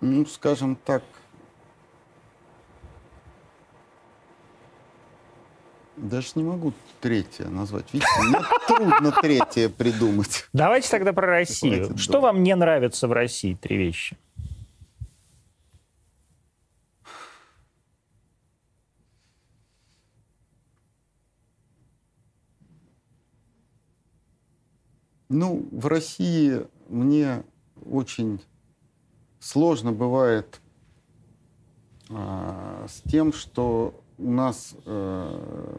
[0.00, 1.02] Ну, скажем так,
[6.02, 7.92] Даже не могу третье назвать.
[7.92, 10.48] Видите, мне трудно третье придумать.
[10.52, 11.96] Давайте тогда про Россию.
[11.98, 13.54] Что вам не нравится в России?
[13.54, 14.16] Три вещи.
[25.28, 27.42] Ну, в России мне
[27.84, 28.40] очень
[29.40, 30.60] сложно бывает
[32.08, 35.76] а, с тем, что у нас э,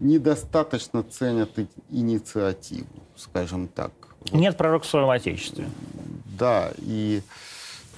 [0.00, 1.50] недостаточно ценят
[1.90, 2.86] инициативу,
[3.16, 3.92] скажем так.
[4.32, 5.68] Нет пророка в своем Отечестве.
[6.38, 7.22] Да, и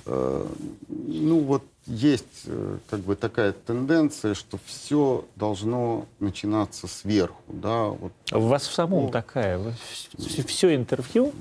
[0.06, 0.46] э,
[0.88, 7.84] ну вот есть э, как бы такая тенденция, что все должно начинаться сверху, да.
[7.84, 8.12] Вот.
[8.32, 9.58] У вас в самом ну, такая.
[9.58, 9.72] Вы
[10.46, 11.32] все интервью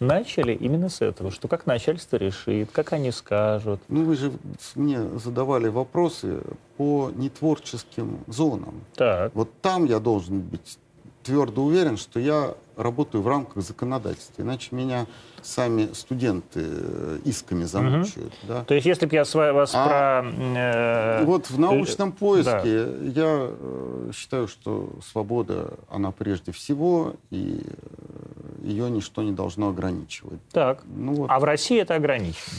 [0.00, 3.80] начали именно с этого, что как начальство решит, как они скажут.
[3.88, 4.32] Ну вы же
[4.74, 6.40] мне задавали вопросы
[6.76, 8.82] по нетворческим зонам.
[8.94, 9.34] Так.
[9.34, 10.78] Вот там я должен быть
[11.24, 14.42] твердо уверен, что я работаю в рамках законодательства.
[14.42, 15.06] Иначе меня
[15.42, 18.32] сами студенты э, исками замучают.
[18.42, 18.48] Угу.
[18.48, 18.64] Да?
[18.64, 20.30] То есть, если бы я вас а про...
[20.56, 23.20] Э, вот в научном поиске да.
[23.20, 30.40] я э, считаю, что свобода, она прежде всего, и э, ее ничто не должно ограничивать.
[30.52, 30.82] Так.
[30.86, 31.30] Ну, вот.
[31.30, 32.56] А в России это ограничено?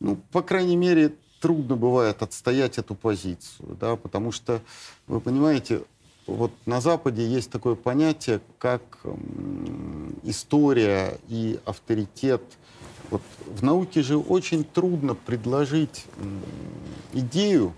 [0.00, 4.60] Ну, по крайней мере, трудно бывает отстоять эту позицию, да, потому что,
[5.06, 5.82] вы понимаете,
[6.28, 8.82] вот на Западе есть такое понятие, как
[10.24, 12.42] история и авторитет.
[13.10, 16.04] Вот в науке же очень трудно предложить
[17.14, 17.72] идею,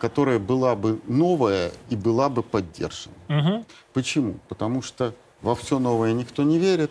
[0.00, 3.14] которая была бы новая и была бы поддержана.
[3.28, 3.64] Угу.
[3.92, 4.36] Почему?
[4.48, 6.90] Потому что во все новое никто не верит,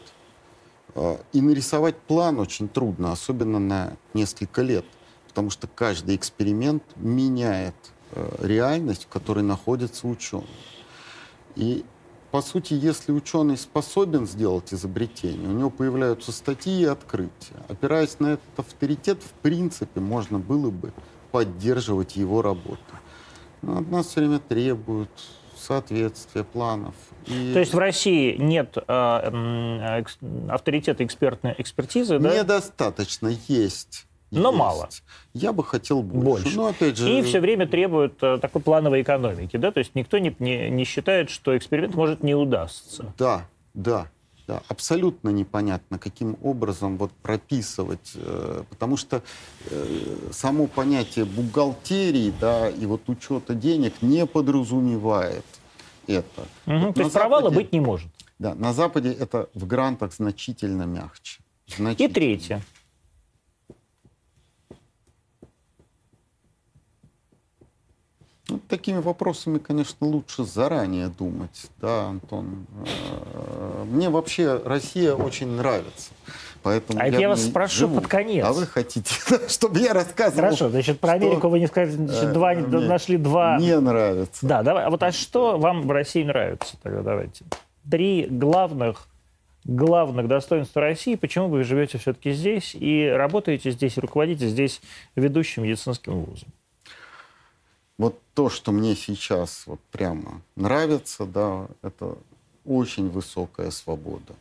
[0.94, 4.86] а, и нарисовать план очень трудно, особенно на несколько лет,
[5.28, 7.74] потому что каждый эксперимент меняет
[8.12, 10.46] э, реальность, в которой находятся ученые.
[11.56, 11.86] И,
[12.32, 17.56] по сути, если ученый способен сделать изобретение, у него появляются статьи и открытия.
[17.68, 20.94] Опираясь на этот авторитет, в принципе, можно было бы
[21.32, 22.80] поддерживать его работу.
[23.62, 25.10] Но от нас все время требуют
[25.56, 26.96] соответствия планов.
[27.26, 27.54] И...
[27.54, 30.04] То есть в России нет э, э,
[30.50, 32.38] авторитета экспертной экспертизы, да?
[32.38, 34.06] Недостаточно есть
[34.40, 34.60] но есть.
[34.60, 34.90] мало.
[35.34, 36.44] Я бы хотел больше.
[36.44, 36.58] больше.
[36.58, 37.12] Но, опять же...
[37.12, 39.72] И все время требуют э, такой плановой экономики, да?
[39.72, 43.14] То есть никто не, не, не считает, что эксперимент может не удастся.
[43.18, 44.08] Да, да.
[44.46, 49.24] Да, абсолютно непонятно, каким образом вот прописывать, э, потому что
[49.70, 55.46] э, само понятие бухгалтерии, да, и вот учета денег не подразумевает
[56.08, 56.42] это.
[56.66, 58.10] Угу, вот то есть Западе, провала быть не может.
[58.38, 61.42] Да, на Западе это в грантах значительно мягче.
[61.68, 62.10] Значительно.
[62.10, 62.62] И третье.
[68.54, 72.68] Ну, такими вопросами, конечно, лучше заранее думать, да, Антон.
[72.86, 76.12] Э, мне вообще Россия очень нравится.
[76.62, 77.96] Поэтому а я, я вас спрошу живу.
[77.96, 78.46] под конец.
[78.46, 79.12] А вы хотите,
[79.48, 80.44] чтобы я рассказывал?
[80.44, 81.50] Хорошо, значит, про Америку что...
[81.50, 83.58] вы не сказали, значит, э, два, Мне нашли два...
[83.58, 84.46] Не нравится.
[84.46, 84.86] Да, давай.
[84.86, 87.46] А вот а что вам в России нравится тогда, давайте?
[87.90, 89.08] Три главных
[89.64, 94.80] главных достоинств России, почему вы живете все-таки здесь и работаете здесь, и руководите здесь
[95.16, 96.50] ведущим медицинским вузом?
[98.04, 102.18] Вот то, что мне сейчас вот прямо нравится, да, это
[102.66, 104.34] очень высокая свобода.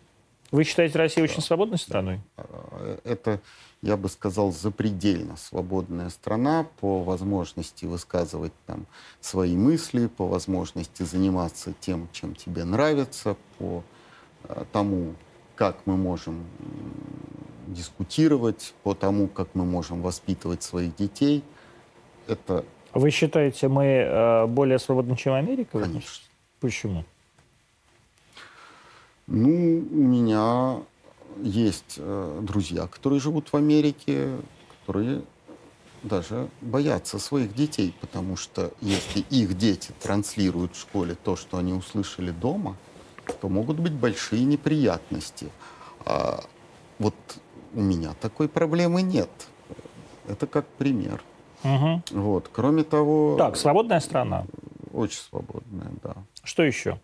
[0.51, 1.33] Вы считаете Россию да.
[1.33, 2.19] очень свободной страной?
[2.37, 3.41] А, это,
[3.81, 8.85] я бы сказал, запредельно свободная страна по возможности высказывать там
[9.21, 13.85] свои мысли, по возможности заниматься тем, чем тебе нравится, по
[14.43, 15.15] а, тому,
[15.55, 16.45] как мы можем
[17.69, 21.45] дискутировать, по тому, как мы можем воспитывать своих детей.
[22.27, 25.81] Это вы считаете, мы э, более свободны, чем Америка?
[25.81, 26.24] Конечно.
[26.60, 27.05] Почему?
[29.27, 29.48] Ну,
[29.90, 30.82] у меня
[31.40, 34.36] есть э, друзья, которые живут в Америке,
[34.81, 35.23] которые
[36.02, 41.73] даже боятся своих детей, потому что если их дети транслируют в школе то, что они
[41.73, 42.77] услышали дома,
[43.40, 45.48] то могут быть большие неприятности.
[46.05, 46.44] А
[46.98, 47.14] вот
[47.74, 49.31] у меня такой проблемы нет.
[50.28, 51.23] Это как пример.
[51.65, 52.03] Угу.
[52.11, 52.51] Вот.
[52.53, 53.37] Кроме того...
[53.37, 54.47] Так, свободная страна.
[54.93, 56.15] Очень свободная, да.
[56.43, 57.01] Что еще?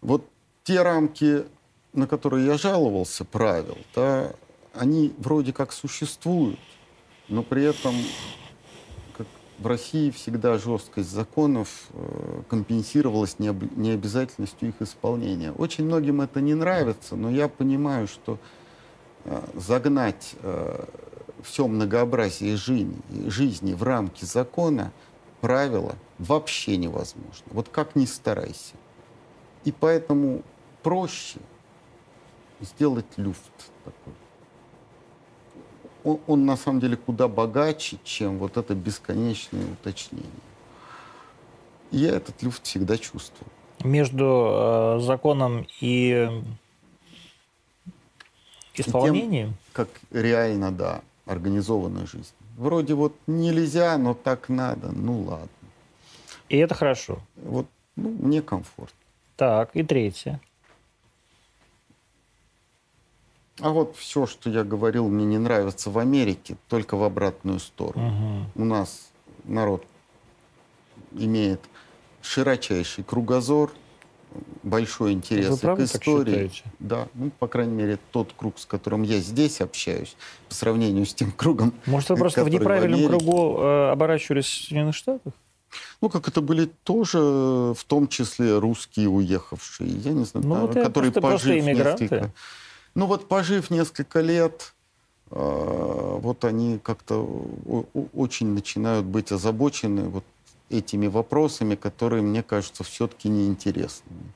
[0.00, 0.24] Вот
[0.64, 1.44] те рамки,
[1.92, 4.32] на которые я жаловался, правил, да,
[4.74, 6.58] они вроде как существуют,
[7.28, 7.94] но при этом
[9.16, 9.26] как
[9.58, 15.52] в России всегда жесткость законов э, компенсировалась необ, необязательностью их исполнения.
[15.52, 18.38] Очень многим это не нравится, но я понимаю, что
[19.24, 20.84] э, загнать э,
[21.42, 22.96] все многообразие жизни,
[23.28, 24.92] жизни в рамки закона,
[25.40, 27.44] правила вообще невозможно.
[27.50, 28.74] Вот как ни старайся.
[29.64, 30.42] И поэтому
[30.82, 31.38] проще
[32.60, 34.12] сделать люфт такой.
[36.04, 40.28] Он, он на самом деле куда богаче, чем вот это бесконечное уточнение.
[41.90, 43.48] И я этот люфт всегда чувствую.
[43.84, 46.28] Между э, законом и
[48.74, 49.48] исполнением?
[49.48, 51.02] И тем, как реально, да,
[51.32, 52.32] организованная жизнь.
[52.56, 54.92] Вроде вот нельзя, но так надо.
[54.92, 55.48] Ну ладно.
[56.48, 57.18] И это хорошо.
[57.36, 58.96] Вот ну, мне комфортно.
[59.36, 60.40] Так, и третье.
[63.60, 68.08] А вот все, что я говорил, мне не нравится в Америке, только в обратную сторону.
[68.08, 68.62] Угу.
[68.62, 69.10] У нас
[69.44, 69.84] народ
[71.12, 71.60] имеет
[72.22, 73.72] широчайший кругозор,
[74.62, 76.24] большой интерес Вы правда к истории.
[76.46, 76.62] Так считаете?
[76.78, 80.16] да, ну, по крайней мере, тот круг, с которым я здесь общаюсь,
[80.48, 83.18] по сравнению с тем кругом, Может, вы просто в неправильном Америке.
[83.24, 85.32] кругу э, оборачивались в Соединенных Штатах?
[86.02, 90.60] Ну, как это были тоже, в том числе, русские уехавшие, я не знаю, Ну, да,
[90.62, 92.02] вот которые просто- просто пожив иммигранты.
[92.04, 92.30] несколько...
[92.94, 94.74] Ну, вот пожив несколько лет,
[95.30, 97.26] э, вот они как-то
[98.14, 100.24] очень начинают быть озабочены вот
[100.68, 104.32] этими вопросами, которые, мне кажется, все-таки неинтересными.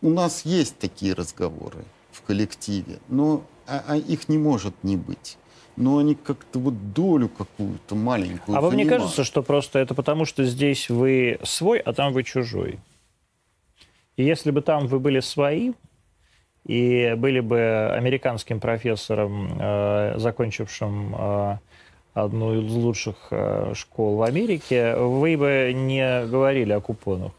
[0.00, 5.36] У нас есть такие разговоры в коллективе, но а- а их не может не быть.
[5.76, 10.24] Но они как-то вот долю какую-то маленькую А вам не кажется, что просто это потому,
[10.24, 12.80] что здесь вы свой, а там вы чужой?
[14.16, 15.72] И если бы там вы были свои,
[16.66, 21.58] и были бы американским профессором, э, закончившим э,
[22.14, 27.32] одну из лучших э, школ в Америке, вы бы не говорили о купонах.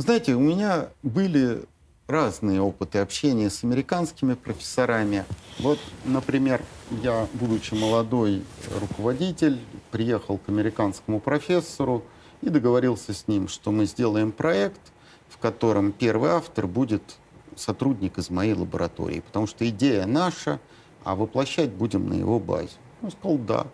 [0.00, 1.66] Знаете, у меня были
[2.06, 5.26] разные опыты общения с американскими профессорами.
[5.58, 6.62] Вот, например,
[7.02, 8.42] я, будучи молодой
[8.80, 9.60] руководитель,
[9.90, 12.02] приехал к американскому профессору
[12.40, 14.80] и договорился с ним, что мы сделаем проект,
[15.28, 17.02] в котором первый автор будет
[17.54, 20.60] сотрудник из моей лаборатории, потому что идея наша,
[21.04, 22.72] а воплощать будем на его базе.
[23.02, 23.66] Он сказал, да.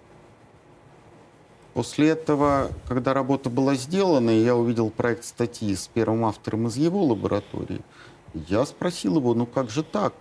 [1.77, 6.78] После этого, когда работа была сделана, и я увидел проект статьи с первым автором из
[6.78, 7.82] его лаборатории,
[8.32, 10.15] я спросил его, ну как же так?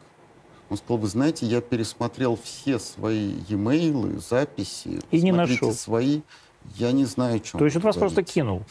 [0.69, 4.99] Он сказал, вы знаете, я пересмотрел все свои e-mail, записи.
[5.11, 5.71] И не нашел.
[5.71, 6.23] свои.
[6.75, 8.33] Я не знаю, о чем То есть он вас просто говорите».
[8.33, 8.63] кинул.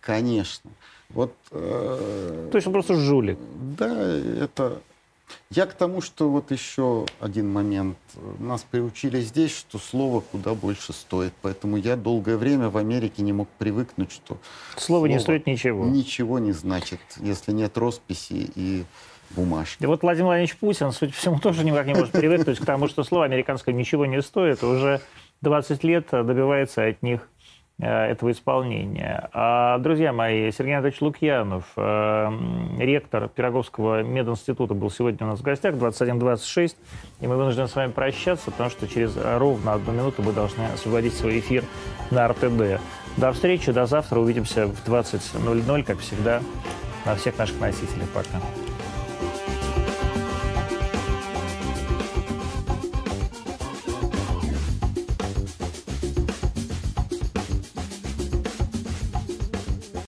[0.00, 0.70] Конечно.
[1.10, 3.38] Вот, э, То есть он просто жулик.
[3.76, 4.80] да, это...
[5.50, 7.96] Я к тому, что вот еще один момент.
[8.38, 11.32] Нас приучили здесь, что слово куда больше стоит.
[11.42, 14.38] Поэтому я долгое время в Америке не мог привыкнуть, что
[14.76, 15.86] Слово не Слово стоит ничего.
[15.86, 18.84] ничего не значит, если нет росписи и
[19.30, 19.82] бумажки.
[19.82, 22.88] И вот Владимир Владимирович Путин, судя по всему, тоже никак не может привыкнуть к тому,
[22.88, 25.00] что слово американское ничего не стоит, уже
[25.42, 27.28] 20 лет добивается от них
[27.86, 29.28] этого исполнения.
[29.32, 32.30] А, друзья мои, Сергей Анатольевич Лукьянов, э,
[32.78, 36.76] ректор Пироговского мединститута, был сегодня у нас в гостях, 21.26,
[37.20, 41.14] и мы вынуждены с вами прощаться, потому что через ровно одну минуту мы должны освободить
[41.14, 41.64] свой эфир
[42.10, 42.80] на РТД.
[43.16, 46.40] До встречи, до завтра, увидимся в 20.00, как всегда,
[47.06, 48.08] на всех наших носителях.
[48.10, 48.38] Пока.